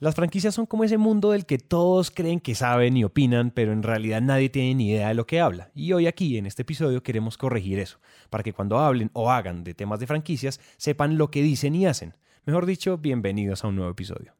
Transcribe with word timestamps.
Las 0.00 0.16
franquicias 0.16 0.56
son 0.56 0.66
como 0.66 0.82
ese 0.82 0.98
mundo 0.98 1.30
del 1.30 1.46
que 1.46 1.58
todos 1.58 2.10
creen 2.10 2.40
que 2.40 2.56
saben 2.56 2.96
y 2.96 3.04
opinan, 3.04 3.52
pero 3.52 3.72
en 3.72 3.84
realidad 3.84 4.20
nadie 4.20 4.48
tiene 4.48 4.74
ni 4.74 4.90
idea 4.90 5.08
de 5.08 5.14
lo 5.14 5.24
que 5.24 5.40
habla. 5.40 5.70
Y 5.72 5.92
hoy 5.92 6.08
aquí, 6.08 6.36
en 6.36 6.46
este 6.46 6.62
episodio, 6.62 7.04
queremos 7.04 7.38
corregir 7.38 7.78
eso, 7.78 8.00
para 8.28 8.42
que 8.42 8.52
cuando 8.52 8.80
hablen 8.80 9.10
o 9.12 9.30
hagan 9.30 9.62
de 9.62 9.72
temas 9.72 10.00
de 10.00 10.08
franquicias, 10.08 10.60
sepan 10.78 11.16
lo 11.16 11.30
que 11.30 11.42
dicen 11.42 11.76
y 11.76 11.86
hacen. 11.86 12.16
Mejor 12.44 12.66
dicho, 12.66 12.98
bienvenidos 12.98 13.62
a 13.62 13.68
un 13.68 13.76
nuevo 13.76 13.92
episodio. 13.92 14.34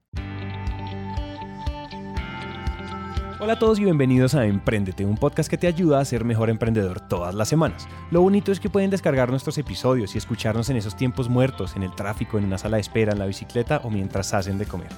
Hola 3.40 3.54
a 3.54 3.58
todos 3.58 3.80
y 3.80 3.84
bienvenidos 3.84 4.36
a 4.36 4.46
Emprendete, 4.46 5.04
un 5.04 5.16
podcast 5.16 5.50
que 5.50 5.58
te 5.58 5.66
ayuda 5.66 5.98
a 5.98 6.04
ser 6.04 6.24
mejor 6.24 6.50
emprendedor 6.50 7.00
todas 7.00 7.34
las 7.34 7.48
semanas. 7.48 7.88
Lo 8.12 8.20
bonito 8.20 8.52
es 8.52 8.60
que 8.60 8.70
pueden 8.70 8.90
descargar 8.90 9.28
nuestros 9.28 9.58
episodios 9.58 10.14
y 10.14 10.18
escucharnos 10.18 10.70
en 10.70 10.76
esos 10.76 10.96
tiempos 10.96 11.28
muertos, 11.28 11.74
en 11.74 11.82
el 11.82 11.92
tráfico, 11.96 12.38
en 12.38 12.44
una 12.44 12.58
sala 12.58 12.76
de 12.76 12.82
espera, 12.82 13.12
en 13.12 13.18
la 13.18 13.26
bicicleta 13.26 13.80
o 13.82 13.90
mientras 13.90 14.32
hacen 14.34 14.56
de 14.56 14.66
comer. 14.66 14.90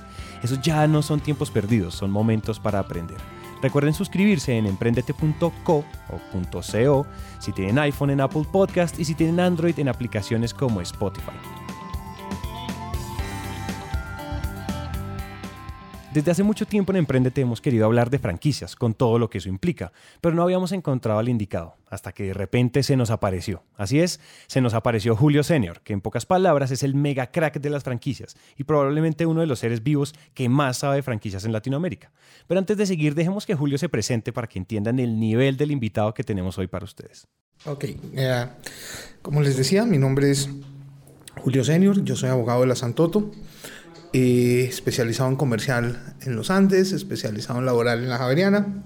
Esos 0.42 0.60
ya 0.60 0.86
no 0.86 1.00
son 1.00 1.20
tiempos 1.20 1.50
perdidos, 1.50 1.94
son 1.94 2.10
momentos 2.10 2.60
para 2.60 2.78
aprender. 2.78 3.16
Recuerden 3.62 3.94
suscribirse 3.94 4.54
en 4.54 4.66
emprendete.co 4.66 5.74
o 5.74 5.84
.co 6.52 7.06
si 7.38 7.52
tienen 7.52 7.78
iPhone 7.78 8.10
en 8.10 8.20
Apple 8.20 8.44
Podcast 8.52 9.00
y 9.00 9.06
si 9.06 9.14
tienen 9.14 9.40
Android 9.40 9.78
en 9.78 9.88
aplicaciones 9.88 10.52
como 10.52 10.82
Spotify. 10.82 11.32
Desde 16.16 16.30
hace 16.30 16.42
mucho 16.42 16.64
tiempo 16.64 16.92
en 16.92 16.96
Emprendete 16.96 17.42
hemos 17.42 17.60
querido 17.60 17.84
hablar 17.84 18.08
de 18.08 18.18
franquicias, 18.18 18.74
con 18.74 18.94
todo 18.94 19.18
lo 19.18 19.28
que 19.28 19.36
eso 19.36 19.50
implica, 19.50 19.92
pero 20.22 20.34
no 20.34 20.42
habíamos 20.42 20.72
encontrado 20.72 21.18
al 21.18 21.28
indicado, 21.28 21.76
hasta 21.90 22.12
que 22.12 22.22
de 22.22 22.32
repente 22.32 22.82
se 22.82 22.96
nos 22.96 23.10
apareció. 23.10 23.64
Así 23.76 24.00
es, 24.00 24.18
se 24.46 24.62
nos 24.62 24.72
apareció 24.72 25.14
Julio 25.14 25.42
Senior, 25.42 25.82
que 25.82 25.92
en 25.92 26.00
pocas 26.00 26.24
palabras 26.24 26.70
es 26.70 26.82
el 26.82 26.94
mega 26.94 27.26
crack 27.26 27.60
de 27.60 27.68
las 27.68 27.84
franquicias 27.84 28.34
y 28.56 28.64
probablemente 28.64 29.26
uno 29.26 29.42
de 29.42 29.46
los 29.46 29.58
seres 29.58 29.82
vivos 29.82 30.14
que 30.32 30.48
más 30.48 30.78
sabe 30.78 30.96
de 30.96 31.02
franquicias 31.02 31.44
en 31.44 31.52
Latinoamérica. 31.52 32.10
Pero 32.46 32.60
antes 32.60 32.78
de 32.78 32.86
seguir, 32.86 33.14
dejemos 33.14 33.44
que 33.44 33.54
Julio 33.54 33.76
se 33.76 33.90
presente 33.90 34.32
para 34.32 34.46
que 34.46 34.58
entiendan 34.58 34.98
el 34.98 35.20
nivel 35.20 35.58
del 35.58 35.70
invitado 35.70 36.14
que 36.14 36.24
tenemos 36.24 36.56
hoy 36.56 36.66
para 36.66 36.86
ustedes. 36.86 37.26
Ok, 37.66 37.84
eh, 38.14 38.46
como 39.20 39.42
les 39.42 39.58
decía, 39.58 39.84
mi 39.84 39.98
nombre 39.98 40.30
es 40.30 40.48
Julio 41.42 41.62
Senior, 41.62 42.02
yo 42.04 42.16
soy 42.16 42.30
abogado 42.30 42.62
de 42.62 42.68
la 42.68 42.74
Santoto. 42.74 43.32
Eh, 44.18 44.64
especializado 44.66 45.28
en 45.28 45.36
comercial 45.36 46.14
en 46.22 46.36
los 46.36 46.50
Andes, 46.50 46.92
especializado 46.92 47.58
en 47.58 47.66
laboral 47.66 48.02
en 48.02 48.08
la 48.08 48.16
Javeriana. 48.16 48.82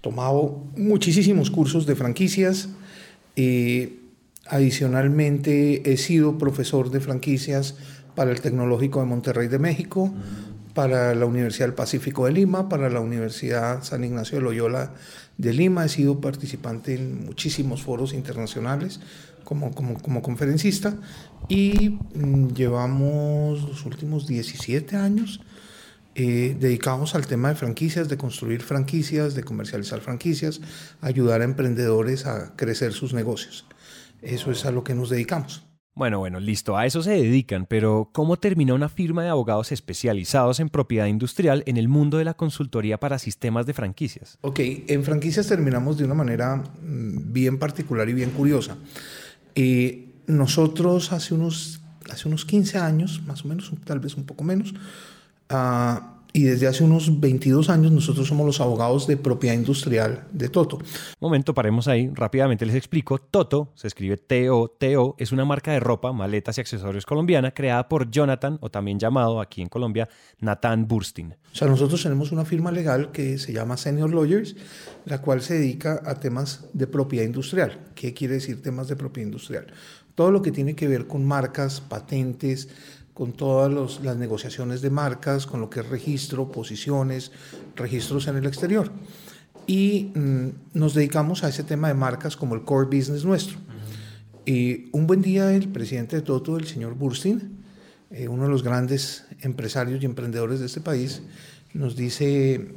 Tomado 0.00 0.64
muchísimos 0.76 1.52
cursos 1.52 1.86
de 1.86 1.94
franquicias. 1.94 2.70
Eh, 3.36 4.00
adicionalmente 4.46 5.92
he 5.92 5.96
sido 5.96 6.38
profesor 6.38 6.90
de 6.90 6.98
franquicias 6.98 7.76
para 8.16 8.32
el 8.32 8.40
Tecnológico 8.40 8.98
de 8.98 9.06
Monterrey 9.06 9.46
de 9.46 9.60
México, 9.60 10.12
para 10.74 11.14
la 11.14 11.26
Universidad 11.26 11.66
del 11.66 11.76
Pacífico 11.76 12.26
de 12.26 12.32
Lima, 12.32 12.68
para 12.68 12.90
la 12.90 12.98
Universidad 12.98 13.84
San 13.84 14.02
Ignacio 14.02 14.38
de 14.38 14.42
Loyola 14.42 14.90
de 15.38 15.52
Lima. 15.52 15.84
He 15.84 15.88
sido 15.88 16.20
participante 16.20 16.96
en 16.96 17.26
muchísimos 17.26 17.84
foros 17.84 18.12
internacionales 18.12 18.98
como, 19.44 19.72
como, 19.74 20.00
como 20.00 20.22
conferencista 20.22 20.96
y 21.48 21.98
mm, 22.14 22.48
llevamos 22.54 23.62
los 23.62 23.84
últimos 23.84 24.26
17 24.26 24.96
años 24.96 25.40
eh, 26.16 26.56
dedicados 26.58 27.16
al 27.16 27.26
tema 27.26 27.48
de 27.48 27.56
franquicias, 27.56 28.08
de 28.08 28.16
construir 28.16 28.62
franquicias, 28.62 29.34
de 29.34 29.42
comercializar 29.42 30.00
franquicias, 30.00 30.60
ayudar 31.00 31.40
a 31.40 31.44
emprendedores 31.44 32.26
a 32.26 32.54
crecer 32.54 32.92
sus 32.92 33.12
negocios. 33.12 33.66
Eso 34.22 34.52
es 34.52 34.64
a 34.64 34.70
lo 34.70 34.84
que 34.84 34.94
nos 34.94 35.10
dedicamos. 35.10 35.66
Bueno, 35.96 36.18
bueno, 36.18 36.40
listo, 36.40 36.76
a 36.76 36.86
eso 36.86 37.02
se 37.02 37.12
dedican, 37.12 37.66
pero 37.66 38.10
¿cómo 38.12 38.36
termina 38.36 38.74
una 38.74 38.88
firma 38.88 39.22
de 39.22 39.28
abogados 39.28 39.70
especializados 39.70 40.58
en 40.58 40.68
propiedad 40.68 41.06
industrial 41.06 41.62
en 41.66 41.76
el 41.76 41.88
mundo 41.88 42.18
de 42.18 42.24
la 42.24 42.34
consultoría 42.34 42.98
para 42.98 43.20
sistemas 43.20 43.64
de 43.66 43.74
franquicias? 43.74 44.38
Ok, 44.40 44.58
en 44.88 45.04
franquicias 45.04 45.46
terminamos 45.46 45.96
de 45.96 46.04
una 46.04 46.14
manera 46.14 46.56
mm, 46.56 47.32
bien 47.32 47.58
particular 47.58 48.08
y 48.08 48.12
bien 48.12 48.30
curiosa. 48.30 48.76
Eh, 49.54 50.12
nosotros 50.26 51.12
hace 51.12 51.34
unos, 51.34 51.80
hace 52.10 52.28
unos 52.28 52.44
15 52.44 52.78
años, 52.78 53.22
más 53.26 53.44
o 53.44 53.48
menos, 53.48 53.70
tal 53.84 54.00
vez 54.00 54.14
un 54.14 54.24
poco 54.24 54.44
menos, 54.44 54.72
uh, 55.50 56.13
y 56.36 56.42
desde 56.42 56.66
hace 56.66 56.82
unos 56.82 57.20
22 57.20 57.70
años 57.70 57.92
nosotros 57.92 58.26
somos 58.26 58.44
los 58.44 58.60
abogados 58.60 59.06
de 59.06 59.16
propiedad 59.16 59.54
industrial 59.54 60.26
de 60.32 60.48
Toto. 60.48 60.78
Momento, 61.20 61.54
paremos 61.54 61.86
ahí, 61.86 62.10
rápidamente 62.12 62.66
les 62.66 62.74
explico. 62.74 63.18
Toto, 63.18 63.70
se 63.76 63.86
escribe 63.86 64.16
T-O-T-O, 64.16 65.14
es 65.16 65.30
una 65.30 65.44
marca 65.44 65.70
de 65.70 65.78
ropa, 65.78 66.12
maletas 66.12 66.58
y 66.58 66.60
accesorios 66.60 67.06
colombiana 67.06 67.52
creada 67.52 67.88
por 67.88 68.10
Jonathan, 68.10 68.58
o 68.60 68.68
también 68.68 68.98
llamado 68.98 69.40
aquí 69.40 69.62
en 69.62 69.68
Colombia, 69.68 70.08
Nathan 70.40 70.88
Burstin. 70.88 71.36
O 71.52 71.56
sea, 71.56 71.68
nosotros 71.68 72.02
tenemos 72.02 72.32
una 72.32 72.44
firma 72.44 72.72
legal 72.72 73.12
que 73.12 73.38
se 73.38 73.52
llama 73.52 73.76
Senior 73.76 74.12
Lawyers, 74.12 74.56
la 75.04 75.22
cual 75.22 75.40
se 75.40 75.54
dedica 75.54 76.02
a 76.04 76.18
temas 76.18 76.66
de 76.72 76.88
propiedad 76.88 77.24
industrial. 77.24 77.78
¿Qué 77.94 78.12
quiere 78.12 78.34
decir 78.34 78.60
temas 78.60 78.88
de 78.88 78.96
propiedad 78.96 79.28
industrial? 79.28 79.66
Todo 80.16 80.32
lo 80.32 80.42
que 80.42 80.50
tiene 80.50 80.74
que 80.74 80.88
ver 80.88 81.06
con 81.06 81.24
marcas, 81.24 81.80
patentes, 81.80 82.68
con 83.14 83.32
todas 83.32 84.00
las 84.02 84.16
negociaciones 84.16 84.82
de 84.82 84.90
marcas, 84.90 85.46
con 85.46 85.60
lo 85.60 85.70
que 85.70 85.80
es 85.80 85.88
registro, 85.88 86.50
posiciones, 86.50 87.30
registros 87.76 88.26
en 88.26 88.36
el 88.36 88.46
exterior. 88.46 88.90
Y 89.66 90.12
mm, 90.14 90.48
nos 90.74 90.94
dedicamos 90.94 91.44
a 91.44 91.48
ese 91.48 91.62
tema 91.62 91.88
de 91.88 91.94
marcas 91.94 92.36
como 92.36 92.54
el 92.56 92.64
core 92.64 92.86
business 92.86 93.24
nuestro. 93.24 93.58
Y 94.44 94.90
un 94.92 95.06
buen 95.06 95.22
día 95.22 95.54
el 95.54 95.68
presidente 95.68 96.16
de 96.16 96.22
Toto, 96.22 96.58
el 96.58 96.66
señor 96.66 96.94
Burstein, 96.94 97.64
eh, 98.10 98.28
uno 98.28 98.44
de 98.44 98.50
los 98.50 98.62
grandes 98.62 99.24
empresarios 99.40 100.02
y 100.02 100.06
emprendedores 100.06 100.60
de 100.60 100.66
este 100.66 100.80
país, 100.80 101.22
nos 101.72 101.96
dice, 101.96 102.74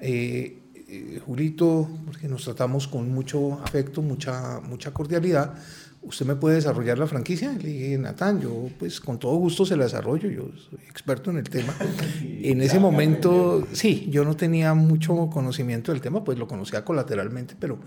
eh, 0.00 0.58
eh, 0.88 1.20
Julito, 1.24 1.88
porque 2.04 2.28
nos 2.28 2.44
tratamos 2.44 2.88
con 2.88 3.10
mucho 3.10 3.60
afecto, 3.62 4.02
mucha, 4.02 4.60
mucha 4.60 4.92
cordialidad, 4.92 5.54
¿usted 6.02 6.26
me 6.26 6.36
puede 6.36 6.56
desarrollar 6.56 6.98
la 6.98 7.06
franquicia? 7.06 7.52
Le 7.52 7.68
dije, 7.68 7.98
Natán, 7.98 8.40
yo 8.40 8.68
pues 8.78 9.00
con 9.00 9.18
todo 9.18 9.34
gusto 9.36 9.66
se 9.66 9.76
la 9.76 9.84
desarrollo, 9.84 10.30
yo 10.30 10.50
soy 10.56 10.80
experto 10.88 11.30
en 11.30 11.38
el 11.38 11.48
tema. 11.48 11.74
en 12.22 12.60
ese 12.62 12.78
momento, 12.78 13.66
sí, 13.72 14.08
yo 14.10 14.24
no 14.24 14.36
tenía 14.36 14.74
mucho 14.74 15.28
conocimiento 15.30 15.92
del 15.92 16.00
tema, 16.00 16.24
pues 16.24 16.38
lo 16.38 16.46
conocía 16.46 16.84
colateralmente, 16.84 17.54
pero 17.58 17.78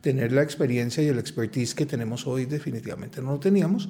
tener 0.00 0.32
la 0.32 0.42
experiencia 0.42 1.02
y 1.02 1.08
el 1.08 1.18
expertise 1.18 1.74
que 1.74 1.86
tenemos 1.86 2.26
hoy 2.26 2.46
definitivamente 2.46 3.22
no 3.22 3.32
lo 3.32 3.40
teníamos. 3.40 3.88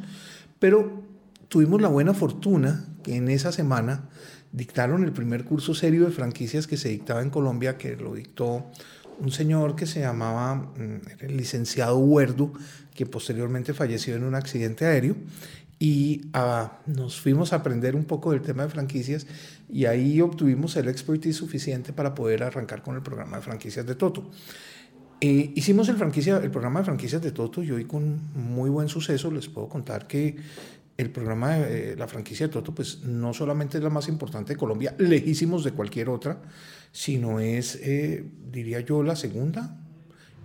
Pero 0.58 1.02
tuvimos 1.48 1.80
la 1.80 1.88
buena 1.88 2.14
fortuna 2.14 2.86
que 3.02 3.16
en 3.16 3.28
esa 3.28 3.52
semana 3.52 4.08
dictaron 4.52 5.04
el 5.04 5.12
primer 5.12 5.44
curso 5.44 5.74
serio 5.74 6.04
de 6.04 6.10
franquicias 6.10 6.66
que 6.66 6.76
se 6.76 6.88
dictaba 6.88 7.22
en 7.22 7.30
Colombia, 7.30 7.78
que 7.78 7.96
lo 7.96 8.14
dictó 8.14 8.66
un 9.20 9.30
señor 9.30 9.76
que 9.76 9.86
se 9.86 10.00
llamaba 10.00 10.54
mm, 10.54 11.00
el 11.20 11.36
licenciado 11.36 11.98
Huerdo, 11.98 12.52
que 13.00 13.06
posteriormente 13.06 13.72
falleció 13.72 14.14
en 14.14 14.24
un 14.24 14.34
accidente 14.34 14.84
aéreo. 14.84 15.16
Y 15.78 16.26
ah, 16.34 16.80
nos 16.84 17.18
fuimos 17.18 17.54
a 17.54 17.56
aprender 17.56 17.96
un 17.96 18.04
poco 18.04 18.32
del 18.32 18.42
tema 18.42 18.64
de 18.64 18.68
franquicias 18.68 19.26
y 19.70 19.86
ahí 19.86 20.20
obtuvimos 20.20 20.76
el 20.76 20.86
expertise 20.86 21.34
suficiente 21.34 21.94
para 21.94 22.14
poder 22.14 22.42
arrancar 22.42 22.82
con 22.82 22.96
el 22.96 23.02
programa 23.02 23.38
de 23.38 23.42
franquicias 23.42 23.86
de 23.86 23.94
Toto. 23.94 24.30
Eh, 25.18 25.50
hicimos 25.54 25.88
el, 25.88 25.96
franquicia, 25.96 26.42
el 26.42 26.50
programa 26.50 26.80
de 26.80 26.84
franquicias 26.84 27.22
de 27.22 27.32
Toto 27.32 27.62
y 27.62 27.70
hoy 27.70 27.86
con 27.86 28.20
muy 28.34 28.68
buen 28.68 28.90
suceso 28.90 29.30
les 29.30 29.48
puedo 29.48 29.66
contar 29.66 30.06
que 30.06 30.36
el 30.98 31.08
programa 31.08 31.54
de 31.54 31.92
eh, 31.92 31.96
la 31.96 32.06
franquicia 32.06 32.48
de 32.48 32.52
Toto 32.52 32.74
pues 32.74 33.02
no 33.04 33.32
solamente 33.32 33.78
es 33.78 33.82
la 33.82 33.88
más 33.88 34.08
importante 34.08 34.52
de 34.52 34.58
Colombia, 34.58 34.94
lejísimos 34.98 35.64
de 35.64 35.72
cualquier 35.72 36.10
otra, 36.10 36.42
sino 36.92 37.40
es, 37.40 37.76
eh, 37.76 38.26
diría 38.52 38.80
yo, 38.80 39.02
la 39.02 39.16
segunda 39.16 39.78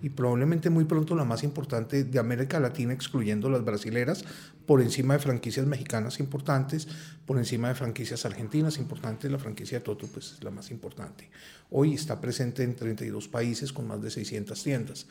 y 0.01 0.09
probablemente 0.09 0.69
muy 0.69 0.85
pronto 0.85 1.15
la 1.15 1.23
más 1.23 1.43
importante 1.43 2.03
de 2.03 2.19
América 2.19 2.59
Latina, 2.59 2.93
excluyendo 2.93 3.49
las 3.49 3.63
brasileras, 3.63 4.23
por 4.65 4.81
encima 4.81 5.13
de 5.15 5.19
franquicias 5.19 5.65
mexicanas 5.65 6.19
importantes, 6.19 6.87
por 7.25 7.37
encima 7.37 7.69
de 7.69 7.75
franquicias 7.75 8.25
argentinas 8.25 8.77
importantes, 8.77 9.31
la 9.31 9.39
franquicia 9.39 9.79
de 9.79 9.83
Toto 9.83 10.07
pues 10.07 10.33
es 10.33 10.43
la 10.43 10.51
más 10.51 10.71
importante. 10.71 11.29
Hoy 11.71 11.93
está 11.93 12.19
presente 12.19 12.63
en 12.63 12.75
32 12.75 13.27
países 13.27 13.71
con 13.73 13.87
más 13.87 14.01
de 14.01 14.11
600 14.11 14.63
tiendas. 14.63 15.07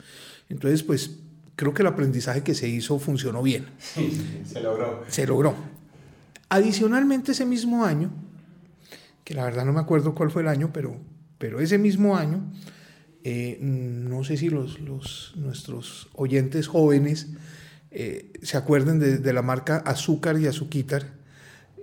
Entonces, 0.48 0.82
pues 0.82 1.18
creo 1.56 1.74
que 1.74 1.82
el 1.82 1.88
aprendizaje 1.88 2.42
que 2.42 2.54
se 2.54 2.68
hizo 2.68 2.98
funcionó 2.98 3.42
bien. 3.42 3.66
Sí, 3.78 4.42
se 4.44 4.60
logró. 4.60 5.04
Se 5.08 5.26
logró. 5.26 5.54
Adicionalmente, 6.48 7.32
ese 7.32 7.46
mismo 7.46 7.84
año, 7.84 8.10
que 9.24 9.34
la 9.34 9.44
verdad 9.44 9.64
no 9.64 9.72
me 9.72 9.80
acuerdo 9.80 10.14
cuál 10.14 10.30
fue 10.30 10.42
el 10.42 10.48
año, 10.48 10.70
pero 10.72 11.00
pero 11.44 11.60
ese 11.60 11.78
mismo 11.78 12.16
año, 12.16 12.40
eh, 13.26 13.56
no 13.60 14.22
sé 14.22 14.36
si 14.36 14.50
los, 14.50 14.80
los, 14.80 15.32
nuestros 15.36 16.08
oyentes 16.14 16.68
jóvenes 16.68 17.28
eh, 17.90 18.32
se 18.42 18.58
acuerden 18.58 18.98
de, 18.98 19.32
la 19.32 19.40
marca 19.40 19.78
Azúcar 19.78 20.38
y 20.38 20.46
Azuquitar, 20.46 21.04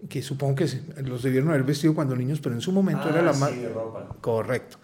que 0.08 0.22
supongo 0.22 0.56
que 0.56 0.68
los 1.04 1.24
debieron 1.24 1.50
haber 1.50 1.64
vestido 1.64 1.96
cuando 1.96 2.16
niños, 2.16 2.40
pero 2.42 2.54
en 2.54 2.62
su 2.62 2.72
momento 2.72 3.10
era 3.10 3.24
la 3.24 3.32
ah, 3.32 3.34
marca... 3.34 4.16
Correcto. 4.22 4.78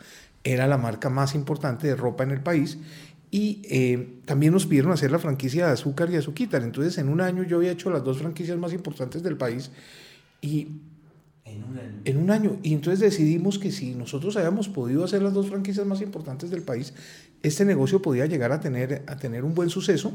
Era 0.44 0.66
la 0.66 0.78
marca 0.78 1.12
más 1.12 1.36
importante 1.36 1.86
de 1.86 1.96
ropa 1.96 2.24
en 2.24 2.32
el 2.32 2.42
país. 2.42 2.80
Y 3.30 3.62
eh, 3.70 4.22
también 4.26 4.54
nos 4.54 4.66
pidieron 4.66 4.94
hacer 4.94 5.12
la 5.12 5.20
franquicia 5.20 5.68
de 5.68 5.74
Azúcar 5.74 6.10
y 6.10 6.16
Azuquitar. 6.16 6.64
Entonces, 6.64 6.98
en 6.98 7.10
un 7.10 7.22
año 7.22 7.44
yo 7.44 7.58
había 7.58 7.72
hecho 7.72 7.92
las 7.92 8.04
dos 8.04 8.20
franquicias 8.20 8.58
más 8.58 8.74
importantes 8.74 9.22
del 9.22 9.38
país. 9.38 9.70
Y 10.42 10.70
En 12.06 12.18
un 12.18 12.32
año. 12.32 12.58
Y 12.64 12.74
entonces 12.74 13.00
decidimos 13.00 13.60
que 13.60 13.72
si 13.72 13.96
nosotros 13.96 14.36
habíamos 14.38 14.70
podido 14.70 15.04
hacer 15.04 15.22
las 15.22 15.34
dos 15.34 15.48
franquicias 15.50 15.86
más 15.86 16.02
importantes 16.02 16.50
del 16.50 16.64
país, 16.64 16.94
este 17.44 17.66
negocio 17.66 18.02
podía 18.02 18.26
llegar 18.26 18.52
a 18.52 18.60
tener, 18.60 19.04
a 19.08 19.18
tener 19.18 19.44
un 19.44 19.54
buen 19.54 19.70
suceso 19.70 20.14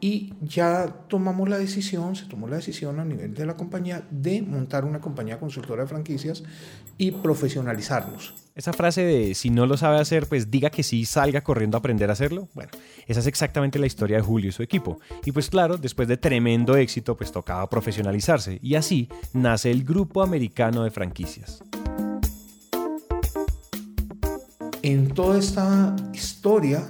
y 0.00 0.34
ya 0.40 0.86
tomamos 1.08 1.48
la 1.48 1.58
decisión, 1.58 2.14
se 2.14 2.26
tomó 2.26 2.46
la 2.46 2.56
decisión 2.56 3.00
a 3.00 3.04
nivel 3.04 3.34
de 3.34 3.46
la 3.46 3.56
compañía 3.56 4.06
de 4.10 4.42
montar 4.42 4.84
una 4.84 5.00
compañía 5.00 5.38
consultora 5.38 5.82
de 5.82 5.88
franquicias 5.88 6.44
y 6.96 7.10
profesionalizarnos. 7.10 8.34
Esa 8.54 8.72
frase 8.72 9.02
de 9.02 9.34
si 9.34 9.50
no 9.50 9.66
lo 9.66 9.76
sabe 9.76 9.98
hacer, 10.00 10.26
pues 10.26 10.50
diga 10.50 10.70
que 10.70 10.82
sí, 10.82 11.04
salga 11.04 11.42
corriendo 11.42 11.76
a 11.76 11.78
aprender 11.78 12.10
a 12.10 12.12
hacerlo. 12.12 12.48
Bueno, 12.54 12.70
esa 13.06 13.20
es 13.20 13.26
exactamente 13.26 13.78
la 13.78 13.86
historia 13.86 14.16
de 14.16 14.22
Julio 14.22 14.48
y 14.48 14.52
su 14.52 14.62
equipo. 14.62 14.98
Y 15.24 15.32
pues 15.32 15.48
claro, 15.48 15.76
después 15.78 16.08
de 16.08 16.16
tremendo 16.16 16.76
éxito, 16.76 17.16
pues 17.16 17.30
tocaba 17.30 17.68
profesionalizarse. 17.70 18.58
Y 18.60 18.74
así 18.74 19.08
nace 19.32 19.70
el 19.70 19.84
Grupo 19.84 20.22
Americano 20.22 20.82
de 20.82 20.90
Franquicias. 20.90 21.62
En 24.82 25.08
toda 25.08 25.38
esta 25.38 25.94
historia 26.12 26.82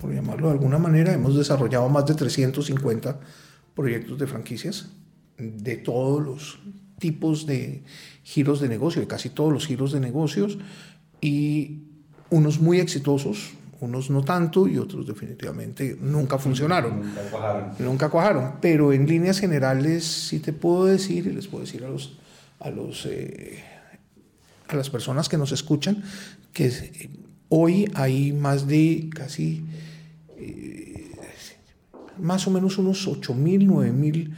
por 0.00 0.12
llamarlo 0.12 0.46
de 0.46 0.52
alguna 0.54 0.78
manera, 0.78 1.12
hemos 1.12 1.36
desarrollado 1.36 1.88
más 1.88 2.06
de 2.06 2.14
350 2.14 3.20
proyectos 3.74 4.18
de 4.18 4.26
franquicias 4.26 4.88
de 5.38 5.76
todos 5.76 6.22
los 6.22 6.58
tipos 6.98 7.46
de 7.46 7.82
giros 8.22 8.60
de 8.60 8.68
negocio, 8.68 9.00
de 9.00 9.08
casi 9.08 9.30
todos 9.30 9.52
los 9.52 9.66
giros 9.66 9.92
de 9.92 10.00
negocios, 10.00 10.58
y 11.20 11.82
unos 12.30 12.60
muy 12.60 12.78
exitosos, 12.80 13.52
unos 13.80 14.10
no 14.10 14.22
tanto 14.22 14.68
y 14.68 14.76
otros 14.78 15.06
definitivamente 15.06 15.96
nunca 16.00 16.38
funcionaron. 16.38 17.00
Nunca 17.00 17.22
cuajaron. 17.30 17.72
Nunca 17.78 18.08
cuajaron, 18.10 18.52
pero 18.60 18.92
en 18.92 19.06
líneas 19.06 19.38
generales 19.38 20.04
sí 20.04 20.40
te 20.40 20.52
puedo 20.52 20.84
decir, 20.84 21.26
y 21.26 21.32
les 21.32 21.46
puedo 21.46 21.64
decir 21.64 21.84
a 21.84 21.88
los... 21.88 22.18
A 22.60 22.68
los 22.68 23.06
eh, 23.06 23.64
a 24.68 24.76
las 24.76 24.90
personas 24.90 25.28
que 25.28 25.36
nos 25.36 25.52
escuchan, 25.52 26.02
que 26.52 27.10
hoy 27.48 27.90
hay 27.94 28.32
más 28.32 28.66
de 28.66 29.10
casi 29.14 29.64
más 32.18 32.46
o 32.46 32.50
menos 32.50 32.78
unos 32.78 33.08
8.000, 33.08 33.66
9.000 33.66 34.34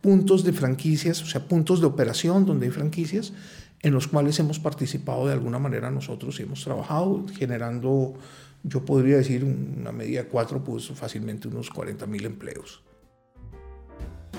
puntos 0.00 0.44
de 0.44 0.52
franquicias, 0.52 1.22
o 1.22 1.26
sea, 1.26 1.48
puntos 1.48 1.80
de 1.80 1.86
operación 1.86 2.44
donde 2.44 2.66
hay 2.66 2.72
franquicias, 2.72 3.32
en 3.80 3.92
los 3.92 4.06
cuales 4.06 4.38
hemos 4.38 4.58
participado 4.58 5.26
de 5.26 5.32
alguna 5.32 5.58
manera 5.58 5.90
nosotros 5.90 6.38
y 6.40 6.44
hemos 6.44 6.62
trabajado 6.64 7.24
generando, 7.36 8.14
yo 8.62 8.84
podría 8.84 9.16
decir, 9.16 9.44
una 9.44 9.92
media 9.92 10.24
de 10.24 10.28
cuatro, 10.28 10.62
pues 10.62 10.88
fácilmente 10.88 11.48
unos 11.48 11.70
40.000 11.70 12.24
empleos. 12.24 12.82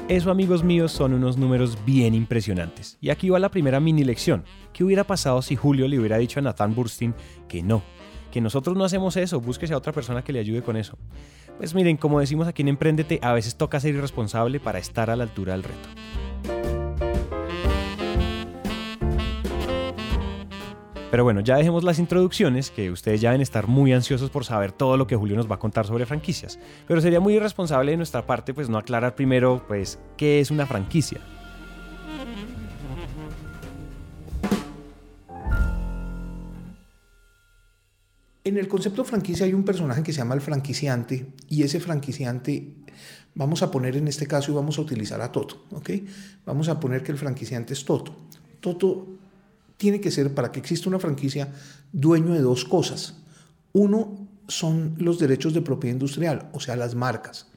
Eso, 0.08 0.30
amigos 0.30 0.64
míos, 0.64 0.92
son 0.92 1.14
unos 1.14 1.36
números 1.38 1.80
bien 1.84 2.14
impresionantes. 2.14 2.98
Y 3.02 3.10
aquí 3.10 3.30
va 3.30 3.40
la 3.40 3.50
primera 3.50 3.80
mini 3.80 4.04
lección. 4.04 4.44
¿Qué 4.72 4.84
hubiera 4.84 5.04
pasado 5.06 5.42
si 5.42 5.56
Julio 5.56 5.88
le 5.88 5.98
hubiera 5.98 6.20
dicho 6.20 6.40
a 6.40 6.44
Nathan 6.44 6.76
Burstein 6.76 7.16
que 7.48 7.64
no, 7.64 7.82
que 8.36 8.42
nosotros 8.42 8.76
no 8.76 8.84
hacemos 8.84 9.16
eso, 9.16 9.40
búsquese 9.40 9.74
a 9.74 9.78
otra 9.78 9.94
persona 9.94 10.22
que 10.22 10.34
le 10.34 10.40
ayude 10.40 10.62
con 10.62 10.76
eso. 10.76 10.98
Pues 11.58 11.74
miren, 11.74 11.96
como 11.96 12.20
decimos 12.20 12.50
aquí 12.50 12.64
en 12.64 12.68
Emprendete, 12.68 13.18
a 13.22 13.32
veces 13.32 13.56
toca 13.56 13.80
ser 13.80 13.96
irresponsable 13.96 14.60
para 14.60 14.78
estar 14.78 15.10
a 15.10 15.16
la 15.16 15.24
altura 15.24 15.54
del 15.54 15.64
reto. 15.64 15.88
Pero 21.10 21.24
bueno, 21.24 21.40
ya 21.40 21.56
dejemos 21.56 21.86
las 21.86 21.98
introducciones, 21.98 22.72
que 22.72 22.92
ustedes 22.92 23.22
ya 23.22 23.30
deben 23.30 23.42
estar 23.42 23.68
muy 23.68 23.94
ansiosos 23.94 24.30
por 24.30 24.44
saber 24.44 24.74
todo 24.74 24.98
lo 24.98 25.08
que 25.08 25.16
Julio 25.16 25.38
nos 25.38 25.50
va 25.50 25.56
a 25.56 25.60
contar 25.60 25.88
sobre 25.88 26.06
franquicias. 26.06 26.60
Pero 26.90 27.00
sería 27.00 27.22
muy 27.22 27.36
irresponsable 27.36 27.92
de 27.92 27.98
nuestra 27.98 28.26
parte 28.26 28.54
pues 28.54 28.68
no 28.68 28.78
aclarar 28.78 29.16
primero 29.16 29.64
pues 29.66 29.98
qué 30.18 30.42
es 30.42 30.52
una 30.52 30.66
franquicia. 30.66 31.22
En 38.46 38.58
el 38.58 38.68
concepto 38.68 39.04
franquicia 39.04 39.48
hay 39.48 39.56
un 39.56 39.66
personaje 39.66 40.04
que 40.04 40.14
se 40.14 40.20
llama 40.20 40.36
el 40.36 40.42
franquiciante 40.42 41.34
y 41.50 41.64
ese 41.64 41.80
franquiciante, 41.80 42.76
vamos 43.34 43.64
a 43.64 43.72
poner 43.72 43.98
en 43.98 44.08
este 44.08 44.28
caso 44.28 44.52
y 44.52 44.54
vamos 44.54 44.78
a 44.78 44.82
utilizar 44.84 45.20
a 45.20 45.32
Toto, 45.32 45.66
¿ok? 45.72 45.90
Vamos 46.46 46.70
a 46.70 46.80
poner 46.80 47.02
que 47.02 47.12
el 47.12 47.18
franquiciante 47.18 47.74
es 47.74 47.84
Toto. 47.84 48.16
Toto 48.60 49.08
tiene 49.78 50.00
que 50.00 50.12
ser, 50.12 50.36
para 50.36 50.52
que 50.52 50.60
exista 50.60 50.88
una 50.90 51.00
franquicia, 51.00 51.52
dueño 51.92 52.36
de 52.36 52.42
dos 52.42 52.66
cosas. 52.66 53.16
Uno 53.74 54.28
son 54.48 54.94
los 55.00 55.18
derechos 55.18 55.56
de 55.56 55.64
propiedad 55.64 55.96
industrial, 55.96 56.50
o 56.54 56.60
sea, 56.60 56.76
las 56.76 56.94
marcas. 56.94 57.48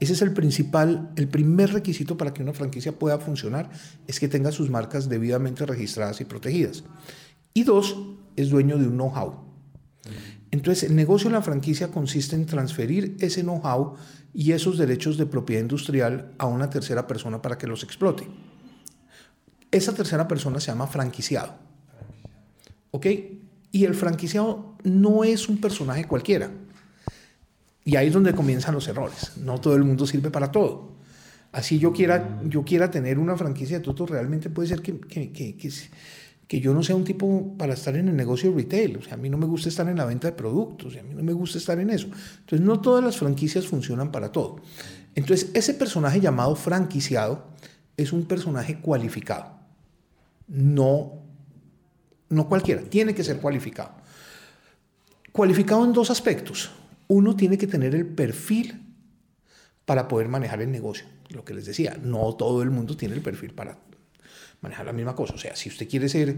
Ese 0.00 0.14
es 0.14 0.22
el 0.22 0.32
principal, 0.32 1.10
el 1.16 1.28
primer 1.28 1.74
requisito 1.74 2.16
para 2.16 2.32
que 2.32 2.42
una 2.42 2.54
franquicia 2.54 2.98
pueda 2.98 3.18
funcionar, 3.18 3.68
es 4.06 4.18
que 4.18 4.26
tenga 4.26 4.52
sus 4.52 4.70
marcas 4.70 5.10
debidamente 5.10 5.66
registradas 5.66 6.22
y 6.22 6.24
protegidas. 6.24 6.84
Y 7.52 7.64
dos, 7.64 7.94
es 8.36 8.48
dueño 8.48 8.78
de 8.78 8.86
un 8.86 8.94
know-how. 8.94 9.49
Entonces, 10.50 10.90
el 10.90 10.96
negocio 10.96 11.30
de 11.30 11.34
la 11.34 11.42
franquicia 11.42 11.88
consiste 11.88 12.34
en 12.34 12.46
transferir 12.46 13.16
ese 13.20 13.42
know-how 13.42 13.94
y 14.34 14.52
esos 14.52 14.78
derechos 14.78 15.16
de 15.16 15.26
propiedad 15.26 15.62
industrial 15.62 16.32
a 16.38 16.46
una 16.46 16.70
tercera 16.70 17.06
persona 17.06 17.40
para 17.40 17.56
que 17.56 17.66
los 17.66 17.84
explote. 17.84 18.26
Esa 19.70 19.94
tercera 19.94 20.26
persona 20.26 20.58
se 20.58 20.68
llama 20.68 20.88
franquiciado. 20.88 21.54
¿Ok? 22.90 23.06
Y 23.70 23.84
el 23.84 23.94
franquiciado 23.94 24.76
no 24.82 25.22
es 25.22 25.48
un 25.48 25.60
personaje 25.60 26.06
cualquiera. 26.06 26.50
Y 27.84 27.96
ahí 27.96 28.08
es 28.08 28.12
donde 28.12 28.34
comienzan 28.34 28.74
los 28.74 28.88
errores. 28.88 29.36
No 29.36 29.60
todo 29.60 29.76
el 29.76 29.84
mundo 29.84 30.06
sirve 30.06 30.30
para 30.30 30.50
todo. 30.50 30.90
Así 31.52 31.78
yo 31.78 31.92
quiera, 31.92 32.40
yo 32.44 32.64
quiera 32.64 32.90
tener 32.90 33.18
una 33.18 33.36
franquicia 33.36 33.78
de 33.78 33.84
Toto, 33.84 34.06
realmente 34.06 34.50
puede 34.50 34.68
ser 34.68 34.82
que, 34.82 34.98
que, 35.00 35.32
que, 35.32 35.56
que 35.56 35.72
que 36.50 36.58
yo 36.58 36.74
no 36.74 36.82
sea 36.82 36.96
un 36.96 37.04
tipo 37.04 37.54
para 37.56 37.74
estar 37.74 37.94
en 37.94 38.08
el 38.08 38.16
negocio 38.16 38.52
retail. 38.52 38.96
O 38.96 39.02
sea, 39.02 39.14
a 39.14 39.16
mí 39.16 39.30
no 39.30 39.38
me 39.38 39.46
gusta 39.46 39.68
estar 39.68 39.88
en 39.88 39.96
la 39.96 40.04
venta 40.04 40.26
de 40.26 40.32
productos, 40.32 40.96
a 40.96 41.02
mí 41.04 41.14
no 41.14 41.22
me 41.22 41.32
gusta 41.32 41.58
estar 41.58 41.78
en 41.78 41.90
eso. 41.90 42.08
Entonces, 42.40 42.60
no 42.60 42.80
todas 42.80 43.04
las 43.04 43.18
franquicias 43.18 43.68
funcionan 43.68 44.10
para 44.10 44.32
todo. 44.32 44.56
Entonces, 45.14 45.52
ese 45.54 45.74
personaje 45.74 46.18
llamado 46.18 46.56
franquiciado 46.56 47.44
es 47.96 48.12
un 48.12 48.24
personaje 48.24 48.80
cualificado. 48.80 49.60
No, 50.48 51.22
no 52.30 52.48
cualquiera, 52.48 52.82
tiene 52.82 53.14
que 53.14 53.22
ser 53.22 53.36
cualificado. 53.36 53.92
Cualificado 55.30 55.84
en 55.84 55.92
dos 55.92 56.10
aspectos. 56.10 56.72
Uno 57.06 57.36
tiene 57.36 57.58
que 57.58 57.68
tener 57.68 57.94
el 57.94 58.06
perfil 58.06 58.92
para 59.84 60.08
poder 60.08 60.26
manejar 60.26 60.62
el 60.62 60.72
negocio. 60.72 61.06
Lo 61.28 61.44
que 61.44 61.54
les 61.54 61.66
decía, 61.66 61.96
no 62.02 62.34
todo 62.34 62.60
el 62.62 62.70
mundo 62.70 62.96
tiene 62.96 63.14
el 63.14 63.22
perfil 63.22 63.54
para 63.54 63.78
manejar 64.60 64.86
la 64.86 64.92
misma 64.92 65.14
cosa. 65.14 65.34
O 65.34 65.38
sea, 65.38 65.56
si 65.56 65.68
usted 65.68 65.88
quiere 65.88 66.08
ser, 66.08 66.36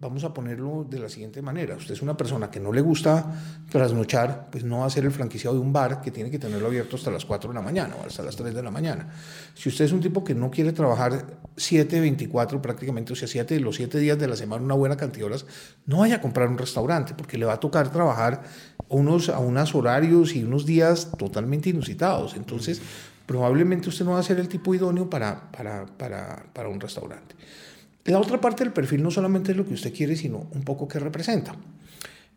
vamos 0.00 0.24
a 0.24 0.34
ponerlo 0.34 0.84
de 0.88 0.98
la 0.98 1.08
siguiente 1.08 1.40
manera, 1.40 1.76
usted 1.76 1.94
es 1.94 2.02
una 2.02 2.16
persona 2.16 2.50
que 2.50 2.58
no 2.58 2.72
le 2.72 2.80
gusta 2.80 3.32
trasnochar, 3.70 4.48
pues 4.50 4.64
no 4.64 4.80
va 4.80 4.86
a 4.86 4.90
ser 4.90 5.04
el 5.04 5.12
franquiciado 5.12 5.56
de 5.56 5.62
un 5.62 5.72
bar 5.72 6.00
que 6.00 6.10
tiene 6.10 6.30
que 6.30 6.38
tenerlo 6.38 6.66
abierto 6.66 6.96
hasta 6.96 7.10
las 7.10 7.24
4 7.24 7.50
de 7.50 7.54
la 7.54 7.62
mañana 7.62 7.94
o 8.00 8.06
hasta 8.06 8.22
las 8.22 8.34
3 8.36 8.54
de 8.54 8.62
la 8.62 8.70
mañana. 8.70 9.08
Si 9.54 9.68
usted 9.68 9.84
es 9.84 9.92
un 9.92 10.00
tipo 10.00 10.24
que 10.24 10.34
no 10.34 10.50
quiere 10.50 10.72
trabajar 10.72 11.38
7, 11.56 12.00
24 12.00 12.60
prácticamente, 12.60 13.12
o 13.12 13.16
sea, 13.16 13.28
7 13.28 13.60
los 13.60 13.76
7 13.76 13.98
días 13.98 14.18
de 14.18 14.26
la 14.26 14.36
semana, 14.36 14.64
una 14.64 14.74
buena 14.74 14.96
cantidad 14.96 15.26
de 15.26 15.32
horas, 15.32 15.46
no 15.86 15.98
vaya 15.98 16.16
a 16.16 16.20
comprar 16.20 16.48
un 16.48 16.58
restaurante 16.58 17.14
porque 17.14 17.38
le 17.38 17.46
va 17.46 17.54
a 17.54 17.60
tocar 17.60 17.92
trabajar 17.92 18.42
unos, 18.88 19.28
a 19.28 19.38
unos 19.38 19.74
horarios 19.74 20.34
y 20.34 20.42
unos 20.42 20.66
días 20.66 21.12
totalmente 21.16 21.70
inusitados. 21.70 22.34
Entonces, 22.34 22.82
probablemente 23.30 23.88
usted 23.88 24.04
no 24.04 24.10
va 24.10 24.18
a 24.18 24.24
ser 24.24 24.40
el 24.40 24.48
tipo 24.48 24.74
idóneo 24.74 25.08
para, 25.08 25.52
para, 25.52 25.86
para, 25.86 26.46
para 26.52 26.68
un 26.68 26.80
restaurante. 26.80 27.36
La 28.06 28.18
otra 28.18 28.40
parte 28.40 28.64
del 28.64 28.72
perfil 28.72 29.04
no 29.04 29.12
solamente 29.12 29.52
es 29.52 29.56
lo 29.56 29.64
que 29.64 29.72
usted 29.72 29.94
quiere, 29.94 30.16
sino 30.16 30.48
un 30.50 30.62
poco 30.64 30.88
qué 30.88 30.98
representa. 30.98 31.54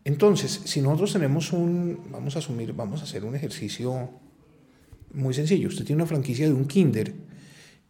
Entonces, 0.03 0.61
si 0.65 0.81
nosotros 0.81 1.13
tenemos 1.13 1.51
un, 1.51 1.99
vamos 2.11 2.35
a 2.35 2.39
asumir, 2.39 2.73
vamos 2.73 3.01
a 3.01 3.05
hacer 3.05 3.25
un 3.25 3.35
ejercicio 3.35 4.11
muy 5.15 5.33
sencillo. 5.33 5.69
Usted 5.69 5.83
tiene 5.83 6.03
una 6.03 6.07
franquicia 6.07 6.45
de 6.45 6.53
un 6.53 6.65
kinder 6.65 7.15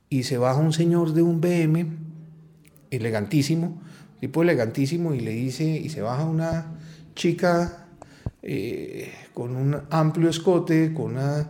y 0.07 0.23
se 0.23 0.37
baja 0.37 0.61
un 0.61 0.71
señor 0.71 1.11
de 1.11 1.23
un 1.23 1.41
BM, 1.41 1.85
elegantísimo, 2.89 3.81
tipo 4.21 4.43
elegantísimo, 4.43 5.13
y 5.13 5.19
le 5.19 5.31
dice, 5.31 5.65
y 5.65 5.89
se 5.89 6.01
baja 6.01 6.23
una 6.23 6.79
chica 7.15 7.85
eh, 8.41 9.11
con 9.33 9.57
un 9.57 9.77
amplio 9.89 10.29
escote, 10.29 10.93
con 10.93 11.17
una 11.17 11.49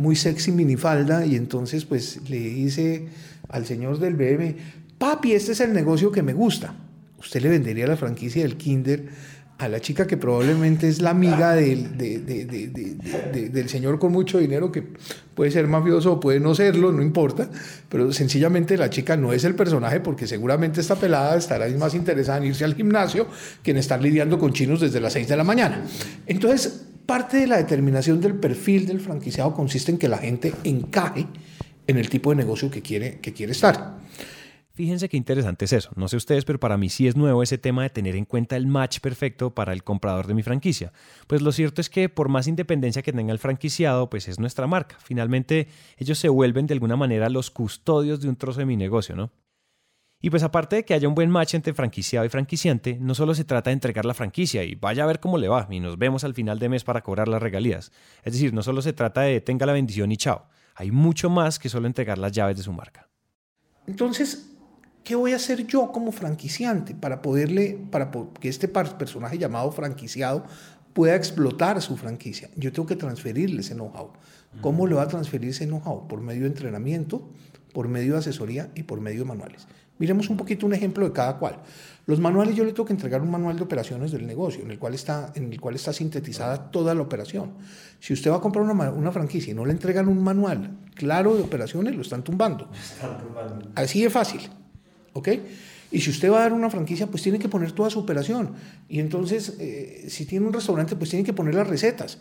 muy 0.00 0.16
sexy 0.16 0.50
minifalda 0.50 1.26
y 1.26 1.36
entonces 1.36 1.84
pues 1.84 2.20
le 2.28 2.38
dice 2.38 3.06
al 3.48 3.66
señor 3.66 3.98
del 3.98 4.14
BM, 4.14 4.56
papi, 4.98 5.32
este 5.32 5.52
es 5.52 5.60
el 5.60 5.72
negocio 5.72 6.10
que 6.10 6.22
me 6.22 6.32
gusta. 6.32 6.74
Usted 7.18 7.42
le 7.42 7.50
vendería 7.50 7.86
la 7.86 7.96
franquicia 7.96 8.42
del 8.42 8.56
Kinder 8.56 9.08
a 9.58 9.68
la 9.68 9.78
chica 9.80 10.06
que 10.06 10.16
probablemente 10.16 10.88
es 10.88 11.02
la 11.02 11.10
amiga 11.10 11.54
del, 11.54 11.98
del 11.98 13.68
señor 13.68 13.98
con 13.98 14.10
mucho 14.10 14.38
dinero, 14.38 14.72
que 14.72 14.82
puede 15.34 15.50
ser 15.50 15.66
mafioso 15.66 16.14
o 16.14 16.20
puede 16.20 16.40
no 16.40 16.54
serlo, 16.54 16.92
no 16.92 17.02
importa, 17.02 17.50
pero 17.90 18.10
sencillamente 18.10 18.78
la 18.78 18.88
chica 18.88 19.18
no 19.18 19.34
es 19.34 19.44
el 19.44 19.54
personaje 19.54 20.00
porque 20.00 20.26
seguramente 20.26 20.80
esta 20.80 20.96
pelada 20.96 21.36
estará 21.36 21.68
más 21.76 21.94
interesada 21.94 22.38
en 22.38 22.44
irse 22.44 22.64
al 22.64 22.74
gimnasio 22.74 23.26
que 23.62 23.72
en 23.72 23.76
estar 23.76 24.00
lidiando 24.00 24.38
con 24.38 24.54
chinos 24.54 24.80
desde 24.80 24.98
las 24.98 25.12
6 25.12 25.28
de 25.28 25.36
la 25.36 25.44
mañana. 25.44 25.84
Entonces, 26.26 26.86
parte 27.10 27.38
de 27.38 27.48
la 27.48 27.56
determinación 27.56 28.20
del 28.20 28.36
perfil 28.36 28.86
del 28.86 29.00
franquiciado 29.00 29.52
consiste 29.52 29.90
en 29.90 29.98
que 29.98 30.06
la 30.06 30.18
gente 30.18 30.54
encaje 30.62 31.26
en 31.88 31.98
el 31.98 32.08
tipo 32.08 32.30
de 32.30 32.36
negocio 32.36 32.70
que 32.70 32.82
quiere, 32.82 33.18
que 33.18 33.32
quiere 33.32 33.50
estar. 33.50 33.98
Fíjense 34.74 35.08
qué 35.08 35.16
interesante 35.16 35.64
es 35.64 35.72
eso. 35.72 35.90
No 35.96 36.06
sé 36.06 36.16
ustedes, 36.16 36.44
pero 36.44 36.60
para 36.60 36.76
mí 36.76 36.88
sí 36.88 37.08
es 37.08 37.16
nuevo 37.16 37.42
ese 37.42 37.58
tema 37.58 37.82
de 37.82 37.90
tener 37.90 38.14
en 38.14 38.26
cuenta 38.26 38.54
el 38.54 38.68
match 38.68 39.00
perfecto 39.00 39.52
para 39.52 39.72
el 39.72 39.82
comprador 39.82 40.28
de 40.28 40.34
mi 40.34 40.44
franquicia. 40.44 40.92
Pues 41.26 41.42
lo 41.42 41.50
cierto 41.50 41.80
es 41.80 41.90
que 41.90 42.08
por 42.08 42.28
más 42.28 42.46
independencia 42.46 43.02
que 43.02 43.12
tenga 43.12 43.32
el 43.32 43.40
franquiciado, 43.40 44.08
pues 44.08 44.28
es 44.28 44.38
nuestra 44.38 44.68
marca. 44.68 44.96
Finalmente, 45.02 45.66
ellos 45.98 46.16
se 46.16 46.28
vuelven 46.28 46.68
de 46.68 46.74
alguna 46.74 46.94
manera 46.94 47.28
los 47.28 47.50
custodios 47.50 48.20
de 48.20 48.28
un 48.28 48.36
trozo 48.36 48.60
de 48.60 48.66
mi 48.66 48.76
negocio, 48.76 49.16
¿no? 49.16 49.32
Y 50.20 50.30
pues 50.30 50.42
aparte 50.42 50.76
de 50.76 50.84
que 50.84 50.92
haya 50.92 51.08
un 51.08 51.14
buen 51.14 51.30
match 51.30 51.54
entre 51.54 51.72
franquiciado 51.72 52.26
y 52.26 52.28
franquiciante, 52.28 52.98
no 53.00 53.14
solo 53.14 53.34
se 53.34 53.44
trata 53.44 53.70
de 53.70 53.74
entregar 53.74 54.04
la 54.04 54.12
franquicia 54.12 54.64
y 54.64 54.74
vaya 54.74 55.04
a 55.04 55.06
ver 55.06 55.18
cómo 55.18 55.38
le 55.38 55.48
va 55.48 55.66
y 55.70 55.80
nos 55.80 55.96
vemos 55.96 56.24
al 56.24 56.34
final 56.34 56.58
de 56.58 56.68
mes 56.68 56.84
para 56.84 57.02
cobrar 57.02 57.28
las 57.28 57.40
regalías. 57.40 57.90
Es 58.22 58.34
decir, 58.34 58.52
no 58.52 58.62
solo 58.62 58.82
se 58.82 58.92
trata 58.92 59.22
de 59.22 59.40
tenga 59.40 59.64
la 59.64 59.72
bendición 59.72 60.12
y 60.12 60.18
chao. 60.18 60.46
Hay 60.74 60.90
mucho 60.90 61.30
más 61.30 61.58
que 61.58 61.68
solo 61.68 61.86
entregar 61.86 62.18
las 62.18 62.32
llaves 62.32 62.56
de 62.56 62.62
su 62.62 62.72
marca. 62.72 63.08
Entonces, 63.86 64.50
¿Qué 65.04 65.14
voy 65.14 65.32
a 65.32 65.36
hacer 65.36 65.66
yo 65.66 65.92
como 65.92 66.12
franquiciante 66.12 66.94
para 66.94 67.22
poderle, 67.22 67.78
para 67.90 68.10
que 68.38 68.48
este 68.48 68.68
personaje 68.68 69.38
llamado 69.38 69.72
franquiciado 69.72 70.44
pueda 70.92 71.16
explotar 71.16 71.80
su 71.80 71.96
franquicia? 71.96 72.50
Yo 72.56 72.72
tengo 72.72 72.86
que 72.86 72.96
transferirle 72.96 73.60
ese 73.62 73.74
know-how. 73.74 74.12
¿Cómo 74.60 74.86
le 74.86 74.94
va 74.94 75.02
a 75.02 75.08
transferir 75.08 75.50
ese 75.50 75.66
know-how? 75.66 76.06
Por 76.06 76.20
medio 76.20 76.42
de 76.42 76.48
entrenamiento, 76.48 77.28
por 77.72 77.88
medio 77.88 78.12
de 78.12 78.18
asesoría 78.18 78.70
y 78.74 78.82
por 78.82 79.00
medio 79.00 79.20
de 79.20 79.24
manuales. 79.24 79.66
Miremos 80.00 80.28
un 80.28 80.36
poquito 80.36 80.66
un 80.66 80.74
ejemplo 80.74 81.04
de 81.04 81.12
cada 81.12 81.36
cual. 81.36 81.58
Los 82.06 82.18
manuales 82.18 82.56
yo 82.56 82.64
le 82.64 82.72
tengo 82.72 82.86
que 82.86 82.92
entregar 82.92 83.22
un 83.22 83.30
manual 83.30 83.56
de 83.56 83.62
operaciones 83.62 84.10
del 84.10 84.26
negocio 84.26 84.62
en 84.64 84.72
el 84.72 84.78
cual 84.80 84.94
está, 84.94 85.30
en 85.36 85.52
el 85.52 85.60
cual 85.60 85.76
está 85.76 85.92
sintetizada 85.92 86.72
toda 86.72 86.92
la 86.94 87.02
operación. 87.02 87.52
Si 88.00 88.12
usted 88.12 88.32
va 88.32 88.36
a 88.36 88.40
comprar 88.40 88.64
una, 88.64 88.90
una 88.90 89.12
franquicia 89.12 89.52
y 89.52 89.54
no 89.54 89.64
le 89.64 89.70
entregan 89.70 90.08
un 90.08 90.24
manual 90.24 90.78
claro 90.96 91.36
de 91.36 91.42
operaciones, 91.42 91.94
lo 91.94 92.02
están 92.02 92.24
tumbando. 92.24 92.68
Están 92.72 93.18
tumbando. 93.18 93.68
Así 93.76 94.02
de 94.02 94.10
fácil. 94.10 94.40
¿ok? 95.12 95.28
Y 95.92 96.00
si 96.00 96.10
usted 96.10 96.30
va 96.30 96.38
a 96.38 96.40
dar 96.42 96.52
una 96.52 96.70
franquicia, 96.70 97.08
pues 97.08 97.22
tiene 97.22 97.38
que 97.38 97.48
poner 97.48 97.72
toda 97.72 97.90
su 97.90 97.98
operación. 97.98 98.54
Y 98.88 99.00
entonces, 99.00 99.56
eh, 99.58 100.06
si 100.08 100.24
tiene 100.24 100.46
un 100.46 100.52
restaurante, 100.52 100.94
pues 100.94 101.10
tiene 101.10 101.24
que 101.24 101.32
poner 101.32 101.54
las 101.54 101.66
recetas. 101.66 102.18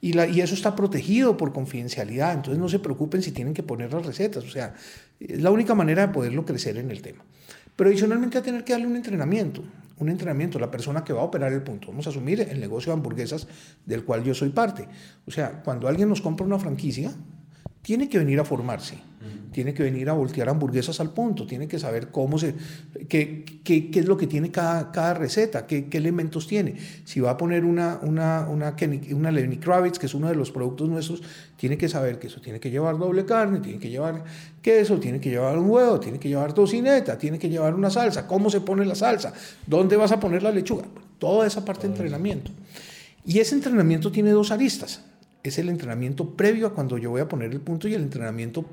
Y, 0.00 0.16
eso 0.40 0.54
está 0.54 0.76
protegido 0.76 1.36
por 1.36 1.52
confidencialidad. 1.52 2.34
Entonces 2.34 2.60
no 2.60 2.68
se 2.68 2.78
preocupen 2.78 3.22
si 3.22 3.32
tienen 3.32 3.54
que 3.54 3.62
poner 3.62 3.92
las 3.92 4.06
recetas. 4.06 4.44
O 4.44 4.50
sea, 4.50 4.74
es 5.18 5.42
la 5.42 5.50
única 5.50 5.74
manera 5.74 6.06
de 6.06 6.12
poderlo 6.12 6.44
crecer 6.44 6.76
en 6.76 6.90
el 6.90 7.02
tema. 7.02 7.24
Pero 7.74 7.90
adicionalmente 7.90 8.38
a 8.38 8.42
tener 8.42 8.64
que 8.64 8.72
darle 8.72 8.86
un 8.86 8.96
entrenamiento. 8.96 9.62
Un 9.98 10.08
entrenamiento, 10.08 10.58
la 10.60 10.70
persona 10.70 11.02
que 11.02 11.12
va 11.12 11.22
a 11.22 11.24
operar 11.24 11.52
el 11.52 11.62
punto. 11.62 11.88
Vamos 11.88 12.06
a 12.06 12.10
asumir 12.10 12.40
el 12.40 12.60
negocio 12.60 12.92
de 12.92 12.98
hamburguesas 12.98 13.48
del 13.84 14.04
cual 14.04 14.22
yo 14.22 14.34
soy 14.34 14.50
parte. 14.50 14.88
O 15.26 15.30
sea, 15.30 15.62
cuando 15.64 15.88
alguien 15.88 16.08
nos 16.08 16.20
compra 16.20 16.46
una 16.46 16.58
franquicia, 16.58 17.12
tiene 17.88 18.06
que 18.06 18.18
venir 18.18 18.38
a 18.38 18.44
formarse, 18.44 18.98
tiene 19.50 19.72
que 19.72 19.82
venir 19.82 20.10
a 20.10 20.12
voltear 20.12 20.50
hamburguesas 20.50 21.00
al 21.00 21.14
punto, 21.14 21.46
tiene 21.46 21.66
que 21.66 21.78
saber 21.78 22.08
cómo 22.08 22.38
se, 22.38 22.54
qué, 23.08 23.46
qué, 23.64 23.90
qué 23.90 24.00
es 24.00 24.06
lo 24.06 24.18
que 24.18 24.26
tiene 24.26 24.50
cada, 24.50 24.92
cada 24.92 25.14
receta, 25.14 25.66
qué, 25.66 25.86
qué, 25.86 25.96
elementos 25.96 26.46
tiene. 26.46 26.74
Si 27.06 27.18
va 27.18 27.30
a 27.30 27.38
poner 27.38 27.64
una, 27.64 27.98
una, 28.02 28.46
una, 28.46 28.76
una 29.12 29.30
Lenny 29.30 29.56
Kravitz, 29.56 29.98
que 29.98 30.04
es 30.04 30.12
uno 30.12 30.28
de 30.28 30.34
los 30.34 30.50
productos 30.50 30.86
nuestros, 30.86 31.22
tiene 31.56 31.78
que 31.78 31.88
saber 31.88 32.18
que 32.18 32.26
eso 32.26 32.42
tiene 32.42 32.60
que 32.60 32.70
llevar 32.70 32.98
doble 32.98 33.24
carne, 33.24 33.60
tiene 33.60 33.78
que 33.78 33.88
llevar 33.88 34.22
queso, 34.60 35.00
tiene 35.00 35.18
que 35.18 35.30
llevar 35.30 35.58
un 35.58 35.70
huevo, 35.70 35.98
tiene 35.98 36.18
que 36.18 36.28
llevar 36.28 36.52
tocineta, 36.52 37.16
tiene 37.16 37.38
que 37.38 37.48
llevar 37.48 37.74
una 37.74 37.88
salsa, 37.88 38.26
cómo 38.26 38.50
se 38.50 38.60
pone 38.60 38.84
la 38.84 38.96
salsa, 38.96 39.32
dónde 39.66 39.96
vas 39.96 40.12
a 40.12 40.20
poner 40.20 40.42
la 40.42 40.50
lechuga, 40.50 40.84
toda 41.18 41.46
esa 41.46 41.64
parte 41.64 41.86
de 41.86 41.94
entrenamiento. 41.94 42.50
Y 43.24 43.38
ese 43.38 43.54
entrenamiento 43.54 44.12
tiene 44.12 44.32
dos 44.32 44.50
aristas 44.50 45.04
es 45.42 45.58
el 45.58 45.68
entrenamiento 45.68 46.30
previo 46.30 46.66
a 46.66 46.74
cuando 46.74 46.98
yo 46.98 47.10
voy 47.10 47.20
a 47.20 47.28
poner 47.28 47.52
el 47.52 47.60
punto 47.60 47.88
y 47.88 47.94
el 47.94 48.02
entrenamiento 48.02 48.64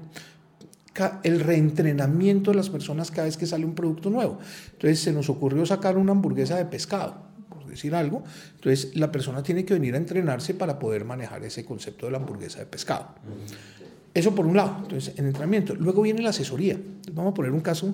el 1.23 1.41
reentrenamiento 1.41 2.51
de 2.51 2.57
las 2.57 2.69
personas 2.69 3.11
cada 3.11 3.25
vez 3.25 3.35
que 3.35 3.45
sale 3.45 3.65
un 3.65 3.75
producto 3.75 4.09
nuevo. 4.09 4.39
Entonces 4.71 4.99
se 4.99 5.11
nos 5.11 5.29
ocurrió 5.29 5.65
sacar 5.65 5.97
una 5.97 6.13
hamburguesa 6.13 6.55
de 6.55 6.65
pescado, 6.65 7.17
por 7.49 7.65
decir 7.65 7.93
algo. 7.95 8.23
Entonces 8.55 8.95
la 8.95 9.11
persona 9.11 9.43
tiene 9.43 9.65
que 9.65 9.73
venir 9.73 9.93
a 9.95 9.97
entrenarse 9.97 10.53
para 10.53 10.79
poder 10.79 11.03
manejar 11.03 11.43
ese 11.43 11.65
concepto 11.65 12.05
de 12.05 12.13
la 12.13 12.19
hamburguesa 12.19 12.59
de 12.59 12.65
pescado. 12.65 13.09
Eso 14.13 14.33
por 14.33 14.45
un 14.45 14.55
lado, 14.55 14.77
entonces 14.83 15.13
en 15.19 15.25
entrenamiento. 15.25 15.75
Luego 15.75 16.01
viene 16.01 16.21
la 16.21 16.29
asesoría. 16.29 16.79
Vamos 17.11 17.31
a 17.31 17.33
poner 17.33 17.51
un 17.51 17.59
caso 17.59 17.93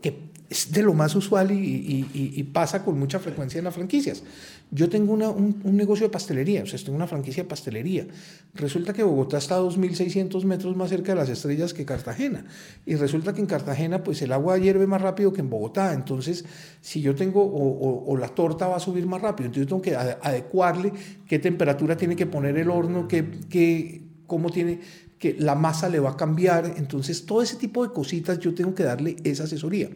que 0.00 0.30
es 0.50 0.72
de 0.72 0.82
lo 0.82 0.92
más 0.92 1.14
usual 1.14 1.50
y, 1.52 2.48
pasa 2.52 2.84
con 2.84 2.98
mucha 2.98 3.18
frecuencia 3.18 3.58
en 3.58 3.64
las 3.64 3.74
franquicias. 3.74 4.22
Yo 4.70 4.88
tengo 4.88 5.12
un, 5.14 5.76
negocio 5.76 6.06
de 6.06 6.10
pastelería, 6.10 6.62
o 6.62 6.66
sea, 6.66 6.78
tengo 6.78 6.96
una 6.96 7.06
franquicia 7.06 7.42
de 7.42 7.48
pastelería. 7.48 8.06
Resulta 8.54 8.92
que 8.92 9.02
Bogotá 9.02 9.38
está 9.38 9.56
a 9.56 9.60
2.600 9.60 10.44
metros 10.44 10.76
más 10.76 10.90
cerca 10.90 11.12
de 11.12 11.20
las 11.20 11.28
estrellas 11.28 11.72
que 11.72 11.84
Cartagena. 11.84 12.44
Y 12.86 12.96
resulta 12.96 13.32
que 13.32 13.40
en 13.40 13.46
Cartagena, 13.46 14.04
pues 14.04 14.20
el 14.22 14.32
agua 14.32 14.58
hierve 14.58 14.86
más 14.86 15.00
rápido 15.00 15.32
que 15.32 15.40
en 15.40 15.50
Bogotá. 15.50 15.92
Entonces, 15.92 16.44
si 16.80 17.00
yo 17.00 17.14
tengo, 17.14 17.42
o, 17.44 18.16
la 18.16 18.28
torta 18.28 18.68
va 18.68 18.76
a 18.76 18.80
subir 18.80 19.06
más 19.06 19.22
rápido, 19.22 19.46
entonces 19.46 19.66
yo 19.66 19.68
tengo 19.68 19.82
que 19.82 19.96
adecuarle 19.96 20.92
qué 21.26 21.38
temperatura 21.38 21.96
tiene 21.96 22.16
que 22.16 22.26
poner 22.26 22.56
el 22.58 22.70
horno, 22.70 23.08
qué, 23.08 23.24
qué, 23.48 24.02
cómo 24.26 24.50
tiene 24.50 24.80
que 25.18 25.36
la 25.38 25.54
masa 25.54 25.88
le 25.88 26.00
va 26.00 26.10
a 26.10 26.16
cambiar. 26.16 26.74
Entonces, 26.76 27.24
todo 27.24 27.42
ese 27.42 27.56
tipo 27.56 27.86
de 27.86 27.92
cositas 27.92 28.38
yo 28.38 28.54
tengo 28.54 28.74
que 28.74 28.82
darle 28.82 29.16
esa 29.24 29.44
asesoría. 29.44 29.88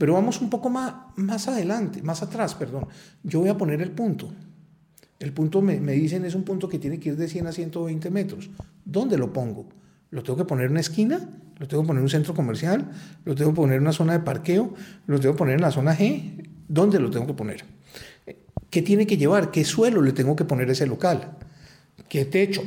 Pero 0.00 0.14
vamos 0.14 0.40
un 0.40 0.48
poco 0.48 0.70
más, 0.70 0.94
más 1.16 1.46
adelante, 1.46 2.00
más 2.00 2.22
atrás, 2.22 2.54
perdón. 2.54 2.86
Yo 3.22 3.40
voy 3.40 3.50
a 3.50 3.58
poner 3.58 3.82
el 3.82 3.90
punto. 3.90 4.32
El 5.18 5.34
punto 5.34 5.60
me, 5.60 5.78
me, 5.78 5.92
dicen 5.92 6.24
es 6.24 6.34
un 6.34 6.42
punto 6.42 6.70
que 6.70 6.78
tiene 6.78 6.98
que 6.98 7.10
ir 7.10 7.16
de 7.16 7.28
100 7.28 7.48
a 7.48 7.52
120 7.52 8.08
metros. 8.08 8.48
¿Dónde 8.82 9.18
lo 9.18 9.30
pongo? 9.30 9.68
¿Lo 10.10 10.22
tengo 10.22 10.38
que 10.38 10.46
poner 10.46 10.64
en 10.64 10.70
una 10.70 10.80
esquina? 10.80 11.20
¿Lo 11.58 11.68
tengo 11.68 11.82
que 11.82 11.88
poner 11.88 12.00
en 12.00 12.04
un 12.04 12.08
centro 12.08 12.32
comercial? 12.32 12.90
¿Lo 13.26 13.34
tengo 13.34 13.50
que 13.50 13.56
poner 13.56 13.76
en 13.76 13.82
una 13.82 13.92
zona 13.92 14.14
de 14.14 14.20
parqueo? 14.20 14.72
¿Lo 15.06 15.20
tengo 15.20 15.34
que 15.34 15.38
poner 15.38 15.56
en 15.56 15.60
la 15.60 15.70
zona 15.70 15.94
G? 15.94 16.48
¿Dónde 16.66 16.98
lo 16.98 17.10
tengo 17.10 17.26
que 17.26 17.34
poner? 17.34 17.62
¿Qué 18.70 18.80
tiene 18.80 19.06
que 19.06 19.18
llevar? 19.18 19.50
¿Qué 19.50 19.66
suelo 19.66 20.00
le 20.00 20.12
tengo 20.12 20.34
que 20.34 20.46
poner 20.46 20.70
a 20.70 20.72
ese 20.72 20.86
local? 20.86 21.36
¿Qué 22.08 22.24
techo? 22.24 22.62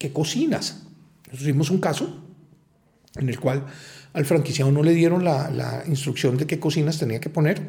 ¿Qué 0.00 0.12
cocinas? 0.12 0.82
Nosotros 1.26 1.42
tuvimos 1.42 1.70
un 1.70 1.78
caso 1.78 2.24
en 3.14 3.28
el 3.28 3.38
cual 3.38 3.66
al 4.14 4.24
franquiciado 4.24 4.70
no 4.70 4.82
le 4.82 4.94
dieron 4.94 5.24
la, 5.24 5.82
instrucción 5.86 6.36
de 6.36 6.46
qué 6.46 6.58
cocinas 6.58 6.98
tenía 6.98 7.20
que 7.20 7.28
poner. 7.28 7.60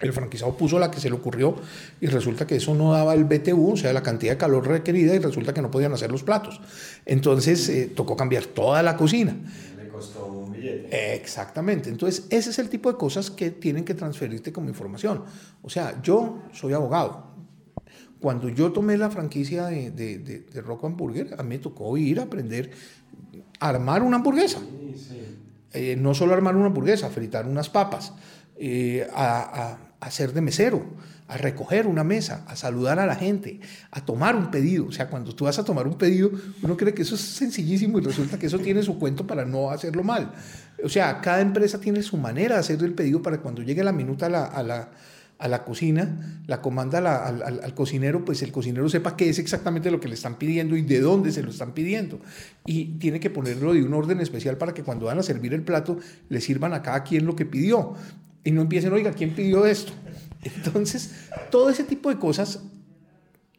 El 0.00 0.12
franquiciado 0.12 0.56
puso 0.56 0.80
la 0.80 0.90
que 0.90 0.98
se 0.98 1.08
le 1.08 1.14
ocurrió 1.14 1.54
y 2.00 2.06
resulta 2.06 2.46
que 2.46 2.56
eso 2.56 2.74
no 2.74 2.92
daba 2.92 3.14
el 3.14 3.24
BTU, 3.24 3.72
o 3.72 3.76
sea, 3.76 3.92
la 3.92 4.02
cantidad 4.02 4.32
de 4.32 4.38
calor 4.38 4.66
requerida, 4.66 5.14
y 5.14 5.18
resulta 5.18 5.54
que 5.54 5.62
no 5.62 5.70
podían 5.70 5.92
hacer 5.92 6.10
los 6.10 6.24
platos. 6.24 6.60
Entonces 7.06 7.68
eh, 7.68 7.92
tocó 7.94 8.16
cambiar 8.16 8.46
toda 8.46 8.82
la 8.82 8.96
cocina. 8.96 9.36
Le 9.76 9.88
costó 9.88 10.26
un 10.26 10.52
billete. 10.52 11.14
Exactamente. 11.14 11.90
Entonces, 11.90 12.26
ese 12.30 12.50
es 12.50 12.58
el 12.58 12.68
tipo 12.68 12.90
de 12.90 12.98
cosas 12.98 13.30
que 13.30 13.50
tienen 13.50 13.84
que 13.84 13.94
transferirte 13.94 14.52
como 14.52 14.68
información. 14.68 15.22
O 15.62 15.70
sea, 15.70 16.00
yo 16.02 16.42
soy 16.52 16.72
abogado. 16.72 17.30
Cuando 18.18 18.48
yo 18.48 18.72
tomé 18.72 18.96
la 18.96 19.10
franquicia 19.10 19.66
de, 19.66 19.90
de, 19.90 20.18
de, 20.18 20.60
Rock 20.62 20.84
Hamburger, 20.84 21.34
a 21.38 21.42
mí 21.42 21.50
me 21.50 21.58
tocó 21.58 21.96
ir 21.96 22.20
a 22.20 22.22
aprender 22.22 22.70
armar 23.68 24.02
una 24.02 24.16
hamburguesa. 24.16 24.60
Eh, 25.74 25.96
no 25.96 26.14
solo 26.14 26.34
armar 26.34 26.54
una 26.54 26.66
hamburguesa, 26.66 27.06
a 27.06 27.10
fritar 27.10 27.46
unas 27.46 27.70
papas, 27.70 28.12
eh, 28.56 29.08
a, 29.14 29.78
hacer 30.00 30.32
de 30.32 30.40
mesero, 30.40 30.84
a 31.28 31.36
recoger 31.38 31.86
una 31.86 32.04
mesa, 32.04 32.44
a 32.48 32.56
saludar 32.56 32.98
a 32.98 33.06
la 33.06 33.14
gente, 33.14 33.60
a 33.90 34.04
tomar 34.04 34.36
un 34.36 34.50
pedido. 34.50 34.86
O 34.86 34.92
sea, 34.92 35.08
cuando 35.08 35.34
tú 35.34 35.44
vas 35.44 35.58
a 35.58 35.64
tomar 35.64 35.86
un 35.86 35.96
pedido, 35.96 36.30
uno 36.62 36.76
cree 36.76 36.92
que 36.92 37.02
eso 37.02 37.14
es 37.14 37.20
sencillísimo 37.20 37.98
y 37.98 38.02
resulta 38.02 38.38
que 38.38 38.46
eso 38.46 38.58
tiene 38.58 38.82
su 38.82 38.98
cuento 38.98 39.26
para 39.26 39.44
no 39.44 39.70
hacerlo 39.70 40.02
mal. 40.02 40.32
O 40.84 40.88
sea, 40.88 41.20
cada 41.20 41.40
empresa 41.40 41.80
tiene 41.80 42.02
su 42.02 42.16
manera 42.16 42.56
de 42.56 42.60
hacer 42.60 42.82
el 42.82 42.94
pedido 42.94 43.22
para 43.22 43.38
cuando 43.38 43.62
llegue 43.62 43.84
la 43.84 43.92
minuta 43.92 44.26
a 44.26 44.28
la 44.28 44.44
a 44.44 44.62
la 44.62 44.90
cocina, 45.64 46.42
la 46.46 46.60
comanda 46.60 46.98
al, 47.26 47.74
cocinero, 47.74 48.24
pues 48.24 48.42
el 48.42 48.52
cocinero 48.52 48.88
sepa 48.88 49.16
qué 49.16 49.28
es 49.28 49.38
exactamente 49.38 49.90
lo 49.90 50.00
que 50.00 50.08
le 50.08 50.14
están 50.14 50.38
pidiendo 50.38 50.76
y 50.76 50.82
de 50.82 51.00
dónde 51.00 51.32
se 51.32 51.42
lo 51.42 51.50
están 51.50 51.72
pidiendo. 51.72 52.20
Y 52.64 52.98
tiene 52.98 53.20
que 53.20 53.30
ponerlo 53.30 53.74
de 53.74 53.82
un 53.82 53.92
orden 53.92 54.20
especial 54.20 54.56
para 54.56 54.72
que 54.72 54.82
cuando 54.82 55.06
van 55.06 55.18
a 55.18 55.22
servir 55.22 55.52
el 55.54 55.62
plato 55.62 55.98
le 56.28 56.40
sirvan 56.40 56.72
a 56.74 56.82
cada 56.82 57.02
quien 57.02 57.26
lo 57.26 57.34
que 57.34 57.44
pidió. 57.44 57.94
Y 58.44 58.50
no 58.50 58.62
empiecen, 58.62 58.92
oiga, 58.92 59.12
¿quién 59.12 59.34
pidió 59.34 59.66
esto? 59.66 59.92
Entonces, 60.42 61.10
todo 61.50 61.70
ese 61.70 61.84
tipo 61.84 62.08
de 62.08 62.18
cosas 62.18 62.60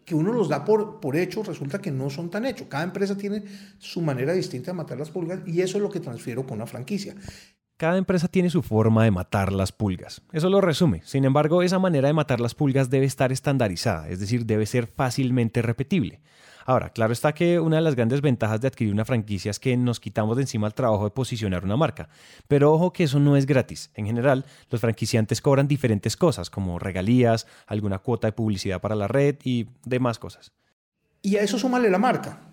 que 0.06 0.16
uno 0.16 0.34
los 0.34 0.50
da 0.50 0.66
por, 0.66 1.00
por 1.00 1.16
hecho, 1.16 1.44
resulta 1.44 1.80
que 1.80 1.92
no 1.92 2.10
son 2.10 2.30
tan 2.30 2.46
hechos. 2.46 2.68
Cada 2.70 2.84
empresa 2.84 3.18
tiene 3.18 3.44
su 3.78 4.02
manera 4.02 4.34
distinta 4.34 4.72
de 4.72 4.78
matar 4.78 4.98
las 4.98 5.10
pulgas 5.10 5.40
y 5.46 5.62
eso 5.62 5.78
es 5.78 5.84
lo 5.84 5.90
que 5.90 6.00
transfiero 6.00 6.46
con 6.46 6.56
una 6.56 6.68
franquicia. 6.68 7.16
Cada 7.78 7.98
empresa 7.98 8.28
tiene 8.28 8.50
su 8.50 8.62
forma 8.62 9.04
de 9.04 9.12
matar 9.12 9.52
las 9.52 9.72
pulgas. 9.72 10.22
Eso 10.32 10.50
lo 10.50 10.62
resume. 10.62 11.02
Sin 11.04 11.26
embargo, 11.26 11.64
esa 11.64 11.80
manera 11.80 12.08
de 12.08 12.14
matar 12.14 12.40
las 12.40 12.54
pulgas 12.54 12.90
debe 12.90 13.06
estar 13.06 13.32
estandarizada, 13.32 14.10
es 14.10 14.20
decir, 14.20 14.46
debe 14.46 14.66
ser 14.66 14.88
fácilmente 14.88 15.62
repetible. 15.62 16.22
Ahora, 16.66 16.92
claro 16.92 17.12
está 17.12 17.34
que 17.34 17.60
una 17.60 17.78
de 17.78 17.82
las 17.82 17.96
grandes 17.96 18.22
ventajas 18.22 18.62
de 18.62 18.68
adquirir 18.68 18.94
una 18.94 19.06
franquicia 19.06 19.52
es 19.52 19.60
que 19.60 19.76
nos 19.76 20.00
quitamos 20.00 20.38
de 20.38 20.44
encima 20.44 20.68
el 20.68 20.74
trabajo 20.74 21.04
de 21.04 21.12
posicionar 21.12 21.66
una 21.66 21.76
marca. 21.76 22.10
Pero 22.48 22.72
ojo 22.72 22.94
que 22.94 23.04
eso 23.04 23.20
no 23.20 23.36
es 23.36 23.46
gratis. 23.46 23.92
En 23.96 24.06
general, 24.06 24.46
los 24.70 24.80
franquiciantes 24.80 25.42
cobran 25.42 25.68
diferentes 25.68 26.16
cosas, 26.16 26.50
como 26.50 26.80
regalías, 26.80 27.48
alguna 27.68 28.00
cuota 28.00 28.28
de 28.28 28.34
publicidad 28.34 28.80
para 28.80 28.96
la 28.96 29.08
red 29.08 29.36
y 29.44 29.68
demás 29.84 30.20
cosas. 30.20 30.54
Y 31.22 31.38
a 31.38 31.42
eso 31.42 31.58
súmale 31.58 31.90
la 31.90 32.00
marca. 32.00 32.53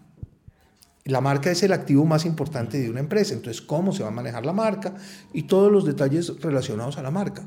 La 1.11 1.21
marca 1.21 1.51
es 1.51 1.63
el 1.65 1.73
activo 1.73 2.05
más 2.05 2.25
importante 2.25 2.81
de 2.81 2.89
una 2.89 3.01
empresa, 3.01 3.35
entonces 3.35 3.61
cómo 3.61 3.93
se 3.93 4.05
va 4.05 4.11
a 4.11 4.13
manejar 4.13 4.47
la 4.47 4.53
marca 4.53 4.95
y 5.33 5.43
todos 5.43 5.71
los 5.71 5.85
detalles 5.85 6.41
relacionados 6.41 6.99
a 6.99 7.03
la 7.03 7.11
marca. 7.11 7.43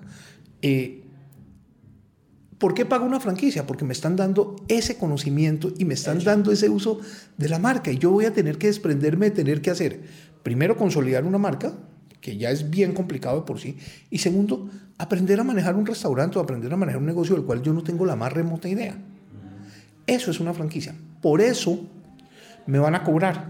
Eh, 0.62 1.03
¿Por 2.58 2.74
qué 2.74 2.86
pago 2.86 3.05
una 3.05 3.22
franquicia? 3.22 3.65
Porque 3.65 3.86
me 3.86 3.93
están 3.93 4.17
dando 4.17 4.58
ese 4.67 4.98
conocimiento 4.98 5.72
y 5.77 5.86
me 5.86 5.93
están 5.93 6.22
dando 6.24 6.51
ese 6.51 6.70
uso 6.70 7.00
de 7.38 7.48
la 7.48 7.58
marca. 7.58 7.89
Y 7.91 7.98
yo 7.98 8.12
voy 8.12 8.25
a 8.25 8.34
tener 8.34 8.58
que 8.58 8.67
desprenderme 8.67 9.29
de 9.29 9.32
tener 9.32 9.62
que 9.62 9.72
hacer, 9.72 10.01
primero, 10.43 10.75
consolidar 10.75 11.24
una 11.24 11.38
marca, 11.38 11.74
que 12.20 12.38
ya 12.38 12.51
es 12.51 12.70
bien 12.70 12.93
complicado 12.93 13.39
de 13.39 13.46
por 13.46 13.60
sí. 13.60 13.77
Y 14.10 14.17
segundo, 14.17 14.70
aprender 14.98 15.39
a 15.39 15.43
manejar 15.43 15.75
un 15.75 15.86
restaurante 15.86 16.38
o 16.38 16.41
aprender 16.41 16.72
a 16.74 16.77
manejar 16.77 17.00
un 17.00 17.05
negocio 17.05 17.36
del 17.36 17.46
cual 17.46 17.62
yo 17.62 17.74
no 17.74 17.84
tengo 17.84 18.05
la 18.05 18.17
más 18.17 18.32
remota 18.34 18.67
idea. 18.67 18.98
Eso 20.05 20.32
es 20.32 20.39
una 20.41 20.53
franquicia. 20.53 20.96
Por 21.22 21.39
eso 21.39 21.79
me 22.65 22.79
van 22.79 22.96
a 22.96 23.03
cobrar. 23.03 23.48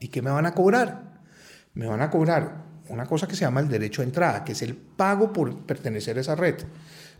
¿Y 0.00 0.08
qué 0.08 0.22
me 0.22 0.30
van 0.30 0.46
a 0.46 0.54
cobrar? 0.54 1.20
Me 1.74 1.86
van 1.86 2.02
a 2.02 2.10
cobrar 2.10 2.64
una 2.88 3.06
cosa 3.06 3.26
que 3.26 3.34
se 3.34 3.42
llama 3.44 3.60
el 3.60 3.68
derecho 3.68 4.02
a 4.02 4.04
entrada, 4.04 4.44
que 4.44 4.52
es 4.52 4.62
el 4.62 4.76
pago 4.76 5.32
por 5.32 5.66
pertenecer 5.66 6.18
a 6.18 6.20
esa 6.20 6.36
red 6.36 6.56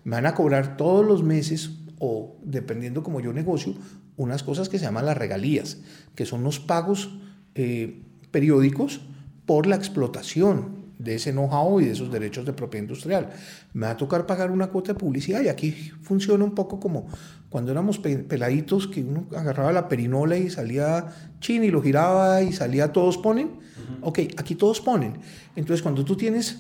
me 0.07 0.15
van 0.15 0.27
a 0.27 0.35
cobrar 0.35 0.77
todos 0.77 1.05
los 1.05 1.25
meses 1.25 1.73
o 1.99 2.37
dependiendo 2.45 3.03
como 3.03 3.21
yo 3.21 3.33
negocio, 3.33 3.75
unas 4.17 4.45
cosas 4.45 4.69
que 4.69 4.79
se 4.79 4.85
llaman 4.85 5.05
las 5.05 5.19
regalías, 5.19 5.79
que 6.15 6.25
son 6.25 6.45
los 6.45 6.61
pagos 6.61 7.19
eh, 7.57 8.05
periódicos 8.31 9.01
por 9.47 9.67
la 9.67 9.75
explotación 9.75 10.86
de 10.99 11.15
ese 11.15 11.33
know-how 11.33 11.81
y 11.81 11.87
de 11.87 11.93
esos 11.93 12.11
derechos 12.11 12.47
de 12.47 12.53
propiedad 12.53 12.85
industrial. 12.85 13.31
Me 13.73 13.87
va 13.87 13.93
a 13.93 13.97
tocar 13.97 14.27
pagar 14.27 14.51
una 14.51 14.69
cuota 14.69 14.93
de 14.93 14.99
publicidad 14.99 15.43
y 15.43 15.49
aquí 15.49 15.73
funciona 16.03 16.45
un 16.45 16.55
poco 16.55 16.81
como 16.81 17.07
cuando 17.49 17.71
éramos 17.71 17.99
peladitos 17.99 18.89
que 18.89 19.03
uno 19.03 19.27
agarraba 19.35 19.73
la 19.73 19.89
perinola 19.89 20.37
y 20.37 20.51
salía 20.51 21.07
chin 21.41 21.65
y 21.65 21.71
lo 21.71 21.83
giraba 21.83 22.43
y 22.43 22.53
salía 22.53 22.93
todos 22.93 23.19
ponen. 23.19 23.59
Ok, 24.01 24.21
aquí 24.37 24.55
todos 24.55 24.81
ponen. 24.81 25.19
Entonces 25.55 25.83
cuando 25.83 26.05
tú 26.05 26.17
tienes 26.17 26.59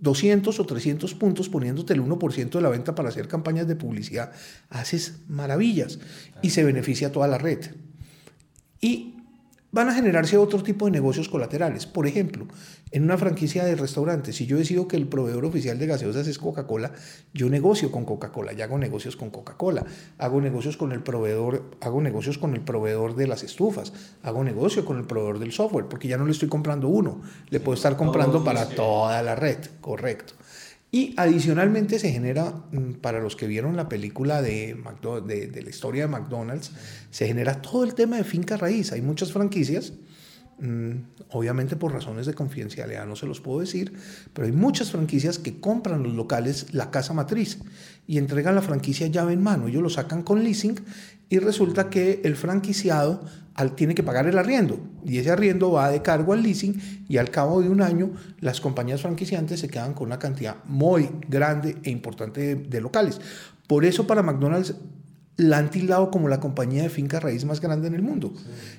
200 0.00 0.58
o 0.58 0.66
300 0.66 1.14
puntos 1.14 1.48
poniéndote 1.48 1.92
el 1.92 2.02
1% 2.02 2.50
de 2.50 2.60
la 2.60 2.68
venta 2.68 2.94
para 2.94 3.08
hacer 3.08 3.28
campañas 3.28 3.68
de 3.68 3.76
publicidad, 3.76 4.32
haces 4.68 5.20
maravillas 5.28 6.00
y 6.42 6.50
se 6.50 6.64
beneficia 6.64 7.12
toda 7.12 7.28
la 7.28 7.38
red. 7.38 7.60
Y 8.80 9.21
van 9.72 9.88
a 9.88 9.94
generarse 9.94 10.36
otro 10.36 10.62
tipo 10.62 10.84
de 10.84 10.92
negocios 10.92 11.30
colaterales. 11.30 11.86
Por 11.86 12.06
ejemplo, 12.06 12.46
en 12.90 13.04
una 13.04 13.16
franquicia 13.16 13.64
de 13.64 13.74
restaurantes, 13.74 14.36
si 14.36 14.46
yo 14.46 14.58
decido 14.58 14.86
que 14.86 14.96
el 14.96 15.08
proveedor 15.08 15.46
oficial 15.46 15.78
de 15.78 15.86
gaseosas 15.86 16.26
es 16.28 16.38
Coca-Cola, 16.38 16.92
yo 17.32 17.48
negocio 17.48 17.90
con 17.90 18.04
Coca-Cola, 18.04 18.52
ya 18.52 18.66
hago 18.66 18.78
negocios 18.78 19.16
con 19.16 19.30
Coca-Cola, 19.30 19.86
hago 20.18 20.42
negocios 20.42 20.76
con 20.76 20.92
el 20.92 21.02
proveedor, 21.02 21.64
hago 21.80 22.02
negocios 22.02 22.36
con 22.36 22.54
el 22.54 22.60
proveedor 22.60 23.16
de 23.16 23.26
las 23.26 23.42
estufas, 23.42 23.94
hago 24.22 24.44
negocio 24.44 24.84
con 24.84 24.98
el 24.98 25.04
proveedor 25.04 25.38
del 25.38 25.52
software, 25.52 25.86
porque 25.86 26.06
ya 26.06 26.18
no 26.18 26.26
le 26.26 26.32
estoy 26.32 26.48
comprando 26.48 26.88
uno, 26.88 27.22
le 27.48 27.58
puedo 27.58 27.74
estar 27.74 27.96
comprando 27.96 28.44
para 28.44 28.68
toda 28.68 29.22
la 29.22 29.34
red, 29.34 29.58
correcto. 29.80 30.34
Y 30.94 31.14
adicionalmente 31.16 31.98
se 31.98 32.12
genera, 32.12 32.66
mm, 32.70 33.00
para 33.00 33.18
los 33.18 33.34
que 33.34 33.46
vieron 33.46 33.76
la 33.76 33.88
película 33.88 34.42
de, 34.42 34.76
de, 35.24 35.62
la 35.62 35.70
historia 35.70 36.02
de 36.02 36.08
McDonald's, 36.08 36.70
se 37.10 37.26
genera 37.26 37.62
todo 37.62 37.84
el 37.84 37.94
tema 37.94 38.18
de 38.18 38.24
finca 38.24 38.58
raíz. 38.58 38.92
Hay 38.92 39.00
muchas 39.00 39.32
franquicias, 39.32 39.94
obviamente 41.30 41.76
por 41.76 41.92
razones 41.92 42.26
de 42.26 42.34
confidencialidad 42.34 43.06
no 43.06 43.16
se 43.16 43.26
los 43.26 43.40
puedo 43.40 43.60
decir, 43.60 43.92
pero 44.32 44.46
hay 44.46 44.52
muchas 44.52 44.92
franquicias 44.92 45.38
que 45.38 45.58
compran 45.58 46.02
los 46.02 46.14
locales 46.14 46.72
la 46.72 46.90
casa 46.90 47.12
matriz 47.12 47.58
y 48.06 48.18
entregan 48.18 48.54
la 48.54 48.62
franquicia 48.62 49.06
llave 49.08 49.32
en 49.32 49.42
mano. 49.42 49.68
Ellos 49.68 49.82
lo 49.82 49.90
sacan 49.90 50.22
con 50.22 50.42
leasing 50.42 50.76
y 51.28 51.38
resulta 51.38 51.90
que 51.90 52.20
el 52.24 52.36
franquiciado 52.36 53.24
tiene 53.74 53.94
que 53.94 54.02
pagar 54.02 54.26
el 54.26 54.38
arriendo 54.38 54.78
y 55.04 55.18
ese 55.18 55.30
arriendo 55.30 55.72
va 55.72 55.90
de 55.90 56.02
cargo 56.02 56.32
al 56.32 56.42
leasing 56.42 57.04
y 57.08 57.16
al 57.18 57.30
cabo 57.30 57.60
de 57.60 57.68
un 57.68 57.82
año 57.82 58.12
las 58.40 58.60
compañías 58.60 59.02
franquiciantes 59.02 59.60
se 59.60 59.68
quedan 59.68 59.94
con 59.94 60.06
una 60.06 60.18
cantidad 60.18 60.56
muy 60.64 61.10
grande 61.28 61.76
e 61.82 61.90
importante 61.90 62.54
de, 62.54 62.80
locales. 62.80 63.20
Por 63.66 63.84
eso 63.84 64.06
para 64.06 64.22
McDonald's 64.22 64.74
la 65.36 65.58
han 65.58 65.70
tildado 65.70 66.10
como 66.10 66.28
la 66.28 66.40
compañía 66.40 66.82
de 66.82 66.90
finca 66.90 67.18
raíz 67.18 67.44
más 67.44 67.60
grande 67.60 67.88
en 67.88 67.94
el 67.94 68.02
mundo. 68.02 68.32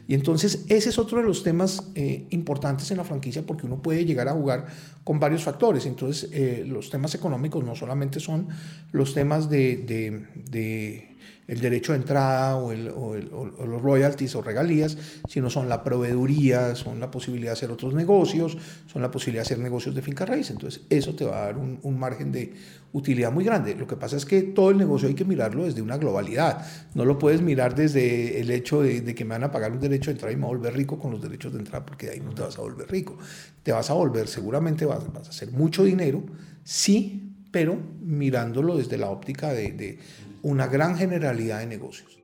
Y 0.08 0.14
entonces 0.14 0.66
ese 0.70 0.90
es 0.90 1.00
otro 1.00 1.18
de 1.18 1.26
los 1.26 1.44
temas 1.44 1.92
eh, 1.96 2.28
importantes 2.30 2.92
en 2.92 2.98
la 2.98 3.04
franquicia 3.04 3.44
porque 3.46 3.66
uno 3.66 3.82
puede 3.82 4.06
llegar 4.06 4.28
a 4.28 4.34
jugar 4.34 4.68
con 5.04 5.20
varios 5.20 5.44
factores. 5.44 5.86
Entonces 5.86 6.30
eh, 6.32 6.64
los 6.68 6.90
temas 6.90 7.16
económicos 7.16 7.64
no 7.64 7.76
solamente 7.76 8.20
son 8.20 8.48
los 8.92 9.14
temas 9.14 9.50
de 9.50 11.14
el 11.48 11.60
derecho 11.60 11.92
de 11.92 12.00
entrada 12.00 12.56
o, 12.56 12.74
los 12.74 13.82
royalties 13.82 14.36
o 14.36 14.42
regalías, 14.42 14.98
sino 15.28 15.50
son 15.50 15.68
la 15.68 15.84
proveeduría, 15.84 16.76
son 16.76 17.00
la 17.00 17.12
posibilidad 17.12 17.52
de 17.52 17.54
hacer 17.54 17.72
otros 17.72 17.94
negocios, 17.94 18.58
son 18.88 19.02
la 19.02 19.12
posibilidad 19.12 19.44
de 19.44 19.48
hacer 19.48 19.60
negocios 19.60 19.94
de 19.94 20.02
finca 20.02 20.26
raíz. 20.26 20.50
Entonces, 20.52 20.84
eso 20.90 21.14
te 21.16 21.26
va 21.26 21.44
a 21.44 21.46
dar 21.46 21.58
un, 21.58 22.00
margen 22.00 22.32
de 22.32 22.54
utilidad 22.92 23.32
muy 23.32 23.44
grande. 23.44 23.76
Lo 23.76 23.88
que 23.88 23.96
pasa 23.96 24.18
es 24.18 24.26
que 24.26 24.42
todo 24.42 24.72
el 24.72 24.78
negocio 24.78 25.08
hay 25.08 25.16
que 25.16 25.26
mirarlo 25.26 25.66
desde 25.66 25.82
una 25.82 25.98
globalidad. 25.98 26.66
No 26.96 27.06
lo 27.06 27.20
puedes 27.20 27.42
mirar 27.42 27.76
desde 27.76 28.40
el 28.40 28.50
hecho 28.52 28.82
de, 28.82 29.04
que 29.14 29.26
me 29.26 29.32
van 29.32 29.44
a 29.44 29.52
pagar 29.52 29.72
un 29.72 29.80
derecho 29.80 30.12
de 30.12 30.14
entrada 30.14 30.34
y 30.34 30.36
me 30.36 30.44
voy 30.44 30.56
a 30.56 30.58
volver 30.58 30.76
rico 30.76 30.98
con 30.98 31.12
los 31.12 31.22
derechos 31.22 31.54
de 31.54 31.60
entrada, 31.60 31.86
porque 31.86 32.08
de 32.08 32.14
ahí 32.14 32.20
no 32.20 32.34
te 32.34 32.42
vas 32.42 32.58
a 32.58 32.62
volver 32.62 32.90
rico. 32.90 33.18
Te 33.64 33.72
vas 33.72 33.90
a 33.90 33.94
volver, 33.94 34.28
seguramente 34.28 34.86
vas 34.86 35.04
a 35.04 35.30
hacer 35.30 35.52
mucho 35.52 35.84
dinero, 35.84 36.24
sí, 36.64 37.32
pero 37.52 37.78
mirándolo 38.02 38.78
desde 38.78 38.98
la 38.98 39.10
óptica 39.10 39.54
de 39.54 40.00
una 40.44 40.68
gran 40.68 40.98
generalidad 40.98 41.60
de 41.60 41.68
negocios. 41.68 42.20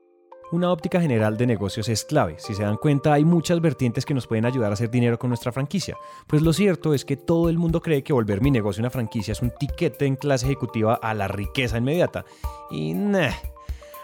Una 0.52 0.72
óptica 0.72 1.00
general 1.00 1.38
de 1.38 1.48
negocios 1.48 1.88
es 1.90 2.04
clave. 2.04 2.36
Si 2.40 2.54
se 2.54 2.64
dan 2.64 2.78
cuenta, 2.78 3.14
hay 3.14 3.24
muchas 3.24 3.62
vertientes 3.62 4.06
que 4.06 4.14
nos 4.14 4.28
pueden 4.28 4.46
ayudar 4.46 4.72
a 4.72 4.74
hacer 4.74 4.90
dinero 4.90 5.18
con 5.18 5.30
nuestra 5.30 5.52
franquicia. 5.52 5.96
Pues 6.28 6.42
lo 6.42 6.52
cierto 6.52 6.94
es 6.94 7.06
que 7.06 7.18
todo 7.18 7.50
el 7.50 7.58
mundo 7.58 7.82
cree 7.82 8.04
que 8.04 8.14
volver 8.14 8.42
mi 8.42 8.52
negocio 8.52 8.82
una 8.82 8.90
franquicia 8.90 9.32
es 9.32 9.42
un 9.42 9.52
tiquete 9.58 10.06
en 10.06 10.16
clase 10.16 10.48
ejecutiva 10.48 10.96
a 10.96 11.14
la 11.14 11.28
riqueza 11.28 11.78
inmediata. 11.78 12.26
Y 12.70 12.94
nah. 12.94 13.32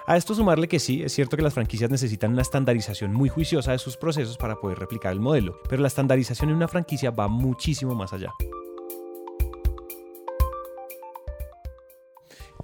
A 0.08 0.18
esto 0.18 0.36
sumarle 0.36 0.68
que 0.68 0.80
sí, 0.80 1.02
es 1.02 1.14
cierto 1.14 1.36
que 1.36 1.44
las 1.44 1.56
franquicias 1.56 1.90
necesitan 1.90 2.32
una 2.32 2.44
estandarización 2.44 3.12
muy 3.12 3.28
juiciosa 3.28 3.72
de 3.72 3.80
sus 3.80 3.98
procesos 3.98 4.38
para 4.38 4.56
poder 4.56 4.78
replicar 4.78 5.12
el 5.12 5.20
modelo, 5.20 5.60
pero 5.68 5.82
la 5.82 5.88
estandarización 5.88 6.52
en 6.52 6.58
una 6.58 6.68
franquicia 6.68 7.10
va 7.10 7.28
muchísimo 7.28 7.96
más 7.96 8.14
allá. 8.14 8.32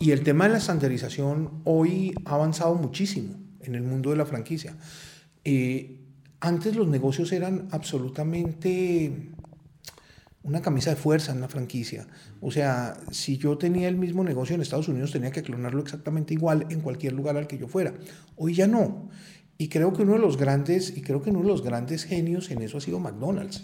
Y 0.02 0.10
el 0.10 0.24
tema 0.24 0.46
de 0.46 0.54
la 0.54 0.58
estandarización 0.58 1.62
hoy 1.64 2.16
ha 2.26 2.34
avanzado 2.34 2.74
muchísimo 2.74 3.36
en 3.60 3.76
el 3.76 3.84
mundo 3.84 4.10
de 4.10 4.16
la 4.16 4.26
franquicia. 4.26 4.76
Eh, 5.44 6.00
antes 6.40 6.76
los 6.76 6.88
negocios 6.88 7.32
eran 7.32 7.68
absolutamente 7.70 9.30
una 10.42 10.64
camisa 10.64 10.90
de 10.90 10.96
fuerza 10.96 11.34
en 11.34 11.40
la 11.40 11.48
franquicia. 11.48 12.08
O 12.42 12.50
sea, 12.50 13.00
si 13.12 13.38
yo 13.38 13.60
tenía 13.60 13.88
el 13.90 13.96
mismo 13.96 14.24
negocio 14.24 14.56
en 14.56 14.62
Estados 14.62 14.88
Unidos, 14.88 15.12
tenía 15.12 15.30
que 15.30 15.44
clonarlo 15.44 15.84
exactamente 15.84 16.34
igual 16.34 16.66
en 16.72 16.82
cualquier 16.82 17.14
lugar 17.14 17.38
al 17.38 17.46
que 17.46 17.60
yo 17.60 17.68
fuera. 17.68 17.94
Hoy 18.38 18.56
ya 18.56 18.66
no. 18.66 19.08
Y 19.60 19.68
creo 19.68 19.94
que 19.94 20.02
uno 20.02 20.14
de 20.14 20.20
los 20.20 20.36
grandes, 20.36 20.98
y 20.98 21.04
creo 21.04 21.22
que 21.22 21.30
uno 21.30 21.42
de 21.42 21.48
los 21.48 21.62
grandes 21.62 22.06
genios 22.06 22.50
en 22.50 22.64
eso 22.64 22.80
ha 22.80 22.82
sido 22.82 23.00
McDonald's. 23.00 23.64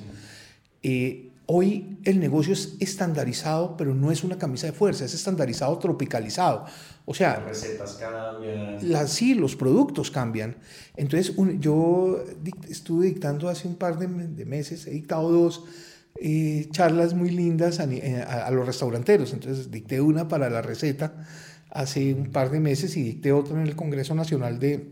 Eh, 0.84 1.27
Hoy 1.50 1.98
el 2.04 2.20
negocio 2.20 2.52
es 2.52 2.76
estandarizado, 2.82 3.78
pero 3.78 3.96
no 3.96 4.12
es 4.12 4.26
una 4.26 4.38
camisa 4.38 4.68
de 4.68 4.74
fuerza, 4.74 5.06
es 5.06 5.14
estandarizado 5.14 5.78
tropicalizado. 5.80 6.66
O 7.06 7.14
sea, 7.14 7.38
las 7.38 7.46
recetas 7.46 7.94
cambian. 7.94 9.08
sí, 9.08 9.34
los 9.34 9.56
productos 9.56 10.12
cambian. 10.12 10.58
Entonces, 10.98 11.34
yo 11.60 12.22
estuve 12.68 13.06
dictando 13.06 13.48
hace 13.48 13.66
un 13.66 13.76
par 13.76 13.98
de, 13.98 14.10
meses, 14.46 14.88
he 14.88 14.92
dictado 14.92 15.32
dos 15.32 15.64
eh, 16.20 16.68
charlas 16.72 17.14
muy 17.14 17.30
lindas 17.30 17.80
eh, 17.80 18.26
a, 18.28 18.52
los 18.52 18.66
restauranteros. 18.66 19.32
Entonces, 19.32 19.72
dicté 19.72 20.02
una 20.02 20.28
para 20.28 20.50
la 20.50 20.62
receta 20.62 21.26
hace 21.70 22.14
un 22.14 22.30
par 22.34 22.52
de 22.52 22.60
meses 22.60 22.98
y 22.98 23.04
dicté 23.04 23.32
otra 23.32 23.56
en 23.56 23.66
el 23.66 23.78
Congreso 23.78 24.14
Nacional 24.16 24.60
de 24.60 24.86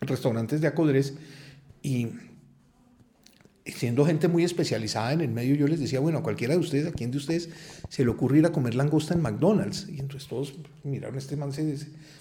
Restaurantes 0.00 0.62
de 0.62 0.68
Acodres. 0.68 1.12
Y 1.82 2.08
siendo 3.66 4.04
gente 4.06 4.28
muy 4.28 4.44
especializada 4.44 5.12
en 5.12 5.20
el 5.20 5.30
medio, 5.30 5.54
yo 5.54 5.66
les 5.66 5.80
decía, 5.80 6.00
bueno, 6.00 6.18
a 6.18 6.22
cualquiera 6.22 6.54
de 6.54 6.60
ustedes, 6.60 6.86
a 6.86 6.92
quién 6.92 7.10
de 7.10 7.18
ustedes 7.18 7.48
se 7.88 8.04
le 8.04 8.10
ocurre 8.10 8.38
ir 8.38 8.46
a 8.46 8.52
comer 8.52 8.74
langosta 8.74 9.14
en 9.14 9.22
McDonald's. 9.22 9.88
Y 9.88 10.00
entonces 10.00 10.28
todos 10.28 10.54
miraron, 10.84 11.18
este 11.18 11.36
man 11.36 11.52
se, 11.52 11.76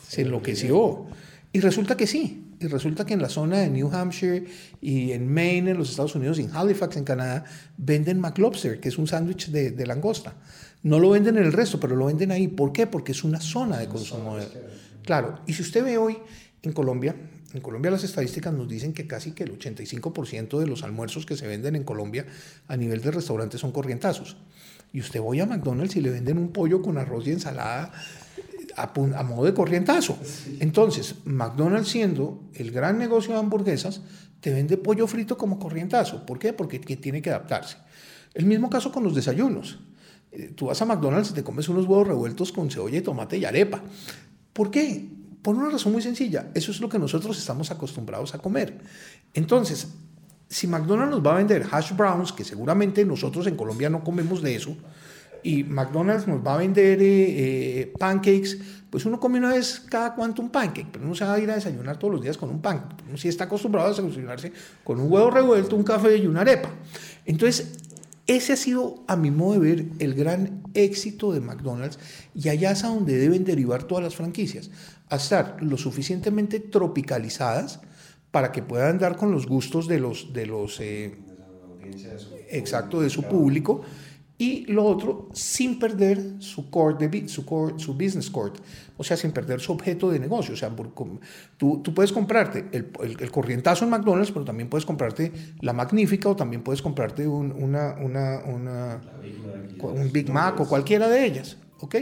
se 0.08 0.22
enloqueció. 0.22 1.08
Y 1.56 1.62
resulta 1.62 1.96
que 1.96 2.08
sí. 2.08 2.44
y 2.60 2.68
resulta 2.68 3.06
que 3.06 3.14
en 3.14 3.22
la 3.22 3.30
zona 3.30 3.60
de 3.60 3.70
New 3.70 3.90
Hampshire 3.90 4.46
y 4.82 5.12
en 5.12 5.32
Maine, 5.32 5.72
en 5.72 5.78
los 5.78 5.90
Estados 5.90 6.16
Unidos, 6.16 6.38
y 6.40 6.44
en 6.44 6.52
Halifax, 6.54 6.98
en 6.98 7.06
Canadá, 7.06 7.46
venden 7.78 8.20
McLobster, 8.20 8.80
que 8.80 8.90
es 8.90 8.98
un 8.98 9.08
sándwich 9.08 9.50
de, 9.52 9.86
langosta. 9.86 10.34
No 10.84 11.00
lo 11.00 11.12
venden 11.12 11.38
en 11.38 11.46
el 11.46 11.54
resto, 11.54 11.80
pero 11.80 11.96
lo 11.96 12.08
venden 12.08 12.32
ahí. 12.32 12.48
¿Por 12.48 12.74
qué? 12.74 12.88
Porque 12.88 13.14
es 13.14 13.24
una 13.24 13.40
zona 13.40 13.78
de 13.78 13.88
consumo. 13.88 14.38
Claro, 15.04 15.40
y 15.48 15.54
si 15.54 15.62
usted 15.62 15.84
ve 15.84 15.98
hoy 15.98 16.18
en 16.62 16.74
Colombia, 16.74 17.16
en 17.56 17.62
Colombia 17.62 17.92
las 17.92 18.04
estadísticas 18.04 18.54
nos 18.54 18.68
dicen 18.68 18.94
que 18.94 19.08
casi 19.08 19.32
que 19.32 19.44
el 19.44 19.58
85% 19.58 20.60
de 20.60 20.68
los 20.68 20.84
almuerzos 20.84 21.26
que 21.26 21.38
se 21.38 21.48
venden 21.48 21.76
en 21.76 21.84
Colombia 21.84 22.26
a 22.68 22.78
nivel 22.78 23.02
de 23.02 23.12
restaurantes 23.12 23.62
son 23.62 23.72
corrientazos. 23.72 24.38
Y 24.92 25.00
usted 25.00 25.22
voy 25.22 25.40
a 25.40 25.46
McDonald's 25.46 25.96
y 25.96 26.02
le 26.02 26.10
venden 26.10 26.38
un 26.38 26.50
pollo 26.50 26.82
con 26.82 26.98
arroz 26.98 27.28
y 27.28 27.32
ensalada 27.32 27.92
a, 28.76 29.24
modo 29.24 29.46
de 29.46 29.54
corrientazo. 29.54 30.18
Entonces, 30.60 31.16
McDonald's 31.26 31.90
siendo 31.90 32.44
el 32.54 32.72
gran 32.72 32.98
negocio 32.98 33.34
de 33.34 33.40
hamburguesas, 33.40 34.02
te 34.42 34.54
vende 34.54 34.78
pollo 34.78 35.08
frito 35.08 35.38
como 35.38 35.60
corrientazo. 35.60 36.26
¿Por 36.26 36.40
qué? 36.40 36.54
Porque 36.54 36.80
tiene 36.80 37.22
que 37.22 37.30
adaptarse. 37.30 37.78
El 38.34 38.46
mismo 38.46 38.70
caso 38.70 38.92
con 38.92 39.04
los 39.04 39.16
desayunos. 39.16 39.80
Eh, 40.32 40.52
tú 40.56 40.68
vas 40.68 40.82
a 40.82 40.86
McDonald's 40.86 41.32
y 41.32 41.34
te 41.34 41.44
comes 41.44 41.70
unos 41.70 41.86
huevos 41.86 42.08
revueltos 42.08 42.52
con 42.52 42.70
cebolla 42.70 42.98
y 42.98 43.02
tomate 43.02 43.38
y 43.38 43.46
arepa. 43.46 43.82
¿Por 44.54 44.72
qué? 44.72 45.10
Por 45.46 45.56
una 45.56 45.70
razón 45.70 45.92
muy 45.92 46.02
sencilla. 46.02 46.50
Eso 46.56 46.72
es 46.72 46.82
lo 46.82 46.90
que 46.90 46.98
nosotros 46.98 47.38
estamos 47.38 47.70
acostumbrados 47.70 48.34
a 48.34 48.40
comer. 48.40 48.80
Entonces, 49.32 49.90
si 50.50 50.66
McDonald's 50.66 51.12
nos 51.12 51.24
va 51.24 51.34
a 51.34 51.38
vender 51.38 51.68
hash 51.70 51.96
browns, 51.96 52.34
que 52.34 52.44
seguramente 52.44 53.06
nosotros 53.06 53.46
en 53.46 53.56
Colombia 53.56 53.88
no 53.88 54.04
comemos 54.04 54.42
de 54.42 54.56
eso, 54.56 54.76
y 55.44 55.64
McDonald's 55.64 56.26
nos 56.26 56.44
va 56.44 56.56
a 56.56 56.58
vender 56.58 57.00
eh, 57.00 57.82
eh, 57.82 57.94
pancakes, 58.00 58.58
pues 58.90 59.06
uno 59.06 59.20
come 59.20 59.38
una 59.38 59.54
vez 59.54 59.84
cada 59.88 60.16
cuanto 60.16 60.42
un 60.42 60.50
pancake, 60.50 60.88
pero 60.92 61.06
no 61.06 61.14
se 61.14 61.24
va 61.24 61.36
a 61.36 61.40
ir 61.40 61.52
a 61.52 61.54
desayunar 61.54 62.00
todos 62.00 62.16
los 62.16 62.24
días 62.24 62.40
con 62.40 62.50
un 62.50 62.60
pancake. 62.60 63.04
Uno 63.08 63.16
sí 63.16 63.28
está 63.28 63.44
acostumbrado 63.44 63.86
a 63.86 63.92
desayunarse 63.92 64.52
con 64.84 65.00
un 65.00 65.12
huevo 65.12 65.30
revuelto, 65.30 65.76
un 65.76 65.84
café 65.84 66.18
y 66.18 66.26
una 66.26 66.42
arepa. 66.42 66.72
Entonces, 67.24 67.85
ese 68.28 68.54
ha 68.54 68.56
sido, 68.56 69.04
a 69.08 69.16
mi 69.16 69.30
modo 69.30 69.54
de 69.54 69.60
ver, 69.60 69.86
el 70.00 70.16
gran 70.16 70.64
éxito 70.74 71.32
de 71.32 71.42
McDonald's 71.42 72.00
y 72.34 72.50
allá 72.50 72.72
es 72.72 72.84
a 72.84 72.88
donde 72.88 73.18
deben 73.18 73.46
derivar 73.46 73.84
todas 73.84 74.04
las 74.04 74.16
franquicias, 74.16 74.72
a 75.10 75.18
estar 75.18 75.58
lo 75.62 75.78
suficientemente 75.78 76.60
tropicalizadas 76.60 77.82
para 78.32 78.52
que 78.52 78.64
puedan 78.64 78.98
dar 78.98 79.16
con 79.16 79.32
los 79.32 79.48
gustos 79.48 79.88
de 79.88 80.00
los, 80.00 80.34
de 80.34 80.46
los 80.48 80.80
eh, 80.80 81.16
exacto, 82.50 83.02
de 83.02 83.10
su 83.10 83.24
público 83.24 83.84
y 84.38 84.66
lo 84.66 84.84
otro, 84.84 85.30
sin 85.34 85.80
perder 85.80 86.36
su, 86.40 86.70
core 86.70 87.08
de, 87.08 87.30
su, 87.30 87.46
core, 87.46 87.76
su 87.78 87.94
business 87.94 88.30
core, 88.30 88.52
o 88.98 89.04
sea, 89.04 89.16
sin 89.16 89.32
perder 89.32 89.62
su 89.62 89.72
objeto 89.72 90.10
de 90.12 90.20
negocio. 90.20 90.54
O 90.54 90.58
sea, 90.58 90.70
tú, 91.58 91.82
tú 91.82 91.94
puedes 91.94 92.12
comprarte 92.12 92.66
el, 92.72 92.92
el, 93.02 93.32
corrientazo 93.32 93.86
en 93.86 93.92
McDonald's, 93.92 94.32
pero 94.32 94.44
también 94.44 94.70
puedes 94.70 94.86
comprarte 94.86 95.32
la 95.62 95.72
magnífica 95.72 96.28
o 96.28 96.36
también 96.36 96.64
puedes 96.64 96.82
comprarte 96.82 97.26
un, 97.26 97.52
una, 97.52 97.96
una, 98.02 98.42
una, 98.46 99.02
un 99.80 100.12
Big 100.12 100.30
Mac 100.30 100.60
o 100.60 100.68
cualquiera 100.68 101.08
de 101.08 101.26
ellas. 101.26 101.58
¿ok? 101.80 101.96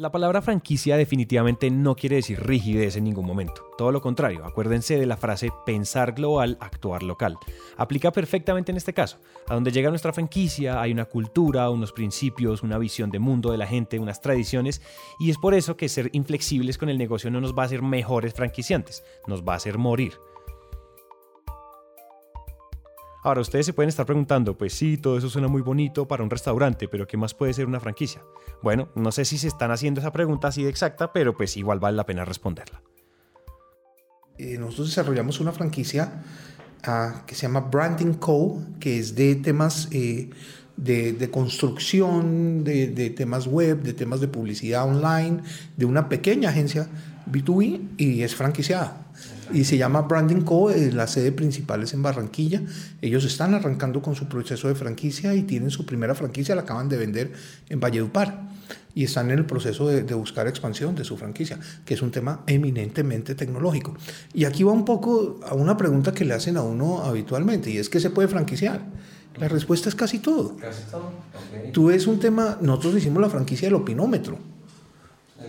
La 0.00 0.10
palabra 0.10 0.40
franquicia 0.40 0.96
definitivamente 0.96 1.70
no 1.70 1.94
quiere 1.94 2.16
decir 2.16 2.40
rigidez 2.42 2.96
en 2.96 3.04
ningún 3.04 3.26
momento. 3.26 3.66
Todo 3.76 3.92
lo 3.92 4.00
contrario, 4.00 4.46
acuérdense 4.46 4.98
de 4.98 5.04
la 5.04 5.18
frase 5.18 5.50
pensar 5.66 6.12
global, 6.12 6.56
actuar 6.58 7.02
local. 7.02 7.36
Aplica 7.76 8.10
perfectamente 8.10 8.72
en 8.72 8.78
este 8.78 8.94
caso. 8.94 9.18
A 9.46 9.52
donde 9.52 9.72
llega 9.72 9.90
nuestra 9.90 10.14
franquicia 10.14 10.80
hay 10.80 10.92
una 10.92 11.04
cultura, 11.04 11.68
unos 11.68 11.92
principios, 11.92 12.62
una 12.62 12.78
visión 12.78 13.10
de 13.10 13.18
mundo 13.18 13.52
de 13.52 13.58
la 13.58 13.66
gente, 13.66 13.98
unas 13.98 14.22
tradiciones, 14.22 14.80
y 15.18 15.28
es 15.28 15.36
por 15.36 15.52
eso 15.52 15.76
que 15.76 15.90
ser 15.90 16.08
inflexibles 16.14 16.78
con 16.78 16.88
el 16.88 16.96
negocio 16.96 17.30
no 17.30 17.42
nos 17.42 17.52
va 17.52 17.64
a 17.64 17.66
hacer 17.66 17.82
mejores 17.82 18.32
franquiciantes, 18.32 19.04
nos 19.26 19.42
va 19.42 19.52
a 19.52 19.56
hacer 19.56 19.76
morir. 19.76 20.14
Ahora, 23.22 23.42
ustedes 23.42 23.66
se 23.66 23.74
pueden 23.74 23.90
estar 23.90 24.06
preguntando, 24.06 24.56
pues 24.56 24.72
sí, 24.72 24.96
todo 24.96 25.18
eso 25.18 25.28
suena 25.28 25.46
muy 25.46 25.60
bonito 25.60 26.08
para 26.08 26.22
un 26.22 26.30
restaurante, 26.30 26.88
pero 26.88 27.06
¿qué 27.06 27.18
más 27.18 27.34
puede 27.34 27.52
ser 27.52 27.66
una 27.66 27.78
franquicia? 27.78 28.22
Bueno, 28.62 28.88
no 28.94 29.12
sé 29.12 29.26
si 29.26 29.36
se 29.36 29.48
están 29.48 29.70
haciendo 29.70 30.00
esa 30.00 30.10
pregunta 30.10 30.48
así 30.48 30.62
de 30.62 30.70
exacta, 30.70 31.12
pero 31.12 31.36
pues 31.36 31.56
igual 31.58 31.80
vale 31.80 31.98
la 31.98 32.06
pena 32.06 32.24
responderla. 32.24 32.82
Eh, 34.38 34.56
nosotros 34.58 34.88
desarrollamos 34.88 35.38
una 35.38 35.52
franquicia 35.52 36.22
ah, 36.84 37.24
que 37.26 37.34
se 37.34 37.42
llama 37.42 37.60
Branding 37.60 38.14
Co., 38.14 38.62
que 38.80 38.98
es 38.98 39.14
de 39.14 39.34
temas 39.34 39.88
eh, 39.92 40.30
de, 40.78 41.30
construcción, 41.30 42.64
de, 42.64 42.86
de 42.88 43.10
temas 43.10 43.46
web, 43.46 43.82
de 43.82 43.92
temas 43.92 44.22
de 44.22 44.28
publicidad 44.28 44.86
online, 44.88 45.42
de 45.76 45.84
una 45.84 46.08
pequeña 46.08 46.48
agencia 46.48 46.88
B2B 47.30 47.96
y 47.98 48.22
es 48.22 48.34
franquiciada 48.34 49.10
y 49.52 49.64
se 49.64 49.76
llama 49.76 50.02
Branding 50.02 50.42
Co. 50.42 50.70
Eh, 50.70 50.92
la 50.92 51.06
sede 51.06 51.32
principal 51.32 51.82
es 51.82 51.94
en 51.94 52.02
Barranquilla. 52.02 52.62
Ellos 53.00 53.24
están 53.24 53.54
arrancando 53.54 54.02
con 54.02 54.14
su 54.14 54.28
proceso 54.28 54.68
de 54.68 54.74
franquicia 54.74 55.34
y 55.34 55.42
tienen 55.42 55.70
su 55.70 55.86
primera 55.86 56.14
franquicia, 56.14 56.54
la 56.54 56.62
acaban 56.62 56.88
de 56.88 56.96
vender 56.96 57.32
en 57.68 57.80
Valledupar 57.80 58.50
y 58.94 59.04
están 59.04 59.30
en 59.30 59.38
el 59.38 59.46
proceso 59.46 59.86
de, 59.88 60.02
buscar 60.14 60.48
expansión 60.48 60.94
de 60.94 61.04
su 61.04 61.16
franquicia, 61.16 61.58
que 61.84 61.94
es 61.94 62.02
un 62.02 62.10
tema 62.10 62.42
eminentemente 62.46 63.34
tecnológico. 63.34 63.94
Y 64.34 64.44
aquí 64.44 64.62
va 64.62 64.72
un 64.72 64.84
poco 64.84 65.40
a 65.46 65.54
una 65.54 65.76
pregunta 65.76 66.12
que 66.12 66.24
le 66.24 66.34
hacen 66.34 66.56
a 66.56 66.62
uno 66.62 67.02
habitualmente 67.02 67.70
y 67.70 67.78
es 67.78 67.88
que 67.88 68.00
se 68.00 68.10
puede 68.10 68.28
franquiciar. 68.28 68.80
La 69.38 69.48
respuesta 69.48 69.88
es 69.88 69.94
casi 69.94 70.18
todo. 70.18 70.56
Casi 70.56 70.82
todo. 70.90 71.12
Tú 71.72 71.86
ves 71.86 72.06
un 72.06 72.18
tema, 72.18 72.58
nosotros 72.60 72.96
hicimos 72.96 73.22
la 73.22 73.30
franquicia 73.30 73.68
del 73.68 73.76
opinómetro 73.76 74.38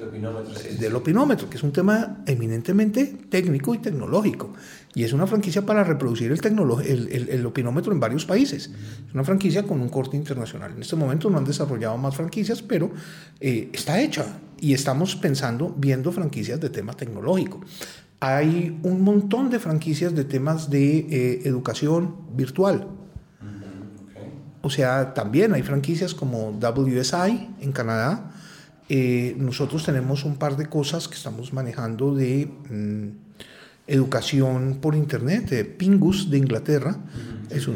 el 0.01 0.09
opinómetro, 0.09 0.53
Del 0.79 0.95
opinómetro, 0.95 1.49
que 1.49 1.57
es 1.57 1.63
un 1.63 1.71
tema 1.71 2.23
eminentemente 2.25 3.05
técnico 3.29 3.75
y 3.75 3.77
tecnológico. 3.77 4.53
Y 4.93 5.03
es 5.03 5.13
una 5.13 5.27
franquicia 5.27 5.65
para 5.65 5.83
reproducir 5.83 6.31
el, 6.31 6.39
el, 6.85 7.29
el, 7.29 7.45
opinómetro 7.45 7.93
en 7.93 7.99
varios 7.99 8.25
países. 8.25 8.71
Es 9.07 9.13
una 9.13 9.23
franquicia 9.23 9.63
con 9.63 9.79
un 9.79 9.89
corte 9.89 10.17
internacional. 10.17 10.73
En 10.75 10.81
este 10.81 10.95
momento 10.95 11.29
no 11.29 11.37
han 11.37 11.45
desarrollado 11.45 11.97
más 11.97 12.15
franquicias, 12.15 12.61
pero 12.61 12.91
eh, 13.39 13.69
está 13.73 14.01
hecha. 14.01 14.25
Y 14.59 14.73
estamos 14.73 15.15
pensando, 15.15 15.73
viendo 15.77 16.11
franquicias 16.11 16.59
de 16.59 16.69
tema 16.69 16.93
tecnológico. 16.93 17.61
Hay 18.19 18.79
un 18.83 19.01
montón 19.01 19.49
de 19.49 19.59
franquicias 19.59 20.13
de 20.13 20.25
temas 20.25 20.69
de 20.69 20.99
eh, 20.99 21.41
educación 21.45 22.15
virtual. 22.35 22.87
O 24.63 24.69
sea, 24.69 25.13
también 25.15 25.53
hay 25.53 25.63
franquicias 25.63 26.13
como 26.13 26.51
WSI 26.51 27.49
en 27.61 27.71
Canadá, 27.71 28.31
eh, 28.89 29.35
nosotros 29.37 29.85
tenemos 29.85 30.25
un 30.25 30.35
par 30.35 30.57
de 30.57 30.67
cosas 30.67 31.07
que 31.07 31.15
estamos 31.15 31.53
manejando 31.53 32.13
de 32.13 32.47
mm, 32.69 33.07
educación 33.87 34.79
por 34.81 34.95
internet, 34.95 35.77
Pingus 35.77 36.29
de 36.29 36.37
Inglaterra. 36.37 36.97
es, 37.49 37.67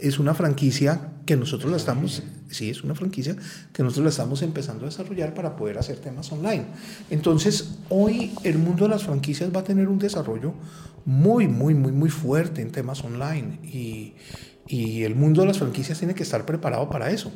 es, 0.00 0.18
una 0.18 0.34
franquicia 0.34 1.12
que 1.26 1.36
nosotros 1.36 1.70
la 1.70 1.76
estamos, 1.76 2.22
sí, 2.48 2.70
es 2.70 2.82
una 2.82 2.94
franquicia 2.94 3.36
que 3.72 3.82
nosotros 3.82 4.04
la 4.04 4.10
estamos 4.10 4.42
empezando 4.42 4.84
a 4.84 4.88
desarrollar 4.88 5.34
para 5.34 5.56
poder 5.56 5.78
hacer 5.78 5.98
temas 5.98 6.32
online. 6.32 6.64
Entonces, 7.10 7.78
hoy 7.90 8.32
el 8.44 8.58
mundo 8.58 8.84
de 8.84 8.90
las 8.90 9.04
franquicias 9.04 9.50
va 9.54 9.60
a 9.60 9.64
tener 9.64 9.88
un 9.88 9.98
desarrollo 9.98 10.54
muy, 11.04 11.48
muy, 11.48 11.74
muy, 11.74 11.92
muy 11.92 12.10
fuerte 12.10 12.62
en 12.62 12.70
temas 12.70 13.02
online 13.04 13.58
y, 13.62 14.14
y 14.68 15.04
el 15.04 15.14
mundo 15.14 15.40
de 15.40 15.48
las 15.48 15.58
franquicias 15.58 15.98
tiene 15.98 16.14
que 16.14 16.22
estar 16.22 16.44
preparado 16.44 16.88
para 16.90 17.10
eso 17.10 17.32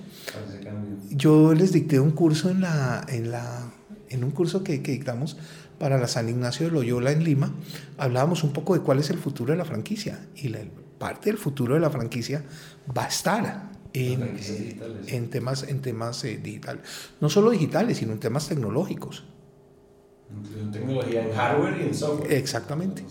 yo 1.11 1.55
les 1.55 1.73
dicté 1.73 1.99
un 1.99 2.13
curso 2.13 2.51
en, 2.51 2.61
la, 2.61 3.05
en, 3.09 3.31
la, 3.31 3.73
en 4.09 4.25
un 4.25 4.31
curso 4.31 4.63
que, 4.63 4.83
que 4.83 4.93
dictamos 4.93 5.37
para 5.79 5.99
la 5.99 6.07
San 6.07 6.29
Ignacio 6.29 6.67
de 6.67 6.73
Loyola 6.73 7.11
en 7.11 7.25
Lima, 7.25 7.53
hablábamos 7.99 8.45
un 8.45 8.53
poco 8.53 8.75
de 8.75 8.81
cuál 8.81 9.01
es 9.01 9.11
el 9.11 9.19
futuro 9.19 9.53
de 9.53 9.59
la 9.59 9.65
franquicia. 9.65 10.29
Y 10.37 10.49
la, 10.49 10.61
parte 11.03 11.31
del 11.31 11.37
futuro 11.37 11.75
de 11.75 11.81
la 11.81 11.91
franquicia 11.91 12.45
va 12.97 13.07
a 13.07 13.09
estar 13.09 13.73
en, 13.93 14.39
en 15.09 15.31
temas, 15.31 15.65
en 15.65 15.83
temas 15.83 16.23
eh, 16.23 16.39
digitales. 16.41 16.83
No 17.21 17.29
solo 17.29 17.51
digitales, 17.51 17.99
sino 17.99 18.13
en 18.13 18.21
temas 18.21 18.49
tecnológicos. 18.49 19.25
En 20.57 20.71
tecnología, 20.71 21.27
en 21.27 21.35
hardware 21.35 21.81
y 21.81 21.89
en 21.89 21.95
software. 21.97 22.33
Exactamente. 22.33 23.05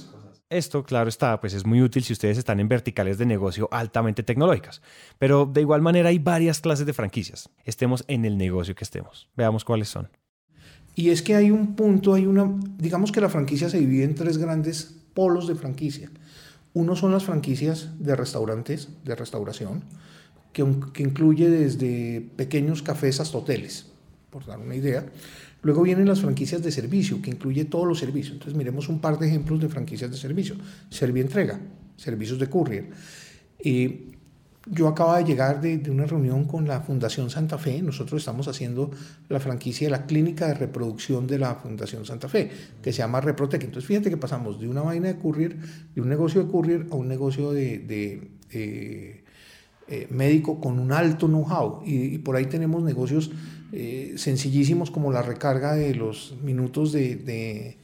Esto, 0.52 0.84
claro 0.84 1.08
está, 1.08 1.40
pues 1.40 1.54
es 1.54 1.66
muy 1.66 1.82
útil 1.82 2.04
si 2.04 2.12
ustedes 2.12 2.38
están 2.38 2.60
en 2.60 2.68
verticales 2.68 3.18
de 3.18 3.26
negocio 3.26 3.70
altamente 3.72 4.22
tecnológicas. 4.22 4.82
Pero 5.18 5.46
de 5.46 5.62
igual 5.62 5.82
manera 5.82 6.10
hay 6.10 6.20
varias 6.20 6.60
clases 6.60 6.86
de 6.86 6.92
franquicias, 6.92 7.50
estemos 7.64 8.04
en 8.10 8.26
el 8.26 8.38
negocio 8.38 8.76
que 8.76 8.84
estemos. 8.84 9.30
Veamos 9.38 9.64
cuáles 9.64 9.88
son. 9.88 10.10
Y 10.94 11.10
es 11.10 11.22
que 11.22 11.36
hay 11.36 11.52
un 11.52 11.74
punto, 11.78 12.14
hay 12.14 12.26
una, 12.26 12.54
digamos 12.78 13.14
que 13.14 13.22
la 13.22 13.30
franquicia 13.30 13.70
se 13.70 13.80
divide 13.80 14.04
en 14.04 14.14
tres 14.14 14.38
grandes 14.38 14.94
polos 15.14 15.48
de 15.48 15.56
franquicia. 15.56 16.12
Uno 16.74 16.98
son 16.98 17.14
las 17.14 17.24
franquicias 17.24 17.90
de 18.00 18.14
restaurantes, 18.18 18.90
de 19.06 19.16
restauración, 19.16 19.86
que, 20.52 20.66
que 20.92 21.04
incluye 21.04 21.50
desde 21.50 22.30
pequeños 22.36 22.82
cafés 22.82 23.22
hasta 23.22 23.38
hoteles, 23.38 23.86
por 24.30 24.46
dar 24.46 24.60
una 24.60 24.76
idea. 24.76 25.06
Luego 25.64 25.84
vienen 25.84 26.08
las 26.08 26.22
franquicias 26.22 26.64
de 26.64 26.72
servicio, 26.72 27.22
que 27.22 27.30
incluye 27.30 27.66
todos 27.66 27.88
los 27.88 28.00
servicios. 28.00 28.34
Entonces 28.34 28.58
miremos 28.58 28.90
un 28.90 29.00
par 29.00 29.20
de 29.20 29.28
ejemplos 29.28 29.60
de 29.60 29.70
franquicias 29.70 30.10
de 30.10 30.18
servicio. 30.18 30.56
Servientrega, 30.90 31.60
servicios 31.98 32.40
de 32.40 32.48
courier. 32.48 32.90
yo 34.66 34.88
acabo 34.88 35.16
de 35.16 35.24
llegar 35.24 35.62
de, 35.62 35.82
una 35.92 36.06
reunión 36.06 36.46
con 36.46 36.68
la 36.68 36.82
Fundación 36.82 37.30
Santa 37.30 37.60
Fe. 37.60 37.80
Nosotros 37.84 38.22
estamos 38.24 38.48
haciendo 38.48 38.90
la 39.30 39.40
franquicia 39.40 39.86
de 39.86 39.92
la 39.92 40.08
clínica 40.08 40.48
de 40.48 40.56
reproducción 40.56 41.28
de 41.28 41.38
la 41.38 41.54
Fundación 41.56 42.06
Santa 42.06 42.28
Fe, 42.28 42.50
que 42.82 42.92
se 42.92 43.00
llama 43.00 43.22
Reprotec. 43.22 43.64
Entonces, 43.64 43.88
fíjate 43.88 44.10
que 44.10 44.18
pasamos 44.18 44.60
de 44.60 44.68
una 44.68 44.82
vaina 44.82 45.10
de 45.10 45.20
courier, 45.20 45.58
de 45.94 46.02
un 46.02 46.10
negocio 46.10 46.44
de 46.44 46.52
courier 46.52 46.88
a 46.90 46.96
un 46.96 47.08
negocio 47.08 47.52
de, 47.52 48.32
eh, 48.52 49.24
eh, 49.88 50.08
médico 50.10 50.60
con 50.60 50.80
un 50.80 50.92
alto 50.92 51.28
know-how. 51.28 51.84
Y, 51.86 52.16
y, 52.16 52.18
por 52.18 52.36
ahí 52.36 52.46
tenemos 52.46 52.82
negocios 52.82 53.30
eh, 53.72 54.14
sencillísimos 54.18 54.92
como 54.92 55.12
la 55.12 55.22
recarga 55.22 55.74
de 55.74 55.96
los 55.96 56.36
minutos 56.44 56.92
de, 56.92 57.78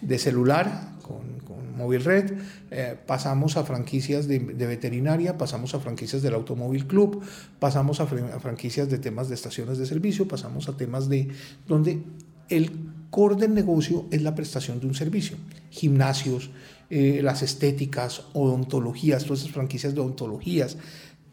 de 0.00 0.18
celular 0.18 0.98
con, 1.02 1.38
Móvil 1.76 2.02
Red, 2.02 2.32
eh, 2.72 2.96
pasamos 3.06 3.56
a 3.56 3.62
franquicias 3.62 4.26
de, 4.26 4.40
veterinaria, 4.40 5.38
pasamos 5.38 5.76
a 5.76 5.78
franquicias 5.78 6.22
del 6.22 6.34
Automóvil 6.34 6.88
Club, 6.88 7.22
pasamos 7.60 8.00
a, 8.00 8.02
a, 8.02 8.40
franquicias 8.40 8.90
de 8.90 8.98
temas 8.98 9.28
de 9.28 9.36
estaciones 9.36 9.78
de 9.78 9.86
servicio, 9.86 10.26
pasamos 10.26 10.68
a 10.68 10.76
temas 10.76 11.08
de 11.08 11.28
donde 11.68 12.02
el 12.48 12.72
core 13.10 13.36
del 13.36 13.54
negocio 13.54 14.06
es 14.10 14.22
la 14.22 14.34
prestación 14.34 14.80
de 14.80 14.88
un 14.88 14.96
servicio, 14.96 15.36
gimnasios, 15.70 16.50
eh, 16.90 17.20
las 17.22 17.42
estéticas, 17.42 18.24
odontologías, 18.32 19.24
todas 19.24 19.40
esas 19.40 19.52
franquicias 19.52 19.94
de 19.94 20.00
odontologías, 20.00 20.78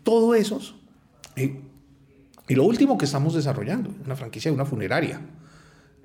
todo 0.03 0.35
eso. 0.35 0.61
Eh, 1.35 1.59
y 2.47 2.55
lo 2.55 2.63
último 2.63 2.97
que 2.97 3.05
estamos 3.05 3.33
desarrollando, 3.33 3.91
una 4.05 4.15
franquicia 4.15 4.51
de 4.51 4.55
una 4.55 4.65
funeraria. 4.65 5.19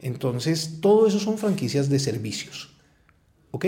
Entonces, 0.00 0.78
todo 0.80 1.06
eso 1.06 1.18
son 1.18 1.36
franquicias 1.36 1.88
de 1.88 1.98
servicios. 1.98 2.70
¿Ok? 3.50 3.66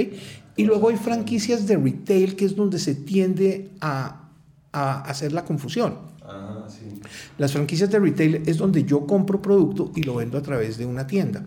Y 0.56 0.64
luego 0.64 0.88
hay 0.88 0.96
franquicias 0.96 1.66
de 1.66 1.76
retail, 1.76 2.36
que 2.36 2.44
es 2.44 2.56
donde 2.56 2.78
se 2.78 2.94
tiende 2.94 3.70
a, 3.80 4.28
a 4.72 5.00
hacer 5.02 5.32
la 5.32 5.44
confusión. 5.44 5.98
Ah, 6.24 6.66
sí. 6.68 7.00
Las 7.36 7.52
franquicias 7.52 7.90
de 7.90 7.98
retail 7.98 8.42
es 8.46 8.56
donde 8.56 8.84
yo 8.84 9.06
compro 9.06 9.42
producto 9.42 9.92
y 9.94 10.02
lo 10.02 10.16
vendo 10.16 10.38
a 10.38 10.42
través 10.42 10.78
de 10.78 10.86
una 10.86 11.06
tienda. 11.06 11.44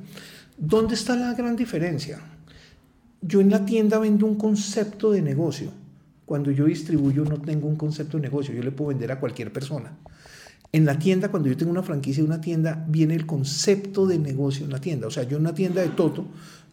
¿Dónde 0.57 0.95
está 0.95 1.15
la 1.15 1.33
gran 1.33 1.55
diferencia? 1.55 2.19
Yo 3.21 3.41
en 3.41 3.49
la 3.49 3.65
tienda 3.65 3.97
vendo 3.97 4.25
un 4.25 4.35
concepto 4.35 5.11
de 5.11 5.21
negocio. 5.21 5.71
Cuando 6.25 6.51
yo 6.51 6.65
distribuyo 6.65 7.23
no 7.23 7.39
tengo 7.39 7.67
un 7.67 7.75
concepto 7.75 8.17
de 8.17 8.23
negocio, 8.23 8.53
yo 8.53 8.63
le 8.63 8.71
puedo 8.71 8.89
vender 8.89 9.11
a 9.11 9.19
cualquier 9.19 9.51
persona. 9.51 9.97
En 10.75 10.85
la 10.85 10.99
tienda, 10.99 11.31
cuando 11.31 11.47
yo 11.47 11.55
tengo 11.55 11.71
una 11.71 11.83
franquicia 11.83 12.21
de 12.21 12.27
una 12.27 12.41
tienda, 12.41 12.83
viene 12.89 13.15
el 13.15 13.25
concepto 13.25 14.05
de 14.05 14.19
negocio 14.19 14.65
en 14.65 14.73
la 14.73 14.81
tienda. 14.81 15.07
O 15.07 15.09
sea, 15.09 15.23
yo 15.23 15.37
en 15.37 15.43
una 15.43 15.55
tienda 15.55 15.81
de 15.81 15.87
Toto 15.87 16.25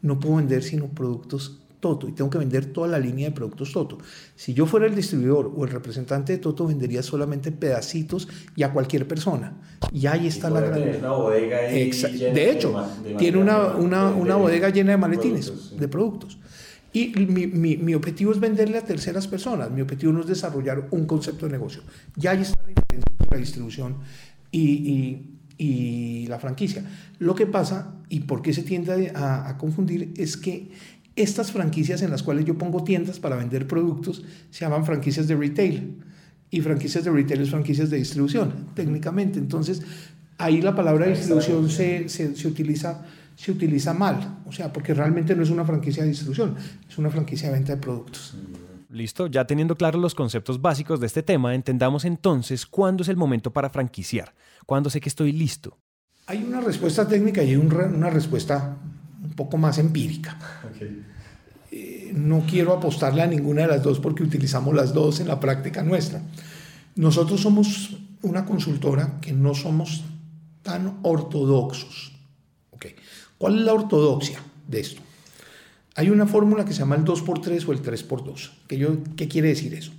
no 0.03 0.19
puedo 0.19 0.35
vender 0.38 0.65
sino 0.65 0.87
productos 0.87 1.61
Toto 1.79 2.09
y 2.09 2.12
tengo 2.12 2.29
que 2.29 2.38
vender 2.38 2.67
toda 2.67 2.88
la 2.88 2.99
línea 2.99 3.29
de 3.29 3.33
productos 3.33 3.71
Toto. 3.73 3.99
Si 4.35 4.55
yo 4.55 4.67
fuera 4.67 4.87
el 4.87 4.97
distribuidor 4.97 5.53
o 5.57 5.65
el 5.65 5.71
representante 5.71 6.33
de 6.33 6.38
Toto, 6.38 6.67
vendería 6.67 7.01
solamente 7.01 7.53
pedacitos 7.53 8.27
y 8.57 8.65
a 8.65 8.73
cualquier 8.73 9.07
persona. 9.07 9.53
Y 9.93 10.07
ahí 10.07 10.27
está 10.27 10.51
y 10.51 10.55
la 10.55 10.61
gran... 10.62 10.83
Una 10.99 11.12
bodega 11.12 11.59
de 11.61 12.51
hecho, 12.51 12.88
de 13.05 13.15
tiene 13.15 13.38
una, 13.38 13.69
una, 13.77 14.11
una, 14.11 14.35
bodega 14.35 14.71
llena 14.71 14.91
de 14.91 14.99
maletines, 14.99 15.47
productos, 15.47 15.71
sí. 15.71 15.79
de 15.79 15.88
productos. 15.88 16.38
Y 16.92 17.09
mi, 17.16 17.46
mi, 17.46 17.76
mi, 17.76 17.94
objetivo 17.94 18.33
es 18.33 18.40
venderle 18.40 18.78
a 18.78 18.85
terceras 18.85 19.26
personas. 19.26 19.70
Mi 19.70 19.81
objetivo 19.81 20.12
no 20.12 20.20
es 20.20 20.26
desarrollar 20.26 20.88
un 20.90 21.07
concepto 21.07 21.46
de 21.46 21.52
negocio. 21.52 21.83
Ya 22.16 22.33
ahí 22.33 22.42
está 22.42 22.61
la 22.61 22.68
diferencia 22.68 23.12
entre 23.12 23.28
la 23.31 23.37
distribución 23.38 23.96
y, 24.50 24.61
y, 24.61 25.38
y 25.57 26.26
la 26.26 26.38
franquicia. 26.38 26.85
Lo 27.18 27.35
que 27.35 27.46
pasa, 27.46 27.94
y 28.11 28.20
por 28.20 28.42
qué 28.42 28.52
se 28.52 28.62
tiende 28.62 29.11
a, 29.14 29.48
a 29.48 29.57
confundir, 29.57 30.12
es 30.16 30.37
que 30.37 30.70
estas 31.16 31.52
franquicias 31.52 32.02
en 32.02 32.11
las 32.11 32.22
cuales 32.22 32.44
yo 32.44 32.57
pongo 32.57 32.85
tiendas 32.85 33.18
para 33.18 33.37
vender 33.37 33.66
productos 33.66 34.24
se 34.50 34.61
llaman 34.61 34.85
franquicias 34.85 35.28
de 35.28 35.37
retail. 35.37 35.98
Y 36.50 36.61
franquicias 36.61 37.05
de 37.05 37.11
retail 37.11 37.40
es 37.40 37.50
franquicias 37.50 37.88
de 37.88 37.96
distribución, 37.96 38.66
técnicamente. 38.74 39.38
Entonces, 39.38 39.83
ahí 40.37 40.61
la 40.61 40.74
palabra 40.74 41.07
distribución 41.07 41.70
se, 41.70 42.09
se, 42.09 42.37
se, 42.37 42.48
utiliza, 42.48 43.07
se 43.37 43.51
utiliza 43.53 43.92
mal. 43.95 44.38
O 44.47 44.53
sea, 44.53 44.73
porque 44.73 44.95
realmente 44.95 45.35
no 45.35 45.42
es 45.42 45.51
una 45.51 45.64
franquicia 45.64 46.03
de 46.03 46.11
distribución, 46.11 46.57
es 46.88 46.99
una 46.99 47.11
franquicia 47.11 47.49
de 47.49 47.55
venta 47.55 47.75
de 47.75 47.81
productos. 47.81 48.35
Listo, 48.90 49.27
ya 49.27 49.47
teniendo 49.47 49.77
claros 49.77 50.01
los 50.01 50.14
conceptos 50.14 50.61
básicos 50.61 51.01
de 51.01 51.07
este 51.07 51.23
tema, 51.23 51.55
entendamos 51.55 52.05
entonces 52.05 52.66
cuándo 52.66 53.03
es 53.03 53.09
el 53.09 53.16
momento 53.16 53.53
para 53.53 53.71
franquiciar, 53.71 54.35
cuándo 54.66 54.90
sé 54.90 55.01
que 55.01 55.09
estoy 55.09 55.33
listo. 55.33 55.79
Hay 56.27 56.45
una 56.45 56.61
respuesta 56.61 57.09
técnica 57.09 57.42
y 57.42 57.51
hay 57.51 57.57
una 57.57 58.11
respuesta 58.11 58.77
un 59.23 59.33
poco 59.33 59.57
más 59.57 59.79
empírica. 59.79 60.38
Okay. 60.75 61.05
Eh, 61.71 62.12
no 62.14 62.45
quiero 62.47 62.75
apostarle 62.75 63.23
a 63.23 63.27
ninguna 63.27 63.62
de 63.62 63.68
las 63.68 63.83
dos 63.83 63.99
porque 63.99 64.23
utilizamos 64.23 64.75
las 64.75 64.92
dos 64.92 65.21
en 65.21 65.29
la 65.29 65.40
práctica 65.40 65.83
nuestra. 65.83 66.21
Nosotros 66.97 67.40
somos 67.40 67.97
una 68.21 68.45
consultora 68.45 69.18
que 69.23 69.33
no 69.33 69.55
somos 69.55 70.05
tan 70.62 70.99
ortodoxos. 71.03 72.12
¿Cuál 73.42 73.59
es 73.59 73.64
la 73.64 73.74
ortodoxia 73.74 74.40
de 74.68 74.78
esto? 74.78 75.02
Hay 75.96 76.11
una 76.11 76.26
fórmula 76.28 76.64
que 76.64 76.72
se 76.72 76.78
llama 76.78 76.94
el 76.94 77.05
2x3 77.05 77.66
o 77.66 77.72
el 77.72 77.83
3x2. 77.83 78.50
¿Qué, 78.68 78.78
yo, 78.78 78.98
¿Qué 79.16 79.26
quiere 79.26 79.48
decir 79.48 79.74
eso? 79.74 79.90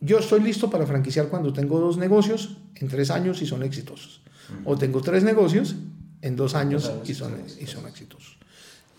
Yo 0.00 0.20
estoy 0.20 0.44
listo 0.44 0.70
para 0.70 0.86
franquiciar 0.86 1.26
cuando 1.26 1.52
tengo 1.52 1.80
dos 1.80 1.96
negocios 1.96 2.56
en 2.76 2.86
tres 2.86 3.10
años 3.10 3.42
y 3.42 3.46
son 3.46 3.64
exitosos. 3.64 4.20
O 4.64 4.78
tengo 4.78 5.00
tres 5.00 5.24
negocios 5.24 5.74
en 6.20 6.36
dos 6.36 6.54
años 6.54 6.88
y 7.04 7.14
son, 7.14 7.34
y 7.60 7.66
son 7.66 7.88
exitosos. 7.88 8.36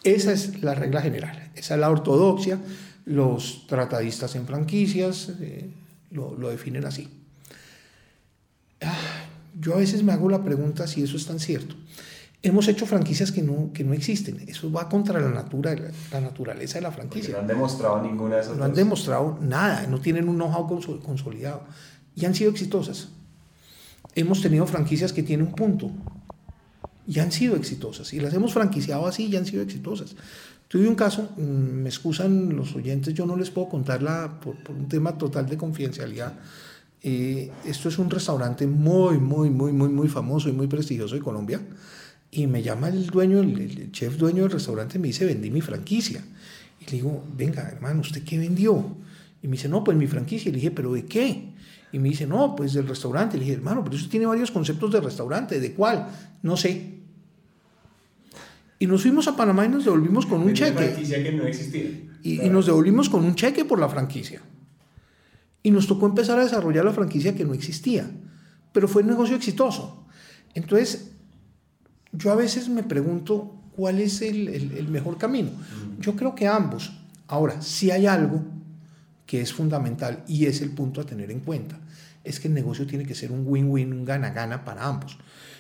Esa 0.04 0.34
es 0.34 0.62
la 0.62 0.76
regla 0.76 1.02
general, 1.02 1.52
esa 1.56 1.76
es 1.76 1.80
la 1.80 1.90
ortodoxia. 1.90 2.60
Los 3.06 3.66
tratadistas 3.68 4.36
en 4.36 4.46
franquicias 4.46 5.32
eh, 5.40 5.70
lo, 6.12 6.36
lo, 6.36 6.50
definen 6.50 6.84
así. 6.84 7.08
Ah, 8.82 9.24
yo 9.58 9.76
a 9.76 9.78
veces 9.78 10.04
me 10.04 10.12
hago 10.12 10.28
la 10.28 10.44
pregunta 10.44 10.86
si 10.86 11.02
eso 11.02 11.16
es 11.16 11.26
tan 11.26 11.40
cierto. 11.40 11.76
Hemos 12.44 12.68
hecho 12.68 12.86
franquicias 12.86 13.32
que 13.32 13.42
no, 13.42 13.72
que 13.74 13.84
no 13.84 13.94
existen. 13.94 14.38
Eso 14.48 14.72
va 14.72 14.90
contra 14.90 15.20
la, 15.20 15.30
natura, 15.30 15.76
la 16.12 16.22
naturaleza 16.22 16.78
de 16.78 16.82
la 16.82 16.92
franquicia. 16.92 17.30
Porque 17.30 17.34
no 17.34 17.40
han 17.40 17.48
demostrado 17.48 18.02
ninguna 18.04 18.36
de 18.36 18.42
esas 18.42 18.54
No 18.54 18.60
dos. 18.60 18.66
han 18.66 18.74
demostrado 18.74 19.40
nada, 19.42 19.88
no 19.88 20.00
tienen 20.02 20.28
un 20.28 20.36
know-how 20.36 20.68
consolidado. 21.02 21.64
Y 22.16 22.26
han 22.26 22.36
sido 22.36 22.52
exitosas. 22.52 23.10
Hemos 24.14 24.42
tenido 24.42 24.68
franquicias 24.68 25.14
que 25.14 25.24
tienen 25.24 25.48
un 25.48 25.56
punto, 25.56 25.90
y 27.08 27.20
han 27.20 27.32
sido 27.32 27.56
exitosas. 27.56 28.14
Y 28.14 28.20
las 28.20 28.34
hemos 28.34 28.54
franquiciado 28.54 29.06
así 29.08 29.28
y 29.28 29.36
han 29.36 29.46
sido 29.46 29.62
exitosas. 29.62 30.16
Tuve 30.68 30.88
un 30.88 30.96
caso, 30.96 31.30
me 31.38 31.90
excusan 31.90 32.56
los 32.56 32.76
oyentes, 32.76 33.14
yo 33.14 33.26
no 33.26 33.36
les 33.36 33.52
puedo 33.52 33.70
contarla 33.70 34.40
por, 34.42 34.56
por 34.64 34.76
un 34.76 34.88
tema 34.88 35.18
total 35.18 35.48
de 35.48 35.58
confidencialidad. 35.58 36.34
Eh, 37.02 37.52
esto 37.66 37.90
es 37.90 38.00
un 38.00 38.10
restaurante 38.10 38.66
muy, 38.66 39.18
muy, 39.18 39.50
muy, 39.50 39.74
muy, 39.74 39.90
muy 39.90 40.08
famoso 40.08 40.50
y 40.50 40.54
muy 40.54 40.68
prestigioso 40.68 41.16
de 41.16 41.22
Colombia. 41.22 41.62
Y 42.36 42.48
me 42.48 42.64
llama 42.64 42.88
el 42.88 43.06
dueño, 43.08 43.42
el, 43.42 43.60
el 43.60 43.92
chef 43.92 44.18
dueño 44.18 44.44
del 44.44 44.52
restaurante, 44.52 44.98
me 44.98 45.08
dice, 45.08 45.24
vendí 45.24 45.52
mi 45.52 45.62
franquicia. 45.62 46.24
Y 46.80 46.86
le 46.86 46.92
digo, 46.94 47.24
venga, 47.38 47.62
hermano, 47.70 48.02
¿usted 48.02 48.24
qué 48.24 48.40
vendió? 48.40 48.98
Y 49.44 49.48
me 49.48 49.54
dice, 49.54 49.70
no, 49.70 49.84
pues 49.84 49.96
mi 49.96 50.08
franquicia. 50.08 50.50
Y 50.50 50.52
le 50.52 50.56
dije, 50.56 50.72
¿pero 50.72 50.94
de 50.94 51.06
qué? 51.06 51.54
Y 51.92 52.00
me 52.00 52.10
dice, 52.10 52.26
no, 52.26 52.56
pues 52.56 52.74
del 52.74 52.88
restaurante. 52.88 53.38
Le 53.38 53.44
dije, 53.44 53.56
hermano, 53.56 53.84
pero 53.84 53.96
usted 53.96 54.10
tiene 54.10 54.26
varios 54.26 54.50
conceptos 54.50 54.92
de 54.92 55.00
restaurante. 55.00 55.60
¿De 55.60 55.74
cuál? 55.74 56.08
No 56.42 56.58
sé. 56.58 56.94
Y 58.80 58.88
nos 58.88 59.04
fuimos 59.04 59.28
a 59.28 59.36
Panamá 59.36 59.66
y 59.66 59.70
nos 59.70 59.86
devolvimos 59.86 60.26
con 60.26 60.42
un 60.42 60.54
cheque. 60.54 60.72
franquicia 60.72 61.24
que 61.24 61.32
no 61.34 61.44
existía. 61.44 61.84
Y, 62.24 62.38
claro. 62.38 62.50
y, 62.50 62.52
nos 62.52 62.66
devolvimos 62.66 63.10
con 63.10 63.24
un 63.24 63.36
cheque 63.36 63.64
por 63.64 63.80
la 63.80 63.90
franquicia. 63.90 64.42
Y 65.62 65.70
nos 65.70 65.86
tocó 65.86 66.08
empezar 66.08 66.40
a 66.40 66.44
desarrollar 66.44 66.84
la 66.84 66.94
franquicia 66.94 67.36
que 67.36 67.46
no 67.46 67.54
existía. 67.54 68.10
Pero 68.72 68.88
fue 68.88 69.04
un 69.04 69.10
negocio 69.10 69.36
exitoso. 69.36 70.08
Entonces, 70.56 71.13
yo 72.14 72.32
a 72.32 72.36
veces 72.36 72.70
me 72.70 72.84
pregunto 72.84 73.56
cuál 73.76 74.00
es 74.00 74.22
el, 74.22 74.48
el, 74.48 74.72
el 74.72 74.88
mejor 74.88 75.18
camino. 75.18 75.50
Yo 76.00 76.16
creo 76.16 76.36
que 76.36 76.48
ambos. 76.48 76.94
Ahora, 77.28 77.62
si 77.62 77.92
hay 77.92 78.06
algo 78.06 78.44
que 79.26 79.42
es 79.42 79.52
fundamental 79.52 80.24
y 80.28 80.46
es 80.46 80.62
el 80.62 80.70
punto 80.70 81.02
a 81.02 81.06
tener 81.06 81.32
en 81.32 81.40
cuenta, 81.40 81.80
es 82.24 82.40
que 82.40 82.48
el 82.48 82.54
negocio 82.54 82.86
tiene 82.86 83.06
que 83.06 83.16
ser 83.16 83.32
un 83.32 83.44
win-win, 83.46 83.92
un 83.92 84.06
gana-gana 84.06 84.64
para 84.64 84.88
ambos. 84.88 85.18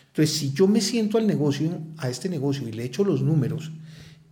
Entonces, 0.08 0.36
si 0.38 0.54
yo 0.54 0.68
me 0.68 0.80
siento 0.80 1.18
al 1.18 1.26
negocio, 1.26 1.80
a 1.98 2.10
este 2.10 2.30
negocio 2.30 2.68
y 2.68 2.72
le 2.72 2.84
echo 2.84 3.04
los 3.04 3.22
números 3.22 3.72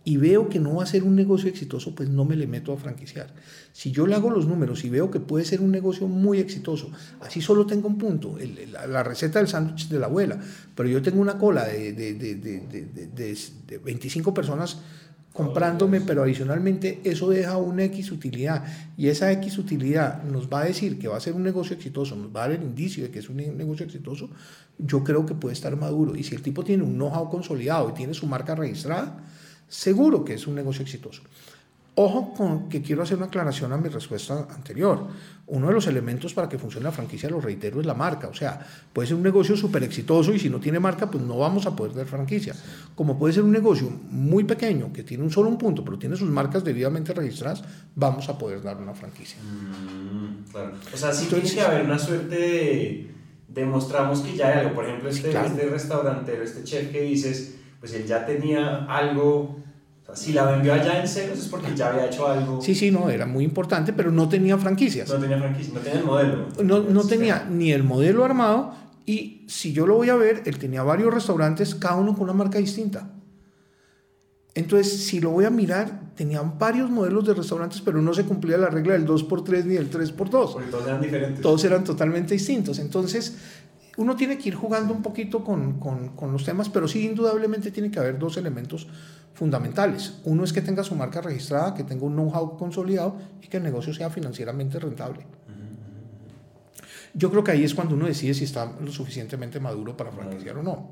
y 0.04 0.16
veo 0.16 0.48
que 0.48 0.58
no 0.58 0.76
va 0.76 0.82
a 0.82 0.86
ser 0.86 1.04
un 1.04 1.14
negocio 1.14 1.48
exitoso, 1.48 1.94
pues 1.94 2.08
no 2.08 2.24
me 2.24 2.34
le 2.34 2.46
meto 2.46 2.72
a 2.72 2.76
franquiciar. 2.76 3.32
Si 3.72 3.92
yo 3.92 4.06
le 4.06 4.14
hago 4.14 4.30
los 4.30 4.46
números 4.46 4.84
y 4.84 4.90
veo 4.90 5.10
que 5.10 5.20
puede 5.20 5.44
ser 5.44 5.60
un 5.60 5.70
negocio 5.70 6.08
muy 6.08 6.38
exitoso, 6.38 6.90
así 7.20 7.40
solo 7.40 7.66
tengo 7.66 7.88
un 7.88 7.98
punto, 7.98 8.36
el, 8.38 8.72
la, 8.72 9.02
receta 9.02 9.38
del 9.38 9.48
sándwich 9.48 9.88
de 9.88 9.98
la 9.98 10.06
abuela, 10.06 10.40
pero 10.74 10.88
yo 10.88 11.00
tengo 11.02 11.20
una 11.20 11.38
cola 11.38 11.66
de, 11.66 11.92
de, 11.92 12.14
de, 12.14 12.34
de 12.34 13.78
25 13.78 14.34
personas 14.34 14.78
comprándome, 15.32 16.00
pero 16.00 16.22
adicionalmente 16.22 17.00
eso 17.04 17.30
deja 17.30 17.56
una 17.56 17.84
X 17.84 18.12
utilidad 18.12 18.64
y 18.98 19.08
esa 19.08 19.32
X 19.32 19.56
utilidad 19.56 20.22
nos 20.24 20.48
va 20.52 20.60
a 20.60 20.64
decir 20.64 20.98
que 20.98 21.08
va 21.08 21.16
a 21.16 21.20
ser 21.20 21.32
un 21.34 21.42
negocio 21.42 21.74
exitoso, 21.74 22.16
nos 22.16 22.34
va 22.34 22.44
a 22.44 22.48
dar 22.48 22.58
el 22.58 22.62
indicio 22.62 23.04
de 23.04 23.10
que 23.10 23.20
es 23.20 23.30
un 23.30 23.36
negocio 23.36 23.86
exitoso, 23.86 24.28
yo 24.78 25.02
creo 25.04 25.24
que 25.24 25.34
puede 25.34 25.54
estar 25.54 25.74
maduro. 25.76 26.16
Y 26.16 26.24
si 26.24 26.34
el 26.34 26.42
tipo 26.42 26.64
tiene 26.64 26.82
un 26.82 26.94
know-how 26.94 27.30
consolidado 27.30 27.90
y 27.90 27.94
tiene 27.94 28.14
su 28.14 28.26
marca 28.26 28.54
registrada, 28.54 29.24
seguro 29.72 30.22
que 30.22 30.34
es 30.34 30.46
un 30.46 30.54
negocio 30.54 30.82
exitoso. 30.82 31.22
Ojo 31.94 32.32
con 32.32 32.68
que 32.68 32.80
quiero 32.80 33.02
hacer 33.02 33.16
una 33.18 33.26
aclaración 33.26 33.72
a 33.72 33.76
mi 33.76 33.88
respuesta 33.88 34.46
anterior. 34.54 35.06
Uno 35.46 35.68
de 35.68 35.74
los 35.74 35.86
elementos 35.86 36.32
para 36.32 36.48
que 36.48 36.58
funcione 36.58 36.84
la 36.84 36.92
franquicia, 36.92 37.28
lo 37.28 37.40
reitero, 37.40 37.80
es 37.80 37.86
la 37.86 37.92
marca. 37.94 38.28
O 38.28 38.34
sea, 38.34 38.66
puede 38.92 39.08
ser 39.08 39.16
un 39.16 39.22
negocio 39.22 39.56
súper 39.56 39.82
exitoso 39.82 40.32
y 40.32 40.38
si 40.38 40.48
no 40.48 40.58
tiene 40.58 40.78
marca, 40.78 41.10
pues 41.10 41.22
no 41.24 41.38
vamos 41.38 41.66
a 41.66 41.76
poder 41.76 41.94
dar 41.94 42.06
franquicia. 42.06 42.54
Como 42.94 43.18
puede 43.18 43.34
ser 43.34 43.42
un 43.42 43.50
negocio 43.52 43.90
muy 44.10 44.44
pequeño, 44.44 44.92
que 44.92 45.02
tiene 45.02 45.22
un 45.24 45.30
solo 45.30 45.48
un 45.50 45.58
punto, 45.58 45.84
pero 45.84 45.98
tiene 45.98 46.16
sus 46.16 46.30
marcas 46.30 46.64
debidamente 46.64 47.12
registradas, 47.12 47.62
vamos 47.94 48.28
a 48.28 48.38
poder 48.38 48.62
dar 48.62 48.78
una 48.78 48.94
franquicia. 48.94 49.38
Mm, 49.42 50.50
claro. 50.50 50.72
O 50.92 50.96
sea, 50.96 51.12
sí 51.12 51.26
tiene 51.26 51.50
que 51.50 51.60
haber 51.60 51.84
una 51.84 51.98
suerte 51.98 52.36
de 52.36 53.10
demostramos 53.48 54.20
que 54.20 54.34
ya 54.34 54.48
hay 54.48 54.58
algo. 54.60 54.74
Por 54.74 54.86
ejemplo, 54.86 55.10
este, 55.10 55.30
Claro. 55.30 55.48
este 55.48 55.66
restaurantero, 55.66 56.42
este 56.42 56.64
chef 56.64 56.90
que 56.90 57.02
dices, 57.02 57.56
pues 57.82 57.94
él 57.94 58.06
ya 58.06 58.24
tenía 58.24 58.84
algo. 58.84 59.56
O 60.02 60.04
sea, 60.06 60.14
si 60.14 60.32
la 60.32 60.44
vendió 60.44 60.72
allá 60.72 61.00
en 61.00 61.08
ceros 61.08 61.36
es 61.36 61.48
porque 61.48 61.74
ya 61.74 61.88
había 61.88 62.06
hecho 62.06 62.28
algo. 62.28 62.62
Sí, 62.62 62.76
sí, 62.76 62.92
no, 62.92 63.10
era 63.10 63.26
muy 63.26 63.42
importante, 63.42 63.92
pero 63.92 64.12
no 64.12 64.28
tenía 64.28 64.56
franquicias. 64.56 65.08
No 65.08 65.18
tenía 65.18 65.36
franquicia, 65.36 65.74
no 65.74 65.80
tenía 65.80 65.98
el 65.98 66.06
modelo. 66.06 66.46
No, 66.62 66.78
no 66.78 67.02
tenía 67.02 67.44
ni 67.50 67.72
el 67.72 67.82
modelo 67.82 68.24
armado 68.24 68.72
y 69.04 69.44
si 69.48 69.72
yo 69.72 69.84
lo 69.84 69.96
voy 69.96 70.10
a 70.10 70.14
ver, 70.14 70.44
él 70.46 70.58
tenía 70.58 70.84
varios 70.84 71.12
restaurantes, 71.12 71.74
cada 71.74 71.96
uno 71.96 72.14
con 72.14 72.22
una 72.22 72.34
marca 72.34 72.58
distinta. 72.58 73.10
Entonces, 74.54 75.04
si 75.06 75.18
lo 75.18 75.30
voy 75.30 75.44
a 75.44 75.50
mirar, 75.50 76.12
tenían 76.14 76.56
varios 76.60 76.88
modelos 76.88 77.26
de 77.26 77.34
restaurantes, 77.34 77.80
pero 77.80 78.00
no 78.00 78.14
se 78.14 78.22
cumplía 78.22 78.58
la 78.58 78.68
regla 78.68 78.92
del 78.92 79.06
2x3 79.06 79.64
ni 79.64 79.74
del 79.74 79.90
3x2. 79.90 80.52
Porque 80.52 80.70
todos 80.70 80.86
eran 80.86 81.00
diferentes. 81.00 81.40
Todos 81.40 81.64
eran 81.64 81.82
totalmente 81.82 82.34
distintos. 82.34 82.78
Entonces, 82.78 83.34
uno 83.96 84.16
tiene 84.16 84.38
que 84.38 84.48
ir 84.48 84.54
jugando 84.54 84.94
un 84.94 85.02
poquito 85.02 85.44
con, 85.44 85.78
con, 85.78 86.10
con 86.10 86.32
los 86.32 86.44
temas, 86.44 86.68
pero 86.68 86.88
sí, 86.88 87.06
indudablemente 87.06 87.70
tiene 87.70 87.90
que 87.90 87.98
haber 87.98 88.18
dos 88.18 88.36
elementos 88.36 88.86
fundamentales. 89.34 90.14
Uno 90.24 90.44
es 90.44 90.52
que 90.52 90.62
tenga 90.62 90.82
su 90.82 90.94
marca 90.94 91.20
registrada, 91.20 91.74
que 91.74 91.84
tenga 91.84 92.04
un 92.04 92.14
know-how 92.14 92.56
consolidado 92.56 93.16
y 93.42 93.48
que 93.48 93.58
el 93.58 93.62
negocio 93.62 93.92
sea 93.92 94.10
financieramente 94.10 94.78
rentable. 94.78 95.26
Yo 97.14 97.30
creo 97.30 97.44
que 97.44 97.50
ahí 97.50 97.64
es 97.64 97.74
cuando 97.74 97.94
uno 97.94 98.06
decide 98.06 98.32
si 98.32 98.44
está 98.44 98.72
lo 98.80 98.90
suficientemente 98.90 99.60
maduro 99.60 99.96
para 99.96 100.10
franquiciar 100.10 100.56
o 100.56 100.62
no. 100.62 100.90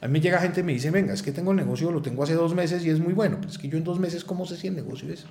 A 0.00 0.06
mí 0.06 0.12
me 0.12 0.20
llega 0.20 0.38
gente 0.38 0.60
y 0.60 0.62
me 0.62 0.72
dice, 0.72 0.90
venga, 0.90 1.12
es 1.12 1.22
que 1.22 1.32
tengo 1.32 1.50
el 1.50 1.56
negocio, 1.56 1.90
lo 1.90 2.00
tengo 2.00 2.22
hace 2.22 2.34
dos 2.34 2.54
meses 2.54 2.84
y 2.84 2.90
es 2.90 3.00
muy 3.00 3.12
bueno. 3.12 3.36
Pero 3.40 3.50
es 3.50 3.58
que 3.58 3.68
yo 3.68 3.76
en 3.76 3.84
dos 3.84 3.98
meses, 3.98 4.24
¿cómo 4.24 4.46
sé 4.46 4.56
si 4.56 4.68
el 4.68 4.76
negocio 4.76 5.12
es 5.12 5.24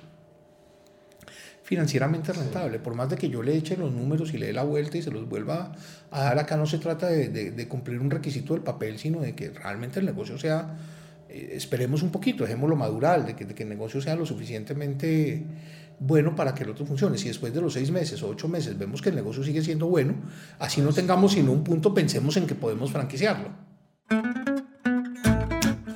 financieramente 1.70 2.32
rentable? 2.32 2.80
Por 2.80 2.96
más 2.96 3.08
de 3.08 3.14
que 3.16 3.28
yo 3.30 3.44
le 3.44 3.56
eche 3.56 3.76
los 3.76 3.92
números 3.92 4.34
y 4.34 4.38
le 4.38 4.46
dé 4.46 4.52
la 4.52 4.64
vuelta 4.64 4.98
y 4.98 5.02
se 5.02 5.12
los 5.12 5.28
vuelva 5.28 5.70
a 6.10 6.24
dar, 6.24 6.36
acá 6.40 6.56
no 6.56 6.66
se 6.66 6.78
trata 6.78 7.06
de, 7.06 7.28
de- 7.28 7.52
de 7.52 7.68
cumplir 7.68 8.00
un 8.00 8.10
requisito 8.10 8.54
del 8.54 8.64
papel, 8.64 8.98
sino 8.98 9.20
de 9.20 9.36
que 9.36 9.50
realmente 9.50 10.00
el 10.00 10.06
negocio 10.06 10.36
sea, 10.36 10.76
eh, 11.28 11.52
esperemos 11.54 12.02
un 12.02 12.10
poquito, 12.10 12.42
dejémoslo 12.42 12.74
madurar, 12.74 13.24
de 13.24 13.36
que, 13.36 13.44
de 13.44 13.54
que 13.54 13.62
el 13.62 13.68
negocio 13.68 14.00
sea 14.00 14.16
lo 14.16 14.26
suficientemente 14.26 15.44
bueno 16.00 16.34
para 16.34 16.54
que 16.56 16.64
el 16.64 16.70
otro 16.70 16.84
funcione. 16.86 17.16
Si 17.18 17.28
después 17.28 17.54
de 17.54 17.60
los 17.60 17.72
seis 17.74 17.92
meses 17.92 18.20
o 18.24 18.28
ocho 18.28 18.48
meses 18.48 18.76
vemos 18.76 19.00
que 19.00 19.10
el 19.10 19.14
negocio 19.14 19.44
sigue 19.44 19.62
siendo 19.62 19.86
bueno, 19.86 20.14
así 20.58 20.80
no 20.80 20.92
tengamos 20.92 21.34
sino 21.34 21.52
un 21.52 21.62
punto, 21.62 21.94
pensemos 21.94 22.36
en 22.36 22.48
que 22.48 22.56
podemos 22.56 22.90
franquiciarlo. 22.90 23.69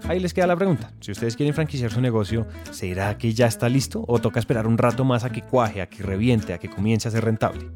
Ahí 0.07 0.21
les 0.21 0.35
queda 0.35 0.47
la 0.47 0.57
pregunta. 0.57 0.93
Si 1.01 1.13
ustedes 1.13 1.35
quieren 1.35 1.55
franquiciar 1.55 1.91
su 1.91 2.01
negocio, 2.03 2.47
¿será 2.71 3.17
que 3.17 3.33
ya 3.33 3.47
está 3.47 3.71
listo 3.71 4.05
o 4.07 4.19
toca 4.19 4.39
esperar 4.39 4.67
un 4.67 4.77
rato 4.77 5.03
más 5.03 5.25
a 5.25 5.33
que 5.33 5.41
cuaje, 5.41 5.81
a 5.81 5.89
que 5.89 6.03
reviente, 6.03 6.53
a 6.53 6.59
que 6.59 6.69
comience 6.69 7.09
a 7.09 7.11
ser 7.11 7.25
rentable? 7.25 7.71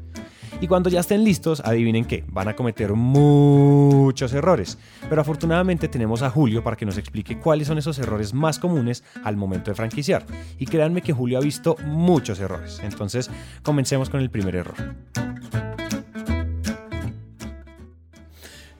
Y 0.61 0.67
cuando 0.67 0.91
ya 0.91 0.99
estén 0.99 1.23
listos, 1.23 1.59
adivinen 1.61 2.05
qué, 2.05 2.23
van 2.27 2.49
a 2.49 2.55
cometer 2.55 2.93
muchos 2.93 4.31
errores. 4.33 4.77
Pero 5.07 5.21
afortunadamente 5.21 5.87
tenemos 5.87 6.21
a 6.21 6.29
Julio 6.29 6.63
para 6.63 6.75
que 6.75 6.85
nos 6.85 6.97
explique 6.97 7.39
cuáles 7.39 7.67
son 7.67 7.79
esos 7.79 7.97
errores 7.97 8.33
más 8.33 8.59
comunes 8.59 9.03
al 9.23 9.35
momento 9.35 9.71
de 9.71 9.75
franquiciar. 9.75 10.25
Y 10.59 10.67
créanme 10.67 11.01
que 11.01 11.13
Julio 11.13 11.39
ha 11.39 11.41
visto 11.41 11.77
muchos 11.85 12.39
errores. 12.39 12.79
Entonces, 12.83 13.31
comencemos 13.63 14.09
con 14.09 14.19
el 14.19 14.29
primer 14.29 14.55
error. 14.55 14.75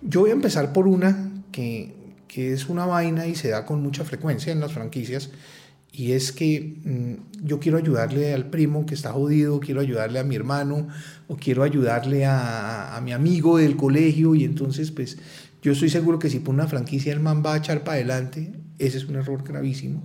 Yo 0.02 0.22
voy 0.22 0.30
a 0.30 0.34
empezar 0.34 0.72
por 0.72 0.88
una 0.88 1.32
que, 1.52 1.99
que 2.30 2.54
es 2.54 2.70
una 2.70 2.86
vaina 2.86 3.28
y 3.28 3.36
se 3.36 3.50
da 3.50 3.66
con 3.66 3.84
mucha 3.84 4.06
frecuencia 4.06 4.54
en 4.54 4.62
las 4.62 4.72
franquicias 4.72 5.32
y 5.92 6.12
es 6.12 6.32
que 6.32 6.78
mm, 6.86 7.46
yo 7.46 7.60
quiero 7.60 7.78
ayudarle 7.78 8.34
al 8.34 8.46
primo 8.46 8.86
que 8.86 8.94
está 8.94 9.12
jodido, 9.12 9.60
quiero 9.60 9.82
ayudarle 9.82 10.20
a 10.20 10.24
mi 10.24 10.36
hermano 10.36 10.88
o 11.28 11.36
quiero 11.36 11.64
ayudarle 11.64 12.26
a, 12.26 12.96
a 12.96 13.02
mi 13.02 13.12
amigo 13.12 13.58
del 13.58 13.76
colegio 13.76 14.36
y 14.36 14.44
entonces 14.44 14.92
pues 14.92 15.18
yo 15.62 15.74
estoy 15.74 15.90
seguro 15.90 16.20
que 16.20 16.30
si 16.30 16.40
pone 16.40 16.60
una 16.60 16.68
franquicia 16.68 17.12
el 17.12 17.20
man 17.20 17.44
va 17.46 17.56
a 17.56 17.58
echar 17.58 17.84
para 17.84 17.96
adelante, 17.96 18.54
ese 18.78 18.98
es 18.98 19.06
un 19.06 19.16
error 19.16 19.44
gravísimo. 19.44 20.02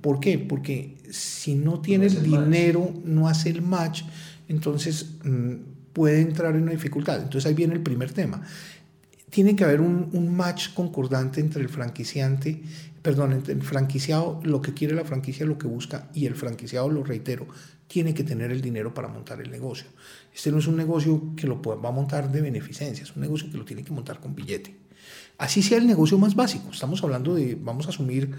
¿Por 0.00 0.20
qué? 0.20 0.38
Porque 0.38 0.98
si 1.10 1.54
no 1.54 1.80
tiene 1.80 2.06
el 2.06 2.28
match. 2.28 2.44
dinero, 2.44 2.92
no 3.04 3.28
hace 3.28 3.48
el 3.48 3.62
match, 3.62 4.02
entonces 4.48 5.12
mm, 5.24 5.54
puede 5.94 6.20
entrar 6.20 6.56
en 6.56 6.64
una 6.64 6.72
dificultad. 6.72 7.22
Entonces 7.22 7.46
ahí 7.46 7.54
viene 7.54 7.74
el 7.74 7.80
primer 7.80 8.12
tema 8.12 8.42
tiene 9.34 9.56
que 9.56 9.64
haber 9.64 9.80
un, 9.80 10.36
match 10.36 10.72
concordante 10.74 11.40
entre 11.40 11.60
el 11.60 11.68
franquiciante, 11.68 12.62
perdón, 13.02 13.32
entre 13.32 13.52
el 13.54 13.62
franquiciado, 13.62 14.38
lo 14.44 14.62
que 14.62 14.74
quiere 14.74 14.94
la 14.94 15.04
franquicia, 15.04 15.44
lo 15.44 15.58
que 15.58 15.66
busca, 15.66 16.08
y 16.14 16.26
el 16.26 16.36
franquiciado, 16.36 16.88
lo 16.88 17.02
reitero, 17.02 17.48
tiene 17.88 18.14
que 18.14 18.22
tener 18.22 18.52
el 18.52 18.60
dinero 18.60 18.94
para 18.94 19.08
montar 19.08 19.40
el 19.40 19.50
negocio. 19.50 19.86
Este 20.32 20.52
no 20.52 20.58
es 20.58 20.68
un 20.68 20.76
negocio 20.76 21.34
que 21.34 21.48
lo 21.48 21.60
va 21.60 21.88
a 21.88 21.92
montar 21.92 22.30
de 22.30 22.42
beneficencia, 22.42 23.02
es 23.02 23.16
un 23.16 23.22
negocio 23.22 23.50
que 23.50 23.58
lo 23.58 23.64
tiene 23.64 23.82
que 23.82 23.92
montar 23.92 24.20
con 24.20 24.36
billete. 24.36 24.76
Así 25.36 25.64
sea 25.64 25.78
el 25.78 25.86
negocio 25.88 26.16
más 26.16 26.36
básico. 26.36 26.70
Estamos 26.70 27.02
hablando 27.02 27.34
de, 27.34 27.58
vamos 27.60 27.86
a 27.86 27.88
asumir 27.88 28.30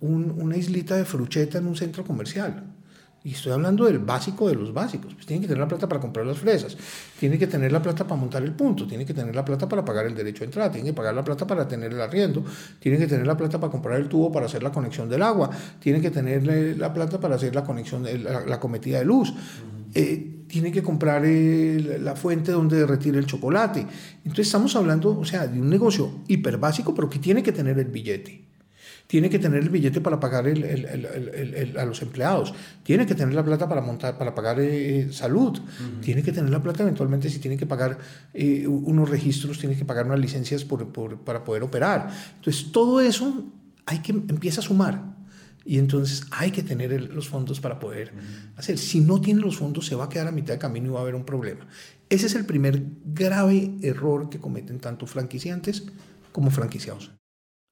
un- 0.00 0.30
una 0.40 0.56
islita 0.56 0.96
de 0.96 1.04
frucheta 1.04 1.58
en 1.58 1.66
un 1.66 1.74
centro 1.74 2.04
comercial. 2.04 2.62
Y 3.26 3.32
estoy 3.32 3.52
hablando 3.52 3.86
del 3.86 4.00
básico 4.00 4.48
de 4.48 4.54
los 4.54 4.74
básicos. 4.74 5.14
Pues 5.14 5.24
tiene 5.24 5.40
que 5.40 5.48
tener 5.48 5.60
la 5.60 5.66
plata 5.66 5.88
para 5.88 5.98
comprar 5.98 6.26
las 6.26 6.38
fresas, 6.38 6.76
tiene 7.18 7.38
que 7.38 7.46
tener 7.46 7.72
la 7.72 7.80
plata 7.80 8.06
para 8.06 8.20
montar 8.20 8.42
el 8.42 8.52
punto, 8.52 8.86
tiene 8.86 9.06
que 9.06 9.14
tener 9.14 9.34
la 9.34 9.42
plata 9.42 9.66
para 9.66 9.82
pagar 9.82 10.04
el 10.04 10.14
derecho 10.14 10.44
a 10.44 10.46
entrada, 10.46 10.70
tiene 10.70 10.90
que 10.90 10.92
pagar 10.92 11.14
la 11.14 11.24
plata 11.24 11.46
para 11.46 11.66
tener 11.66 11.90
el 11.90 12.00
arriendo, 12.02 12.44
tiene 12.78 12.98
que 12.98 13.06
tener 13.06 13.26
la 13.26 13.34
plata 13.34 13.58
para 13.58 13.70
comprar 13.70 13.98
el 13.98 14.10
tubo 14.10 14.30
para 14.30 14.44
hacer 14.44 14.62
la 14.62 14.70
conexión 14.70 15.08
del 15.08 15.22
agua, 15.22 15.48
tiene 15.78 16.02
que 16.02 16.10
tener 16.10 16.76
la 16.76 16.92
plata 16.92 17.18
para 17.18 17.36
hacer 17.36 17.54
la 17.54 17.64
conexión, 17.64 18.02
de 18.02 18.18
la, 18.18 18.44
la 18.44 18.60
cometida 18.60 18.98
de 18.98 19.06
luz. 19.06 19.32
Eh, 19.94 20.44
tiene 20.46 20.70
que 20.70 20.82
comprar 20.82 21.22
la 21.24 22.14
fuente 22.14 22.52
donde 22.52 22.76
derretir 22.76 23.16
el 23.16 23.24
chocolate. 23.24 23.86
Entonces 24.18 24.46
estamos 24.46 24.76
hablando, 24.76 25.18
o 25.18 25.24
sea, 25.24 25.46
de 25.46 25.58
un 25.58 25.70
negocio 25.70 26.10
hiper 26.28 26.58
básico, 26.58 26.94
pero 26.94 27.08
que 27.08 27.18
tiene 27.18 27.42
que 27.42 27.52
tener 27.52 27.78
el 27.78 27.86
billete. 27.86 28.53
Tiene 29.06 29.28
que 29.28 29.38
tener 29.38 29.62
el 29.62 29.68
billete 29.68 30.00
para 30.00 30.18
pagar 30.18 30.48
el- 30.48 30.64
el- 30.64 30.84
el- 30.86 31.04
el- 31.34 31.54
el- 31.54 31.78
a 31.78 31.84
los 31.84 32.00
empleados. 32.02 32.54
Tiene 32.82 33.04
que 33.06 33.14
tener 33.14 33.34
la 33.34 33.44
plata 33.44 33.68
para 33.68 33.82
montar, 33.82 34.16
para 34.16 34.34
pagar 34.34 34.58
eh, 34.60 35.08
salud. 35.12 35.60
Tiene 36.00 36.22
que 36.22 36.32
tener 36.32 36.50
la 36.50 36.62
plata 36.62 36.82
eventualmente 36.82 37.28
si 37.28 37.38
tiene 37.38 37.56
que 37.58 37.66
pagar 37.66 37.98
eh, 38.32 38.66
unos 38.66 39.08
registros, 39.10 39.58
tiene 39.58 39.76
que 39.76 39.84
pagar 39.84 40.06
unas 40.06 40.18
licencias 40.20 40.64
por- 40.64 40.88
por- 40.90 41.18
para 41.18 41.44
poder 41.44 41.62
operar. 41.62 42.10
Entonces 42.36 42.72
todo 42.72 43.00
eso 43.00 43.44
hay 43.86 43.98
que 43.98 44.12
empieza 44.12 44.60
a 44.60 44.64
sumar. 44.64 45.14
Y 45.66 45.78
entonces 45.78 46.24
hay 46.30 46.50
que 46.50 46.62
tener 46.62 46.92
el- 46.92 47.14
los 47.14 47.28
fondos 47.28 47.60
para 47.60 47.78
poder 47.78 48.12
hacer. 48.56 48.76
Si 48.78 49.00
no 49.00 49.20
tiene 49.20 49.40
los 49.40 49.56
fondos, 49.56 49.86
se 49.86 49.94
va 49.94 50.04
a 50.04 50.08
quedar 50.08 50.28
a 50.28 50.32
mitad 50.32 50.54
de 50.54 50.58
camino 50.58 50.86
y 50.88 50.90
va 50.90 50.98
a 51.00 51.02
haber 51.02 51.14
un 51.14 51.24
problema. 51.24 51.66
Ese 52.08 52.26
es 52.26 52.34
el 52.34 52.44
primer 52.44 52.82
grave 53.04 53.74
error 53.82 54.28
que 54.30 54.38
cometen 54.38 54.78
tanto 54.78 55.06
franquiciantes 55.06 55.84
como 56.32 56.50
franquiciados. 56.50 57.12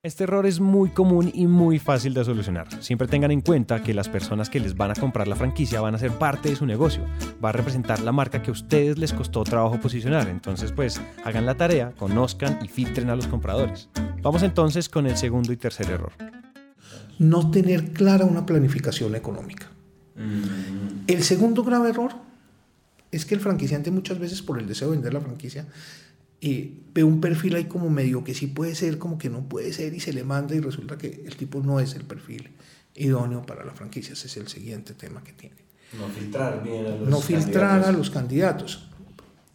Este 0.05 0.25
error 0.25 0.47
es 0.47 0.59
muy 0.59 0.91
común 0.91 1.31
y 1.33 1.47
muy 1.47 1.79
fácil 1.79 2.12
de 2.12 2.25
solucionar. 2.25 2.67
Siempre 2.83 3.07
tengan 3.07 3.31
en 3.31 3.41
cuenta 3.41 3.85
que 3.85 3.95
las 3.95 4.09
personas 4.09 4.51
que 4.51 4.59
les 4.59 4.77
van 4.77 4.91
a 4.91 4.97
comprar 4.97 5.29
la 5.29 5.37
franquicia 5.37 5.81
van 5.81 5.95
a 5.95 5.99
ser 5.99 6.11
parte 6.11 6.49
de 6.49 6.57
su 6.57 6.67
negocio. 6.67 7.05
Va 7.43 7.51
a 7.51 7.53
representar 7.53 8.01
la 8.01 8.11
marca 8.11 8.43
que 8.43 8.51
a 8.51 8.53
ustedes 8.53 8.99
les 8.99 9.12
costó 9.12 9.45
trabajo 9.45 9.79
posicionar. 9.79 10.29
Entonces, 10.29 10.73
pues, 10.73 11.01
hagan 11.23 11.47
la 11.47 11.55
tarea, 11.55 11.93
conozcan 11.93 12.59
y 12.65 12.67
filtren 12.67 13.11
a 13.11 13.15
los 13.15 13.29
compradores. 13.29 13.88
Vamos 14.23 14.43
entonces 14.43 14.88
con 14.88 15.07
el 15.07 15.17
segundo 15.17 15.53
y 15.53 15.57
tercer 15.57 15.88
error. 15.88 16.11
No 17.21 17.53
tener 17.53 17.93
clara 17.93 18.25
una 18.25 18.45
planificación 18.45 19.15
económica. 19.15 19.71
Mm, 20.17 21.05
El 21.07 21.23
segundo 21.23 21.62
grave 21.62 21.91
error 21.91 22.11
es 23.12 23.25
que 23.25 23.37
el 23.37 23.41
franquiciante 23.41 23.93
muchas 23.93 24.19
veces 24.19 24.43
por 24.43 24.59
el 24.59 24.67
deseo 24.67 24.88
de 24.88 24.97
vender 24.97 25.15
la 25.15 25.21
franquicia 25.21 25.65
eh, 26.45 26.73
ve 26.93 27.05
un 27.05 27.21
perfil 27.21 27.55
ahí 27.55 27.67
como 27.67 27.89
medio 27.89 28.25
que 28.25 28.35
sí 28.35 28.49
puede 28.49 28.75
ser, 28.75 28.99
como 28.99 29.17
que 29.17 29.31
no 29.31 29.49
puede 29.49 29.73
ser 29.73 29.95
y 29.95 30.01
se 30.01 30.13
le 30.13 30.25
manda 30.25 30.57
y 30.57 30.61
resulta 30.61 30.99
que 30.99 31.23
el 31.25 31.37
tipo 31.37 31.61
no 31.61 31.79
es 31.79 31.95
el 31.95 32.03
perfil 32.03 32.51
idóneo 32.97 33.47
para 33.47 33.65
la 33.65 33.73
franquicia. 33.73 34.15
Ese 34.15 34.27
es 34.27 34.37
el 34.37 34.49
siguiente 34.49 34.95
tema 34.95 35.23
que 35.23 35.33
tiene. 35.33 35.55
no 35.97 36.09
filtrar 36.09 36.63
bien 36.65 36.87
a 36.87 36.97
los 36.97 37.09
no 37.09 37.21
filtrar 37.21 37.65
a 37.65 37.69
candidatos. 37.69 37.97
los 37.97 38.11
candidatos. 38.11 38.89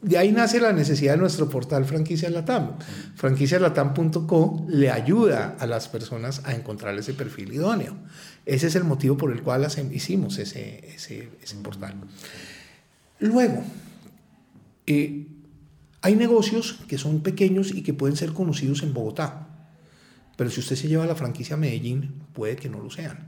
De 0.02 0.17
ahí 0.17 0.32
nace 0.32 0.62
la 0.62 0.71
necesidad 0.71 1.13
de 1.13 1.17
nuestro 1.17 1.50
portal 1.50 1.84
Franquicia 1.84 2.30
Latam. 2.30 2.78
Franquicialatam.co 3.15 4.65
le 4.69 4.89
ayuda 4.89 5.58
a 5.60 5.65
las 5.65 5.89
personas 5.89 6.41
a 6.45 6.54
encontrar 6.54 6.97
ese 6.97 7.13
perfil 7.13 7.52
idóneo. 7.52 7.97
Ese 8.45 8.67
es 8.67 8.76
el 8.76 8.86
motivo 8.86 9.17
por 9.17 9.31
el 9.33 9.42
cual 9.42 9.67
hicimos 9.92 10.38
ese, 10.38 10.94
ese, 10.96 11.29
ese 11.44 11.56
portal. 11.58 11.96
Luego, 13.19 13.63
eh, 14.85 15.27
hay 16.02 16.15
negocios 16.15 16.79
que 16.87 16.98
son 16.98 17.21
pequeños 17.21 17.71
y 17.73 17.83
que 17.83 17.93
pueden 17.93 18.15
ser 18.15 18.33
conocidos 18.33 18.83
en 18.83 18.93
Bogotá, 18.93 19.48
pero 20.35 20.50
si 20.52 20.60
usted 20.60 20.75
se 20.75 20.87
lleva 20.87 21.06
la 21.06 21.15
franquicia 21.15 21.56
a 21.56 21.60
Medellín, 21.60 22.13
puede 22.33 22.56
que 22.56 22.69
no 22.69 22.79
lo 22.79 22.89
sean. 22.89 23.27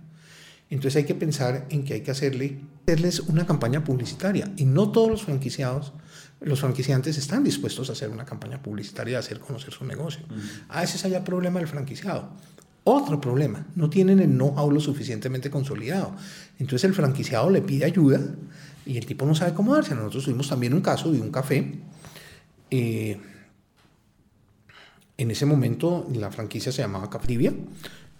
Entonces 0.69 0.97
hay 0.97 1.05
que 1.05 1.15
pensar 1.15 1.65
en 1.69 1.83
que 1.83 1.95
hay 1.95 2.01
que 2.01 2.11
hacerle, 2.11 2.61
hacerles 2.83 3.21
una 3.21 3.47
campaña 3.47 3.83
publicitaria. 3.83 4.51
Y 4.55 4.65
no 4.65 4.91
todos 4.91 5.09
los 5.09 5.23
franquiciados, 5.23 5.93
los 6.41 6.59
franquiciantes 6.59 7.17
están 7.17 7.43
dispuestos 7.43 7.89
a 7.89 7.93
hacer 7.93 8.09
una 8.09 8.25
campaña 8.25 8.61
publicitaria, 8.61 9.17
a 9.17 9.21
hacer 9.21 9.39
conocer 9.39 9.73
su 9.73 9.83
negocio. 9.85 10.21
A 10.69 10.81
veces 10.81 11.03
haya 11.05 11.23
problema 11.23 11.59
del 11.59 11.67
franquiciado. 11.67 12.29
Otro 12.83 13.19
problema, 13.19 13.67
no 13.75 13.89
tienen 13.89 14.19
el 14.19 14.29
know-how 14.29 14.71
lo 14.71 14.79
suficientemente 14.79 15.49
consolidado. 15.49 16.15
Entonces 16.59 16.87
el 16.87 16.93
franquiciado 16.93 17.49
le 17.49 17.61
pide 17.61 17.85
ayuda 17.85 18.21
y 18.85 18.97
el 18.97 19.05
tipo 19.05 19.25
no 19.25 19.33
sabe 19.33 19.53
cómo 19.53 19.73
darse. 19.73 19.95
Nosotros 19.95 20.25
tuvimos 20.25 20.47
también 20.47 20.73
un 20.73 20.81
caso 20.81 21.11
de 21.11 21.19
un 21.19 21.31
café. 21.31 21.79
Eh, 22.71 23.19
en 25.17 25.31
ese 25.31 25.45
momento 25.45 26.07
la 26.13 26.31
franquicia 26.31 26.71
se 26.71 26.81
llamaba 26.81 27.09
Caprivia 27.09 27.53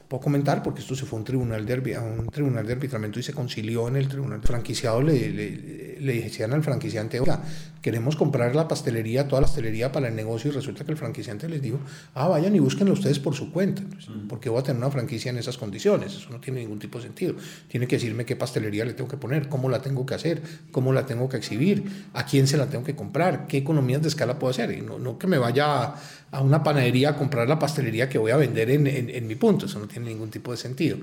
puedo 0.10 0.22
comentar 0.22 0.64
porque 0.64 0.82
esto 0.82 0.96
se 0.96 1.06
fue 1.06 1.18
a 1.18 1.20
un 1.20 1.24
tribunal 1.24 1.66
de, 1.68 1.96
a 1.96 2.02
un 2.02 2.28
tribunal 2.28 2.66
de 2.66 2.74
arbitramiento 2.74 3.20
y 3.20 3.24
se 3.24 3.32
concilió 3.32 3.88
en 3.88 3.96
el 3.96 4.08
tribunal 4.08 4.42
franquiciado 4.42 5.04
le, 5.04 5.30
le, 5.30 6.02
le 6.02 6.22
decían 6.22 6.52
al 6.52 6.64
franquiciante 6.64 7.20
oiga 7.20 7.44
queremos 7.80 8.16
comprar 8.16 8.56
la 8.56 8.68
pastelería 8.68 9.28
toda 9.28 9.42
la 9.42 9.48
pastelería 9.48 9.92
para 9.92 10.08
el 10.08 10.16
negocio 10.16 10.50
y 10.50 10.54
resulta 10.56 10.84
que 10.84 10.92
el 10.92 10.98
franquiciante 10.98 11.48
les 11.48 11.62
dijo 11.62 11.80
ah 12.16 12.28
vayan 12.28 12.56
y 12.56 12.60
búsquenlo 12.60 12.94
ustedes 12.94 13.20
por 13.20 13.36
su 13.36 13.52
cuenta 13.52 13.84
mm. 13.84 14.28
porque 14.28 14.50
voy 14.50 14.60
a 14.60 14.64
tener 14.64 14.82
una 14.82 14.90
franquicia 14.90 15.30
en 15.30 15.38
esas 15.38 15.60
condiciones 15.60 16.16
eso 16.16 16.32
no 16.32 16.40
tiene 16.40 16.62
ningún 16.62 16.80
tipo 16.80 16.98
de 16.98 17.04
sentido 17.04 17.36
tiene 17.68 17.86
que 17.86 17.98
decirme 17.98 18.26
qué 18.26 18.36
pastelería 18.36 18.86
le 18.86 18.94
tengo 18.94 19.10
que 19.10 19.18
poner 19.18 19.48
cómo 19.48 19.70
la 19.70 19.80
tengo 19.80 20.08
que 20.08 20.16
hacer 20.16 20.42
cómo 20.72 20.92
la 20.92 21.06
tengo 21.06 21.30
que 21.30 21.38
exhibir 21.38 21.84
a 22.14 22.26
quién 22.26 22.48
se 22.48 22.58
la 22.58 22.66
tengo 22.66 22.84
que 22.84 22.96
comprar 22.96 23.46
qué 23.46 23.58
economías 23.58 24.02
de 24.02 24.08
escala 24.08 24.40
puedo 24.40 24.50
hacer 24.50 24.72
y 24.72 24.82
no, 24.82 24.98
no 24.98 25.20
que 25.20 25.28
me 25.28 25.38
vaya 25.38 25.84
a, 25.84 25.96
a 26.32 26.42
una 26.42 26.64
panadería 26.64 27.10
a 27.10 27.16
comprar 27.16 27.48
la 27.48 27.60
pastelería 27.60 28.10
que 28.10 28.18
voy 28.18 28.32
a 28.32 28.38
vender 28.38 28.70
en, 28.70 28.88
en, 28.88 29.10
en 29.10 29.28
mi 29.28 29.36
punto 29.36 29.66
eso 29.66 29.80
no 29.80 29.88
tiene 29.88 30.10
ningún 30.10 30.30
tipo 30.30 30.52
de 30.52 30.58
sentido. 30.58 30.98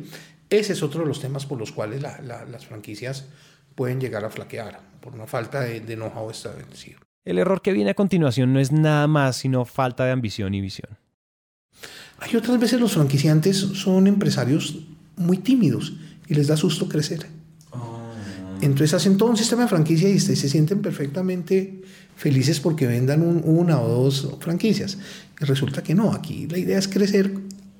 Ese 0.48 0.74
es 0.74 0.82
otro 0.82 1.00
de 1.00 1.08
los 1.08 1.20
temas 1.20 1.46
por 1.46 1.58
los 1.58 1.72
cuales 1.72 2.02
las 2.02 2.66
franquicias 2.66 3.26
pueden 3.74 4.00
llegar 4.00 4.24
a 4.24 4.30
flaquear, 4.30 4.80
por 5.00 5.14
una 5.14 5.26
falta 5.26 5.60
de, 5.60 5.80
de 5.80 5.96
know-how 5.96 6.30
establecido. 6.30 7.00
El 7.24 7.38
error 7.38 7.60
que 7.60 7.72
viene 7.72 7.90
a 7.90 7.94
continuación 7.94 8.52
no 8.52 8.60
es 8.60 8.70
nada 8.70 9.08
más 9.08 9.36
sino 9.36 9.64
falta 9.64 10.04
de 10.04 10.12
ambición 10.12 10.54
y 10.54 10.60
visión. 10.60 10.96
Hay 12.18 12.36
otras 12.36 12.58
veces 12.58 12.80
los 12.80 12.92
franquiciantes 12.92 13.56
son 13.56 14.06
empresarios 14.06 14.78
muy 15.16 15.38
tímidos 15.38 15.94
y 16.28 16.34
les 16.34 16.46
da 16.46 16.56
susto 16.56 16.88
crecer. 16.88 17.26
Entonces 18.60 18.94
hacen 18.94 19.16
todo 19.16 19.30
un 19.30 19.36
sistema 19.36 19.62
de 19.62 19.68
franquicia 19.68 20.08
y 20.08 20.18
se 20.18 20.36
sienten 20.36 20.80
perfectamente 20.82 21.82
felices 22.16 22.60
porque 22.60 22.86
vendan 22.86 23.22
una 23.22 23.80
o 23.80 23.88
dos 23.88 24.28
franquicias. 24.40 24.98
Y 25.40 25.44
resulta 25.44 25.82
que 25.82 25.94
no, 25.94 26.12
aquí 26.12 26.46
la 26.48 26.58
idea 26.58 26.78
es 26.78 26.88
crecer 26.88 27.32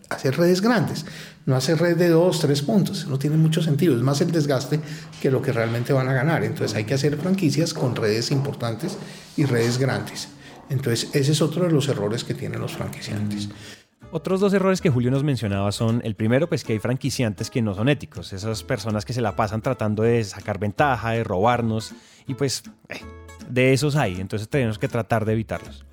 hacer 0.09 0.37
redes 0.37 0.61
grandes, 0.61 1.05
no 1.47 1.57
hacer 1.57 1.79
redes 1.79 1.99
de 1.99 2.09
dos, 2.11 2.41
tres 2.41 2.62
puntos, 2.62 3.07
no 3.09 3.18
tiene 3.18 3.37
mucho 3.37 3.62
sentido, 3.62 3.97
es 3.97 4.03
más 4.03 4.20
el 4.20 4.31
desgaste 4.31 4.81
que 5.20 5.31
lo 5.31 5.43
que 5.43 5.53
realmente 5.53 5.93
van 5.93 6.09
a 6.09 6.12
ganar. 6.12 6.45
Entonces 6.45 6.77
hay 6.77 6.85
que 6.85 6.95
hacer 6.95 7.16
franquicias 7.16 7.74
con 7.74 7.97
redes 7.97 8.31
importantes 8.31 8.97
y 9.37 9.45
redes 9.45 9.79
grandes. 9.79 10.29
Entonces 10.68 11.11
ese 11.12 11.33
es 11.33 11.43
otro 11.43 11.64
de 11.64 11.72
los 11.72 11.89
errores 11.89 12.24
que 12.24 12.35
tienen 12.35 12.61
los 12.61 12.72
franquiciantes. 12.72 13.49
Otros 14.17 14.41
dos 14.41 14.55
errores 14.55 14.81
que 14.81 14.89
Julio 14.89 15.11
nos 15.11 15.25
mencionaba 15.25 15.71
son, 15.73 16.01
el 16.03 16.14
primero, 16.14 16.49
pues 16.49 16.64
que 16.64 16.73
hay 16.73 16.79
franquiciantes 16.79 17.51
que 17.51 17.61
no 17.61 17.75
son 17.75 17.91
éticos, 17.91 18.33
esas 18.33 18.62
personas 18.62 19.05
que 19.05 19.12
se 19.12 19.21
la 19.21 19.37
pasan 19.37 19.61
tratando 19.61 20.05
de 20.05 20.25
sacar 20.25 20.59
ventaja, 20.59 21.11
de 21.11 21.23
robarnos, 21.23 21.93
y 22.27 22.33
pues 22.33 22.62
eh, 22.89 23.03
de 23.51 23.75
esos 23.75 23.95
hay, 23.95 24.19
entonces 24.19 24.49
tenemos 24.49 24.79
que 24.79 24.89
tratar 24.89 25.27
de 25.27 25.35
evitarlos. 25.35 25.85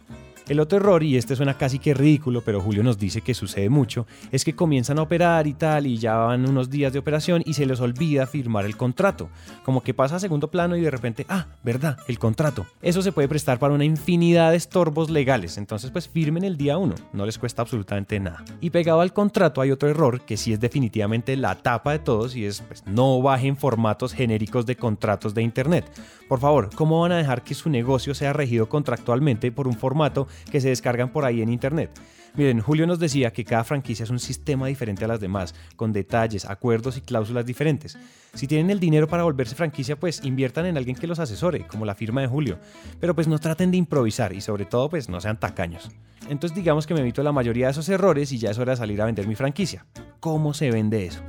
El 0.49 0.59
otro 0.59 0.77
error, 0.77 1.03
y 1.03 1.15
este 1.15 1.37
suena 1.37 1.57
casi 1.57 1.79
que 1.79 1.93
ridículo, 1.93 2.41
pero 2.41 2.59
Julio 2.59 2.83
nos 2.83 2.97
dice 2.97 3.21
que 3.21 3.33
sucede 3.33 3.69
mucho, 3.69 4.05
es 4.29 4.43
que 4.43 4.53
comienzan 4.53 4.99
a 4.99 5.03
operar 5.03 5.47
y 5.47 5.53
tal, 5.53 5.87
y 5.87 5.97
ya 5.97 6.17
van 6.17 6.47
unos 6.47 6.69
días 6.69 6.91
de 6.91 6.99
operación 6.99 7.41
y 7.45 7.53
se 7.53 7.65
les 7.65 7.79
olvida 7.79 8.27
firmar 8.27 8.65
el 8.65 8.75
contrato. 8.75 9.29
Como 9.63 9.81
que 9.81 9.93
pasa 9.93 10.17
a 10.17 10.19
segundo 10.19 10.51
plano 10.51 10.75
y 10.75 10.81
de 10.81 10.91
repente, 10.91 11.25
ah, 11.29 11.47
verdad, 11.63 11.97
el 12.09 12.19
contrato. 12.19 12.65
Eso 12.81 13.01
se 13.01 13.13
puede 13.13 13.29
prestar 13.29 13.57
para 13.57 13.73
una 13.73 13.85
infinidad 13.85 14.51
de 14.51 14.57
estorbos 14.57 15.09
legales, 15.09 15.57
entonces 15.57 15.91
pues 15.91 16.09
firmen 16.09 16.43
el 16.43 16.57
día 16.57 16.77
uno, 16.77 16.95
no 17.13 17.25
les 17.25 17.37
cuesta 17.37 17.61
absolutamente 17.61 18.19
nada. 18.19 18.43
Y 18.59 18.69
pegado 18.71 18.99
al 18.99 19.13
contrato 19.13 19.61
hay 19.61 19.71
otro 19.71 19.89
error 19.89 20.21
que 20.21 20.35
sí 20.35 20.51
es 20.51 20.59
definitivamente 20.59 21.37
la 21.37 21.55
tapa 21.55 21.93
de 21.93 21.99
todos 21.99 22.35
y 22.35 22.45
es 22.45 22.61
pues 22.61 22.85
no 22.85 23.21
bajen 23.21 23.55
formatos 23.55 24.13
genéricos 24.13 24.65
de 24.65 24.75
contratos 24.75 25.33
de 25.33 25.41
internet. 25.41 25.85
Por 26.27 26.39
favor, 26.39 26.69
¿cómo 26.75 27.01
van 27.01 27.11
a 27.11 27.17
dejar 27.17 27.43
que 27.43 27.53
su 27.53 27.69
negocio 27.69 28.13
sea 28.13 28.33
regido 28.33 28.67
contractualmente 28.67 29.51
por 29.51 29.67
un 29.67 29.75
formato 29.75 30.27
que 30.51 30.61
se 30.61 30.69
descargan 30.69 31.11
por 31.11 31.25
ahí 31.25 31.41
en 31.41 31.49
Internet. 31.49 31.91
Miren, 32.35 32.61
Julio 32.61 32.87
nos 32.87 32.97
decía 32.97 33.31
que 33.31 33.45
cada 33.45 33.63
franquicia 33.63 34.03
es 34.03 34.09
un 34.09 34.17
sistema 34.17 34.65
diferente 34.65 35.05
a 35.05 35.07
las 35.07 35.19
demás, 35.19 35.53
con 35.75 35.93
detalles, 35.93 36.45
acuerdos 36.45 36.97
y 36.97 37.01
cláusulas 37.01 37.45
diferentes. 37.45 37.95
Si 38.33 38.47
tienen 38.47 38.71
el 38.71 38.79
dinero 38.79 39.07
para 39.07 39.23
volverse 39.23 39.53
franquicia, 39.53 39.99
pues 39.99 40.25
inviertan 40.25 40.65
en 40.65 40.75
alguien 40.75 40.95
que 40.95 41.05
los 41.05 41.19
asesore, 41.19 41.67
como 41.67 41.85
la 41.85 41.93
firma 41.93 42.21
de 42.21 42.27
Julio. 42.27 42.57
Pero 42.99 43.13
pues 43.13 43.27
no 43.27 43.37
traten 43.37 43.69
de 43.69 43.77
improvisar 43.77 44.33
y 44.33 44.41
sobre 44.41 44.65
todo 44.65 44.89
pues 44.89 45.09
no 45.09 45.21
sean 45.21 45.39
tacaños. 45.39 45.91
Entonces 46.27 46.55
digamos 46.55 46.87
que 46.87 46.95
me 46.95 47.01
evito 47.01 47.21
la 47.21 47.31
mayoría 47.31 47.67
de 47.67 47.73
esos 47.73 47.87
errores 47.89 48.31
y 48.31 48.39
ya 48.39 48.49
es 48.49 48.57
hora 48.57 48.71
de 48.71 48.77
salir 48.77 48.99
a 48.99 49.05
vender 49.05 49.27
mi 49.27 49.35
franquicia. 49.35 49.85
¿Cómo 50.19 50.55
se 50.55 50.71
vende 50.71 51.05
eso? 51.05 51.21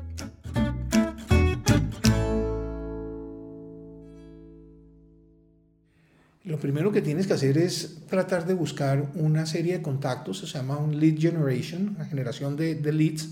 Lo 6.45 6.61
primero 6.61 6.93
que 6.93 7.01
tienes 7.01 7.27
que 7.27 7.33
hacer 7.33 7.57
es 7.57 8.01
tratar 8.07 8.47
de 8.47 8.53
buscar 8.53 9.11
una 9.15 9.47
serie 9.47 9.79
de 9.79 9.83
contactos, 9.83 10.41
se 10.41 10.47
llama 10.47 10.77
un 10.77 11.01
lead 11.01 11.19
generation, 11.19 11.95
una 11.97 12.05
generación 12.05 12.55
de, 12.55 12.75
leads. 12.93 13.31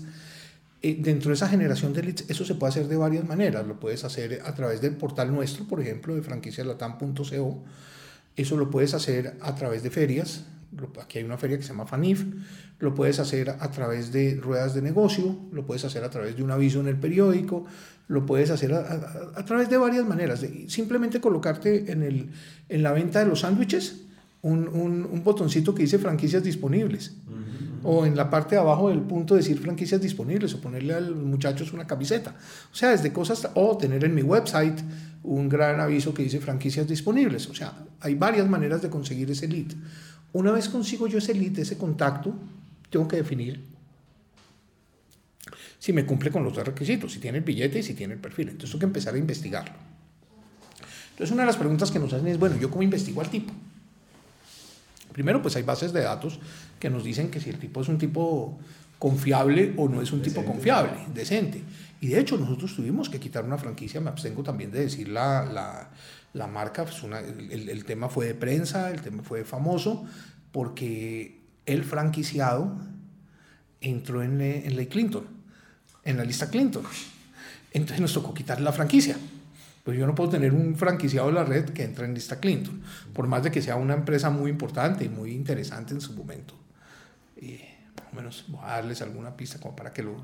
Eh, 0.81 0.97
dentro 0.99 1.29
de 1.29 1.35
esa 1.35 1.47
generación 1.47 1.93
de 1.93 2.01
leads, 2.01 2.25
eso 2.27 2.43
se 2.43 2.55
puede 2.55 2.71
hacer 2.71 2.87
de 2.87 2.97
varias 2.97 3.23
maneras. 3.27 3.67
Lo 3.67 3.79
puedes 3.79 4.03
hacer 4.03 4.41
a 4.43 4.55
través 4.55 4.81
del 4.81 4.95
portal 4.95 5.31
nuestro, 5.31 5.65
por 5.65 5.79
ejemplo, 5.79 6.15
de 6.15 6.23
franquicialatam.co. 6.23 7.63
Eso 8.35 8.57
lo 8.57 8.71
puedes 8.71 8.95
hacer 8.95 9.37
a 9.41 9.53
través 9.53 9.83
de 9.83 9.91
ferias. 9.91 10.45
Aquí 11.01 11.19
hay 11.19 11.23
una 11.23 11.37
feria 11.37 11.57
que 11.57 11.63
se 11.63 11.69
llama 11.69 11.85
FANIF. 11.85 12.25
Lo 12.79 12.93
puedes 12.93 13.19
hacer 13.19 13.49
a 13.49 13.71
través 13.71 14.11
de 14.11 14.35
ruedas 14.35 14.73
de 14.73 14.81
negocio. 14.81 15.37
Lo 15.51 15.65
puedes 15.65 15.85
hacer 15.85 16.03
a 16.03 16.09
través 16.09 16.35
de 16.35 16.43
un 16.43 16.51
aviso 16.51 16.79
en 16.79 16.87
el 16.87 16.97
periódico 16.97 17.65
lo 18.07 18.25
puedes 18.25 18.49
hacer 18.49 18.73
a, 18.73 19.45
través 19.45 19.69
de 19.69 19.77
varias 19.77 20.05
maneras. 20.05 20.45
simplemente 20.67 21.21
colocarte 21.21 21.91
en, 21.91 22.03
el, 22.03 22.29
en 22.69 22.83
la 22.83 22.91
venta 22.91 23.19
de 23.19 23.25
los 23.25 23.41
sándwiches 23.41 24.01
un, 24.41 24.67
un, 24.67 25.23
botoncito 25.23 25.73
que 25.73 25.83
dice 25.83 25.99
franquicias 25.99 26.43
disponibles. 26.43 27.15
O 27.85 28.05
en 28.05 28.15
la 28.15 28.29
parte 28.29 28.55
de 28.55 28.61
abajo 28.61 28.89
del 28.89 29.01
punto 29.01 29.35
decir 29.35 29.59
franquicias 29.59 30.01
disponibles 30.01 30.53
o 30.53 30.61
ponerle 30.61 30.93
a 30.93 31.01
los 31.01 31.17
muchachos 31.17 31.73
una 31.73 31.85
camiseta. 31.85 32.35
O 32.71 32.75
sea, 32.75 32.91
desde 32.91 33.11
cosas, 33.11 33.49
o 33.55 33.77
tener 33.77 34.03
en 34.05 34.15
mi 34.15 34.21
website 34.21 34.79
un 35.23 35.49
gran 35.49 35.81
aviso 35.81 36.13
que 36.13 36.23
dice 36.23 36.39
franquicias 36.39 36.87
disponibles. 36.87 37.49
O 37.49 37.55
sea, 37.55 37.73
hay 37.99 38.15
varias 38.15 38.47
maneras 38.49 38.81
de 38.81 38.89
conseguir 38.89 39.31
ese 39.31 39.47
lead. 39.47 39.73
Una 40.33 40.51
vez 40.51 40.67
consigo 40.67 41.07
yo 41.07 41.19
ese 41.19 41.33
lead, 41.33 41.59
ese 41.59 41.77
contacto, 41.77 42.33
tengo 42.89 43.07
que 43.07 43.17
definir 43.17 43.63
si 45.83 45.91
me 45.91 46.05
cumple 46.05 46.31
con 46.31 46.43
los 46.43 46.53
dos 46.53 46.65
requisitos, 46.65 47.11
si 47.11 47.19
tiene 47.19 47.39
el 47.39 47.43
billete 47.43 47.79
y 47.79 47.83
si 47.83 47.93
tiene 47.93 48.13
el 48.13 48.19
perfil. 48.19 48.49
Entonces 48.49 48.71
tengo 48.71 48.79
que 48.79 48.85
empezar 48.85 49.15
a 49.15 49.17
investigarlo. 49.17 49.73
Entonces 51.11 51.31
una 51.31 51.43
de 51.43 51.47
las 51.47 51.57
preguntas 51.57 51.91
que 51.91 51.99
nos 51.99 52.13
hacen 52.13 52.27
es, 52.27 52.39
bueno, 52.39 52.55
¿yo 52.57 52.69
cómo 52.69 52.83
investigo 52.83 53.19
al 53.19 53.29
tipo? 53.29 53.53
Primero, 55.11 55.41
pues 55.41 55.55
hay 55.57 55.63
bases 55.63 55.91
de 55.91 56.01
datos 56.01 56.39
que 56.79 56.89
nos 56.89 57.03
dicen 57.03 57.29
que 57.29 57.39
si 57.39 57.49
el 57.49 57.59
tipo 57.59 57.81
es 57.81 57.89
un 57.89 57.97
tipo 57.97 58.57
confiable 58.97 59.73
o 59.75 59.89
no 59.89 60.01
es 60.01 60.13
un 60.13 60.21
tipo 60.21 60.45
confiable, 60.45 60.93
decente. 61.13 61.61
Y 61.99 62.07
de 62.07 62.19
hecho 62.21 62.37
nosotros 62.37 62.73
tuvimos 62.75 63.09
que 63.09 63.19
quitar 63.19 63.43
una 63.43 63.57
franquicia, 63.57 63.99
me 63.99 64.09
abstengo 64.09 64.41
también 64.41 64.71
de 64.71 64.79
decir 64.79 65.09
la, 65.09 65.43
la, 65.43 65.89
la 66.33 66.47
marca, 66.47 66.83
pues 66.83 67.03
el, 67.03 67.69
el, 67.69 67.85
tema 67.85 68.09
fue 68.09 68.25
de 68.27 68.35
prensa, 68.35 68.89
el 68.89 69.01
tema 69.01 69.23
fue 69.23 69.45
famoso, 69.45 70.05
porque 70.51 71.41
el 71.65 71.83
franquiciado 71.83 72.75
entró 73.81 74.23
en, 74.23 74.41
en 74.41 74.75
Ley 74.75 74.87
Clinton 74.87 75.43
en 76.03 76.17
la 76.17 76.23
lista 76.23 76.49
Clinton. 76.49 76.83
Entonces 77.71 78.01
nos 78.01 78.13
tocó 78.13 78.33
quitar 78.33 78.61
la 78.61 78.71
franquicia. 78.71 79.17
Pues 79.83 79.97
yo 79.97 80.07
no 80.07 80.15
puedo 80.15 80.29
tener 80.29 80.53
un 80.53 80.75
franquiciado 80.75 81.27
de 81.27 81.33
la 81.33 81.43
red 81.43 81.69
que 81.71 81.83
entre 81.83 82.05
en 82.05 82.13
lista 82.13 82.39
Clinton, 82.39 82.81
por 83.13 83.27
más 83.27 83.43
de 83.43 83.51
que 83.51 83.61
sea 83.61 83.75
una 83.75 83.93
empresa 83.93 84.29
muy 84.29 84.49
importante 84.49 85.03
y 85.03 85.09
muy 85.09 85.31
interesante 85.31 85.93
en 85.93 85.99
su 85.99 86.13
momento. 86.13 86.53
Y, 87.35 87.59
por 87.95 88.05
lo 88.05 88.13
menos 88.13 88.45
voy 88.47 88.61
a 88.63 88.75
darles 88.75 89.01
alguna 89.01 89.35
pista 89.35 89.59
como 89.59 89.75
para 89.75 89.91
que 89.91 90.03
lo, 90.03 90.15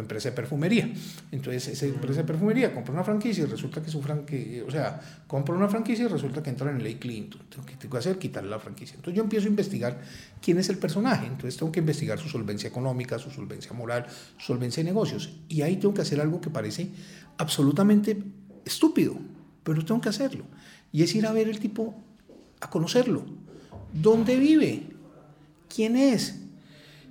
empresa 0.00 0.30
de 0.30 0.36
perfumería. 0.36 0.92
Entonces, 1.30 1.68
esa 1.68 1.86
empresa 1.86 2.20
de 2.20 2.26
perfumería 2.26 2.74
compra 2.74 2.92
una 2.92 3.04
franquicia 3.04 3.44
y 3.44 3.46
resulta 3.46 3.82
que 3.82 3.90
su 3.90 4.02
franquicia, 4.02 4.64
o 4.64 4.70
sea, 4.70 5.00
compra 5.26 5.54
una 5.54 5.68
franquicia 5.68 6.06
y 6.06 6.08
resulta 6.08 6.42
que 6.42 6.50
entra 6.50 6.70
en 6.70 6.82
ley 6.82 6.96
Clinton. 6.96 7.42
Que, 7.66 7.76
tengo 7.76 7.92
que 7.92 7.98
hacer 7.98 8.18
quitarle 8.18 8.50
la 8.50 8.58
franquicia. 8.58 8.96
Entonces, 8.96 9.16
yo 9.16 9.22
empiezo 9.22 9.46
a 9.46 9.50
investigar 9.50 10.00
quién 10.40 10.58
es 10.58 10.68
el 10.68 10.78
personaje. 10.78 11.26
Entonces, 11.26 11.56
tengo 11.56 11.70
que 11.70 11.80
investigar 11.80 12.18
su 12.18 12.28
solvencia 12.28 12.68
económica, 12.68 13.18
su 13.18 13.30
solvencia 13.30 13.72
moral, 13.72 14.06
su 14.38 14.46
solvencia 14.46 14.82
de 14.82 14.90
negocios. 14.90 15.40
Y 15.48 15.62
ahí 15.62 15.76
tengo 15.76 15.94
que 15.94 16.02
hacer 16.02 16.20
algo 16.20 16.40
que 16.40 16.50
parece 16.50 16.90
absolutamente 17.38 18.22
estúpido, 18.64 19.16
pero 19.62 19.84
tengo 19.84 20.00
que 20.00 20.08
hacerlo. 20.08 20.44
Y 20.92 21.02
es 21.02 21.14
ir 21.14 21.26
a 21.26 21.32
ver 21.32 21.48
el 21.48 21.58
tipo, 21.58 21.94
a 22.60 22.70
conocerlo. 22.70 23.24
¿Dónde 23.92 24.36
vive? 24.36 24.88
¿Quién 25.68 25.96
es? 25.96 26.43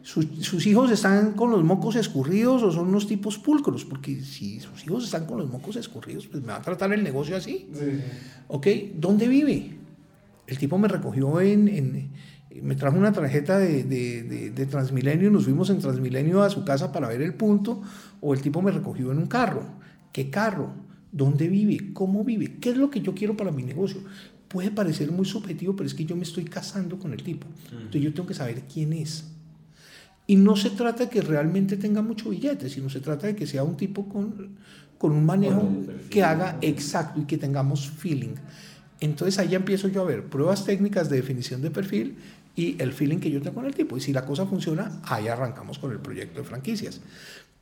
Sus 0.04 0.68
hijos 0.68 0.92
están 0.92 1.32
con 1.32 1.50
los 1.50 1.64
mocos 1.64 1.96
escurridos 1.96 2.62
o 2.62 2.72
son 2.72 2.90
unos 2.90 3.08
tipos 3.08 3.40
pulcros, 3.40 3.86
porque 3.86 4.22
si 4.22 4.60
sus 4.60 4.84
hijos 4.86 5.06
están 5.06 5.26
con 5.26 5.38
los 5.38 5.50
mocos 5.50 5.78
escurridos, 5.78 6.28
pues 6.28 6.44
me 6.44 6.50
va 6.50 6.58
a 6.58 6.62
tratar 6.62 6.92
el 6.92 7.04
negocio 7.04 7.38
así. 7.38 7.70
¿Ok? 8.50 8.68
¿Dónde 8.96 9.30
vive? 9.30 9.78
El 10.46 10.58
tipo 10.58 10.78
me 10.78 10.90
recogió 10.90 11.40
en, 11.40 12.12
me 12.62 12.76
trajo 12.76 12.98
una 12.98 13.14
tarjeta 13.14 13.58
de, 13.58 13.86
de, 13.86 14.52
de, 14.52 14.66
Transmilenio, 14.66 15.32
nos 15.32 15.46
fuimos 15.46 15.70
en 15.70 15.80
Transmilenio 15.80 16.44
a 16.44 16.50
su 16.50 16.66
casa 16.66 16.92
para 16.92 17.08
ver 17.08 17.22
el 17.22 17.36
punto, 17.36 17.82
o 18.20 18.34
el 18.34 18.42
tipo 18.42 18.62
me 18.62 18.72
recogió 18.72 19.10
en 19.14 19.20
un 19.20 19.28
carro. 19.28 19.64
¿Qué 20.12 20.30
carro? 20.30 20.74
¿Dónde 21.14 21.48
vive? 21.48 21.94
¿Cómo 21.94 22.26
vive? 22.26 22.58
¿Qué 22.60 22.72
es 22.72 22.78
lo 22.78 22.90
que 22.90 23.00
yo 23.00 23.16
quiero 23.16 23.38
para 23.38 23.52
mi 23.52 23.64
negocio? 23.64 24.02
Puede 24.50 24.70
parecer 24.70 25.12
muy 25.14 25.26
subjetivo, 25.26 25.78
pero 25.78 25.88
es 25.88 25.94
que 25.94 26.06
yo 26.06 26.18
me 26.18 26.24
estoy 26.24 26.44
casando 26.44 27.00
con 27.00 27.14
el 27.14 27.24
tipo. 27.24 27.48
Entonces 27.72 28.02
yo 28.02 28.14
tengo 28.14 28.28
que 28.28 28.34
saber 28.34 28.64
quién 28.72 28.92
es. 28.92 29.33
Y 30.26 30.36
no 30.38 30.56
se 30.56 30.70
trata 30.70 31.06
de 31.06 31.10
que 31.10 31.22
realmente 31.22 31.78
tenga 31.78 32.02
mucho 32.02 32.30
billete, 32.30 32.70
sino 32.70 32.90
se 32.90 33.00
trata 33.02 33.28
de 33.28 33.36
que 33.36 33.46
sea 33.46 33.64
un 33.64 33.76
tipo 33.76 34.08
con, 34.08 34.58
con 34.98 35.12
un 35.12 35.26
manejo 35.26 35.70
que 36.10 36.24
haga 36.24 36.58
exacto 36.62 37.20
y 37.20 37.26
que 37.26 37.38
tengamos 37.38 37.90
feeling. 37.90 38.36
Entonces 39.02 39.38
ahí 39.38 39.50
ya 39.50 39.58
empiezo 39.58 39.90
yo 39.90 40.02
a 40.02 40.06
ver 40.06 40.24
pruebas 40.24 40.64
técnicas 40.64 41.10
de 41.10 41.18
definición 41.18 41.62
de 41.62 41.72
perfil 41.72 42.16
y 42.56 42.82
el 42.82 42.94
feeling 42.94 43.18
que 43.18 43.30
yo 43.30 43.42
tengo 43.42 43.56
con 43.56 43.66
el 43.66 43.76
tipo. 43.76 43.98
Y 43.98 44.02
si 44.02 44.14
la 44.14 44.26
cosa 44.26 44.46
funciona, 44.46 45.02
ahí 45.04 45.28
arrancamos 45.28 45.78
con 45.78 45.92
el 45.92 46.00
proyecto 46.00 46.40
de 46.40 46.46
franquicias. 46.46 47.02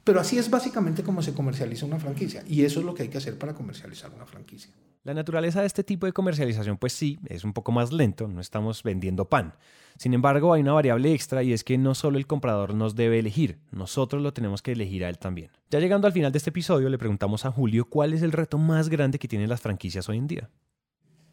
Pero 0.04 0.20
así 0.20 0.38
es 0.38 0.50
básicamente 0.50 1.04
como 1.04 1.22
se 1.22 1.34
comercializa 1.34 1.86
una 1.86 2.00
franquicia 2.00 2.44
y 2.48 2.64
eso 2.64 2.80
es 2.80 2.86
lo 2.86 2.94
que 2.94 3.04
hay 3.04 3.10
que 3.10 3.20
hacer 3.20 3.38
para 3.38 3.54
comercializar 3.54 4.12
una 4.14 4.26
franquicia. 4.26 4.72
La 5.04 5.14
naturaleza 5.14 5.62
de 5.62 5.68
este 5.68 5.84
tipo 5.84 6.06
de 6.06 6.14
comercialización 6.14 6.78
pues 6.78 6.94
sí, 6.94 7.20
es 7.26 7.44
un 7.44 7.54
poco 7.54 7.72
más 7.72 7.92
lento, 7.92 8.28
no 8.28 8.42
estamos 8.42 8.82
vendiendo 8.84 9.26
pan. 9.26 9.54
Sin 9.98 10.14
embargo, 10.14 10.54
hay 10.54 10.62
una 10.62 10.74
variable 10.74 11.14
extra 11.14 11.44
y 11.44 11.54
es 11.54 11.64
que 11.64 11.78
no 11.78 11.96
solo 11.96 12.18
el 12.18 12.28
comprador 12.28 12.74
nos 12.74 12.96
debe 12.96 13.20
elegir, 13.20 13.60
nosotros 13.72 14.22
lo 14.22 14.34
tenemos 14.34 14.62
que 14.62 14.72
elegir 14.72 15.06
a 15.06 15.10
él 15.10 15.18
también. 15.18 15.52
Ya 15.70 15.80
llegando 15.80 16.08
al 16.08 16.14
final 16.14 16.32
de 16.32 16.38
este 16.38 16.50
episodio, 16.50 16.90
le 16.90 16.98
preguntamos 16.98 17.46
a 17.46 17.52
Julio 17.52 17.86
cuál 17.86 18.14
es 18.14 18.22
el 18.22 18.32
reto 18.32 18.58
más 18.58 18.90
grande 18.90 19.20
que 19.20 19.28
tienen 19.28 19.50
las 19.50 19.62
franquicias 19.62 20.08
hoy 20.10 20.18
en 20.18 20.28
día. 20.28 20.50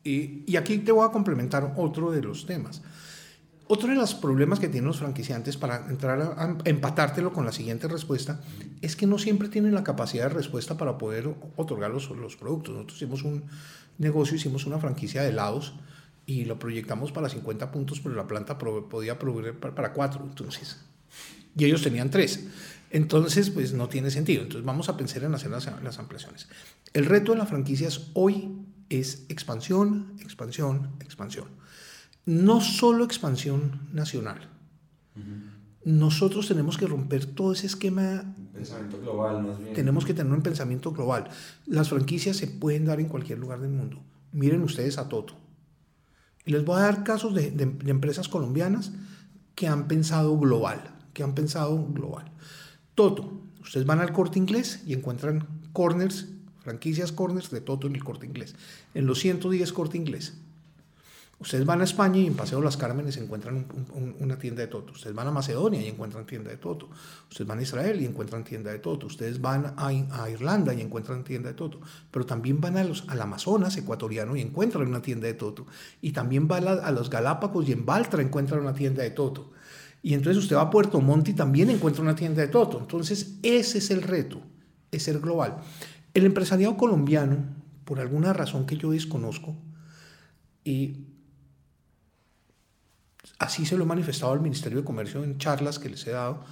Y, 0.05 0.57
aquí 0.57 0.79
te 0.79 0.93
voy 0.93 1.07
a 1.07 1.13
complementar 1.13 1.75
otro 1.77 2.11
de 2.11 2.23
los 2.23 2.47
temas. 2.47 2.83
Otro 3.67 3.91
de 3.91 3.97
los 3.97 4.15
problemas 4.15 4.59
que 4.59 4.69
tienen 4.69 4.89
los 4.89 4.99
franquiciantes 4.99 5.59
para 5.59 5.87
entrar 5.91 6.21
a, 6.21 6.57
empatártelo 6.65 7.33
con 7.33 7.45
la 7.45 7.53
siguiente 7.53 7.87
respuesta 7.89 8.41
es 8.81 8.97
que 8.97 9.07
no 9.07 9.19
siempre 9.19 9.49
tienen 9.49 9.75
la 9.75 9.85
capacidad 9.85 10.29
de 10.29 10.35
respuesta 10.35 10.79
para 10.79 10.97
poder 10.97 11.35
otorgar 11.57 11.91
los, 11.91 12.09
los 12.11 12.37
productos. 12.37 12.75
Nosotros 12.75 12.97
hicimos 12.97 13.23
un 13.25 13.45
negocio, 13.99 14.37
hicimos 14.37 14.65
una 14.67 14.79
franquicia 14.79 15.23
de 15.23 15.29
helados 15.29 15.75
y 16.29 16.45
lo 16.45 16.61
proyectamos 16.61 17.11
para 17.11 17.29
50 17.29 17.73
puntos, 17.73 17.99
pero 17.99 18.15
la 18.15 18.29
planta 18.29 18.57
podía 18.57 19.19
proveer 19.19 19.59
para, 19.59 19.93
4, 19.93 20.25
entonces, 20.25 20.79
y 21.57 21.65
ellos 21.65 21.83
tenían 21.83 22.11
3. 22.11 22.47
Entonces, 22.91 23.51
pues 23.51 23.73
no 23.73 23.89
tiene 23.89 24.11
sentido. 24.11 24.43
Entonces 24.43 24.65
vamos 24.65 24.89
a 24.89 24.97
pensar 24.97 25.25
en 25.25 25.35
hacer 25.35 25.51
las, 25.51 25.69
las 25.83 25.99
ampliaciones. 25.99 26.49
El 26.93 27.07
reto 27.07 27.33
de 27.33 27.39
las 27.39 27.49
franquicias 27.49 28.11
hoy 28.15 28.57
es 28.89 29.25
expansión, 29.29 30.15
expansión, 30.21 30.93
expansión 31.01 31.49
no 32.29 32.61
solo 32.61 33.05
expansión 33.05 33.89
nacional. 33.91 34.51
Nosotros 35.83 36.47
tenemos 36.47 36.77
que 36.77 36.87
romper 36.87 37.25
todo 37.25 37.53
ese 37.53 37.67
esquema. 37.67 38.35
Pensamiento 38.53 39.01
global, 39.01 39.43
más 39.43 39.59
bien. 39.59 39.73
Tenemos 39.73 40.05
que 40.05 40.13
tener 40.13 40.31
un 40.31 40.43
pensamiento 40.43 40.93
global. 40.93 41.31
Las 41.65 41.89
franquicias 41.89 42.37
se 42.37 42.47
pueden 42.47 42.85
dar 42.85 43.01
en 43.01 43.09
cualquier 43.09 43.39
lugar 43.39 43.61
del 43.61 43.71
mundo. 43.71 44.03
Miren 44.33 44.63
ustedes 44.63 44.99
a 44.99 45.09
Toto. 45.09 45.48
Y 46.49 46.53
les 46.53 46.65
voy 46.65 46.79
a 46.79 46.85
dar 46.85 47.05
casos 47.05 47.35
de, 47.35 47.51
de 47.51 47.91
empresas 47.91 48.27
colombianas 48.27 48.93
que 49.55 49.69
han 49.69 49.87
pensado 49.87 50.39
global, 50.39 50.83
que 51.13 51.23
han 51.23 51.35
pensado 51.35 51.87
global. 51.93 52.33
Toto, 52.95 53.43
ustedes 53.61 53.85
van 53.85 54.01
al 54.01 54.15
corte 54.15 54.39
inglés 54.39 54.83
y 54.87 54.95
encuentran 54.95 55.47
corners, 55.75 56.29
franquicias 56.61 57.13
corners 57.13 57.51
de 57.51 57.61
Toto 57.61 57.87
en 57.87 57.97
el 57.97 58.03
corte 58.03 58.25
inglés, 58.25 58.55
en 58.95 59.05
los 59.05 59.19
110 59.19 59.73
corte 59.75 59.99
inglés. 59.99 60.39
Ustedes 61.41 61.65
van 61.65 61.81
a 61.81 61.85
España 61.85 62.19
y 62.19 62.27
en 62.27 62.35
Paseo 62.35 62.61
Las 62.61 62.77
Cármenes 62.77 63.17
encuentran 63.17 63.67
una 64.19 64.39
tienda 64.39 64.63
de 64.63 64.67
Toto. 64.67 64.93
Ustedes 64.93 65.15
van 65.15 65.29
a 65.29 65.31
Macedonia 65.31 65.81
y 65.81 65.87
encuentran 65.87 66.27
tienda 66.27 66.51
de 66.51 66.57
Toto. 66.57 66.89
Ustedes 67.31 67.47
van 67.47 67.61
a 67.61 67.63
Israel 67.63 68.01
y 68.01 68.07
encuentran 68.07 68.43
tienda 68.43 68.73
de 68.73 68.81
Toto. 68.81 69.07
Ustedes 69.07 69.41
van 69.41 69.73
a, 69.77 70.31
Irlanda 70.31 70.75
y 70.75 70.81
encuentran 70.81 71.23
tienda 71.23 71.51
de 71.51 71.55
Toto. 71.55 71.81
Pero 72.11 72.27
también 72.27 72.61
van 72.61 72.77
a 72.77 72.83
los, 72.83 73.09
al 73.09 73.23
Amazonas 73.23 73.77
ecuatoriano 73.77 74.35
y 74.35 74.41
encuentran 74.41 74.89
una 74.89 75.01
tienda 75.01 75.29
de 75.29 75.35
Toto. 75.35 75.67
Y 76.01 76.11
también 76.11 76.49
van 76.49 76.67
a, 76.67 76.91
los 76.91 77.09
Galápagos 77.09 77.69
y 77.69 77.73
en 77.73 77.87
Baltra 77.87 78.21
encuentran 78.21 78.61
una 78.61 78.75
tienda 78.75 79.05
de 79.05 79.11
Toto. 79.11 79.53
Y 80.03 80.15
entonces 80.15 80.43
usted 80.43 80.57
va 80.57 80.63
a 80.63 80.71
Puerto 80.71 81.01
Montt 81.01 81.29
y 81.29 81.35
también 81.35 81.71
encuentra 81.71 82.03
una 82.03 82.17
tienda 82.17 82.43
de 82.43 82.49
Toto. 82.49 82.81
Entonces 82.81 83.39
ese 83.45 83.79
es 83.79 83.91
el 83.93 84.03
reto, 84.03 84.41
es 84.91 85.05
ser 85.05 85.21
global. 85.21 85.59
El 86.15 86.27
empresariado 86.27 86.77
colombiano, 86.77 87.37
por 87.85 88.01
alguna 88.01 88.33
razón 88.33 88.67
que 88.67 88.77
yo 88.77 88.91
desconozco, 88.91 89.55
y 90.65 91.08
así 93.39 93.67
se 93.67 93.77
lo 93.77 93.85
he 93.85 93.87
manifestado 93.87 94.33
al 94.33 94.41
Ministerio 94.41 94.79
de 94.79 94.85
Comercio 94.85 95.25
en 95.25 95.39
charlas 95.39 95.79
que 95.79 95.89
les 95.89 96.07
he 96.07 96.11
dado, 96.11 96.45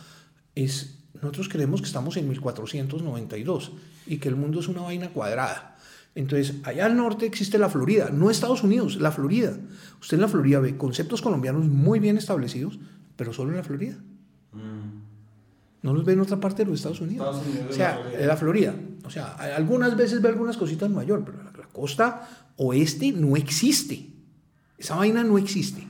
es, 0.54 0.98
nosotros 1.14 1.48
creemos 1.48 1.80
que 1.80 1.86
estamos 1.86 2.16
en 2.16 2.28
1492 2.28 3.72
y 4.06 4.18
que 4.18 4.28
el 4.28 4.36
mundo 4.36 4.60
es 4.60 4.68
una 4.68 4.82
vaina 4.82 5.10
cuadrada. 5.10 5.76
Entonces, 6.14 6.54
allá 6.64 6.86
al 6.86 6.96
norte 6.96 7.26
existe 7.26 7.58
la 7.58 7.68
Florida, 7.68 8.08
no 8.10 8.30
Estados 8.30 8.62
Unidos, 8.62 8.96
la 8.96 9.12
Florida. 9.12 9.54
Usted 10.00 10.16
en 10.16 10.22
la 10.22 10.28
Florida 10.28 10.60
ve 10.60 10.76
conceptos 10.76 11.20
colombianos 11.20 11.66
muy 11.66 12.00
bien 12.00 12.16
establecidos, 12.16 12.78
pero 13.16 13.34
solo 13.34 13.50
en 13.50 13.58
la 13.58 13.64
Florida. 13.64 13.96
Mm. 14.52 14.96
No 15.82 15.92
los 15.92 16.04
ve 16.04 16.14
en 16.14 16.20
otra 16.20 16.40
parte 16.40 16.64
de 16.64 16.70
los 16.70 16.80
Estados 16.80 17.02
Unidos. 17.02 17.42
o 17.68 17.72
sea, 17.72 18.00
en 18.12 18.26
la 18.26 18.36
Florida. 18.36 18.74
O 19.04 19.10
sea, 19.10 19.34
algunas 19.34 19.96
veces 19.96 20.22
ve 20.22 20.30
algunas 20.30 20.56
cositas 20.56 20.86
en 20.86 20.94
Nueva 20.94 21.06
York, 21.06 21.22
pero 21.26 21.42
la 21.42 21.68
costa 21.68 22.28
oeste 22.56 23.12
no 23.12 23.36
existe. 23.36 24.10
Esa 24.78 24.96
vaina 24.96 25.22
no 25.22 25.36
existe. 25.36 25.86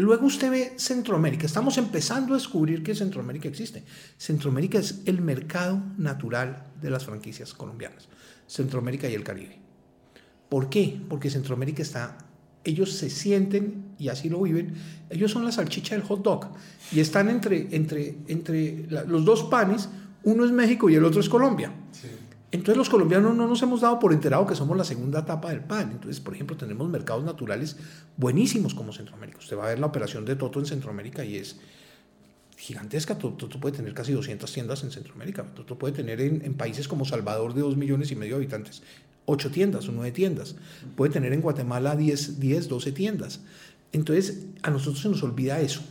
Luego 0.00 0.26
usted 0.26 0.50
ve 0.50 0.72
Centroamérica. 0.76 1.44
Estamos 1.44 1.76
empezando 1.76 2.32
a 2.32 2.38
descubrir 2.38 2.82
que 2.82 2.94
Centroamérica 2.94 3.48
existe. 3.48 3.84
Centroamérica 4.16 4.78
es 4.78 5.02
el 5.04 5.20
mercado 5.20 5.82
natural 5.98 6.64
de 6.80 6.88
las 6.88 7.04
franquicias 7.04 7.52
colombianas. 7.52 8.08
Centroamérica 8.46 9.10
y 9.10 9.14
el 9.14 9.22
Caribe. 9.22 9.58
¿Por 10.48 10.70
qué? 10.70 10.98
Porque 11.06 11.28
Centroamérica 11.28 11.82
está, 11.82 12.16
ellos 12.64 12.92
se 12.94 13.10
sienten 13.10 13.94
y 13.98 14.08
así 14.08 14.30
lo 14.30 14.40
viven, 14.40 14.74
ellos 15.10 15.30
son 15.30 15.44
la 15.44 15.52
salchicha 15.52 15.94
del 15.94 16.04
hot 16.04 16.22
dog 16.22 16.46
y 16.90 17.00
están 17.00 17.28
entre, 17.28 17.68
entre, 17.70 18.16
entre 18.26 18.86
los 18.88 19.24
dos 19.24 19.44
panes, 19.44 19.90
uno 20.24 20.44
es 20.46 20.50
México 20.50 20.88
y 20.88 20.94
el 20.94 21.04
otro 21.04 21.20
es 21.20 21.28
Colombia. 21.28 21.72
Entonces 22.52 22.76
los 22.76 22.90
colombianos 22.90 23.36
no 23.36 23.46
nos 23.46 23.62
hemos 23.62 23.80
dado 23.80 23.98
por 24.00 24.12
enterado 24.12 24.44
que 24.44 24.56
somos 24.56 24.76
la 24.76 24.84
segunda 24.84 25.20
etapa 25.20 25.50
del 25.50 25.60
pan. 25.60 25.92
Entonces, 25.92 26.20
por 26.20 26.34
ejemplo, 26.34 26.56
tenemos 26.56 26.88
mercados 26.88 27.22
naturales 27.22 27.76
buenísimos 28.16 28.74
como 28.74 28.92
Centroamérica. 28.92 29.38
Usted 29.38 29.56
va 29.56 29.66
a 29.66 29.68
ver 29.68 29.78
la 29.78 29.86
operación 29.86 30.24
de 30.24 30.34
Toto 30.34 30.58
en 30.58 30.66
Centroamérica 30.66 31.24
y 31.24 31.36
es 31.36 31.60
gigantesca. 32.56 33.16
Toto, 33.16 33.48
puede 33.60 33.76
tener 33.76 33.94
casi 33.94 34.12
200 34.12 34.52
tiendas 34.52 34.82
en 34.82 34.90
Centroamérica. 34.90 35.44
Toto 35.54 35.78
puede 35.78 35.94
tener 35.94 36.20
en, 36.20 36.54
países 36.54 36.88
como 36.88 37.04
Salvador 37.04 37.54
de 37.54 37.60
2 37.60 37.76
millones 37.76 38.10
y 38.10 38.16
medio 38.16 38.36
de 38.36 38.42
habitantes 38.42 38.82
8 39.26 39.50
tiendas 39.52 39.88
o 39.88 39.92
9 39.92 40.10
tiendas. 40.10 40.56
Puede 40.96 41.12
tener 41.12 41.32
en 41.32 41.42
Guatemala 41.42 41.94
10, 41.94 42.40
10, 42.40 42.68
12 42.68 42.92
tiendas. 42.92 43.40
Entonces, 43.92 44.46
a 44.62 44.70
nosotros 44.70 45.00
se 45.02 45.08
nos 45.08 45.22
olvida 45.22 45.60
eso. 45.60 45.82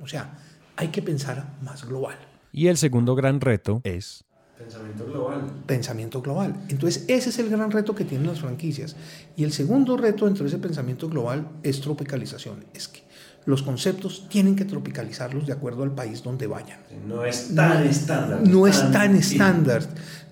O 0.00 0.08
sea, 0.08 0.36
hay 0.74 0.88
que 0.88 1.00
pensar 1.00 1.56
más 1.62 1.86
global. 1.86 2.16
Y 2.52 2.66
el 2.66 2.76
segundo 2.76 3.14
gran 3.14 3.40
reto 3.40 3.80
es 3.84 4.24
Pensamiento 4.58 5.06
global. 5.06 5.40
Pensamiento 5.66 6.22
global. 6.22 6.56
Entonces, 6.68 7.04
ese 7.06 7.30
es 7.30 7.38
el 7.38 7.48
gran 7.48 7.70
reto 7.70 7.94
que 7.94 8.04
tienen 8.04 8.26
las 8.26 8.40
franquicias. 8.40 8.96
Y 9.36 9.44
el 9.44 9.52
segundo 9.52 9.96
reto 9.96 10.24
dentro 10.24 10.44
de 10.44 10.48
ese 10.48 10.58
pensamiento 10.58 11.08
global 11.08 11.48
es 11.62 11.80
tropicalización. 11.80 12.64
Es 12.74 12.88
que 12.88 13.02
los 13.46 13.62
conceptos 13.62 14.28
tienen 14.28 14.56
que 14.56 14.64
tropicalizarlos 14.64 15.46
de 15.46 15.52
acuerdo 15.52 15.84
al 15.84 15.92
país 15.92 16.22
donde 16.22 16.46
vayan. 16.46 16.80
No 17.06 17.24
es 17.24 17.54
tan 17.54 17.86
estándar. 17.86 18.46
No 18.46 18.66
es 18.66 18.92
tan 18.92 19.14
estándar. 19.14 19.82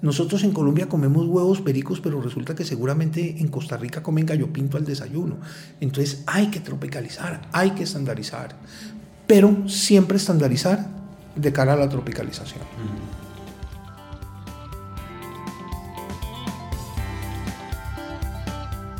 Nosotros 0.03 0.43
en 0.45 0.53
Colombia 0.53 0.89
comemos 0.89 1.27
huevos 1.27 1.61
pericos, 1.61 2.01
pero 2.01 2.21
resulta 2.21 2.55
que 2.55 2.65
seguramente 2.65 3.37
en 3.39 3.49
Costa 3.49 3.77
Rica 3.77 4.03
comen 4.03 4.27
gallo 4.27 4.53
pinto 4.53 4.77
al 4.77 4.85
desayuno. 4.85 5.39
Entonces 5.81 6.25
hay 6.27 6.49
que 6.49 6.61
tropicalizar, 6.61 7.49
hay 7.53 7.71
que 7.71 7.85
estandarizar, 7.85 8.55
pero 9.27 9.67
siempre 9.69 10.19
estandarizar 10.19 10.87
de 11.37 11.53
cara 11.53 11.73
a 11.73 11.77
la 11.77 11.89
tropicalización. 11.89 12.61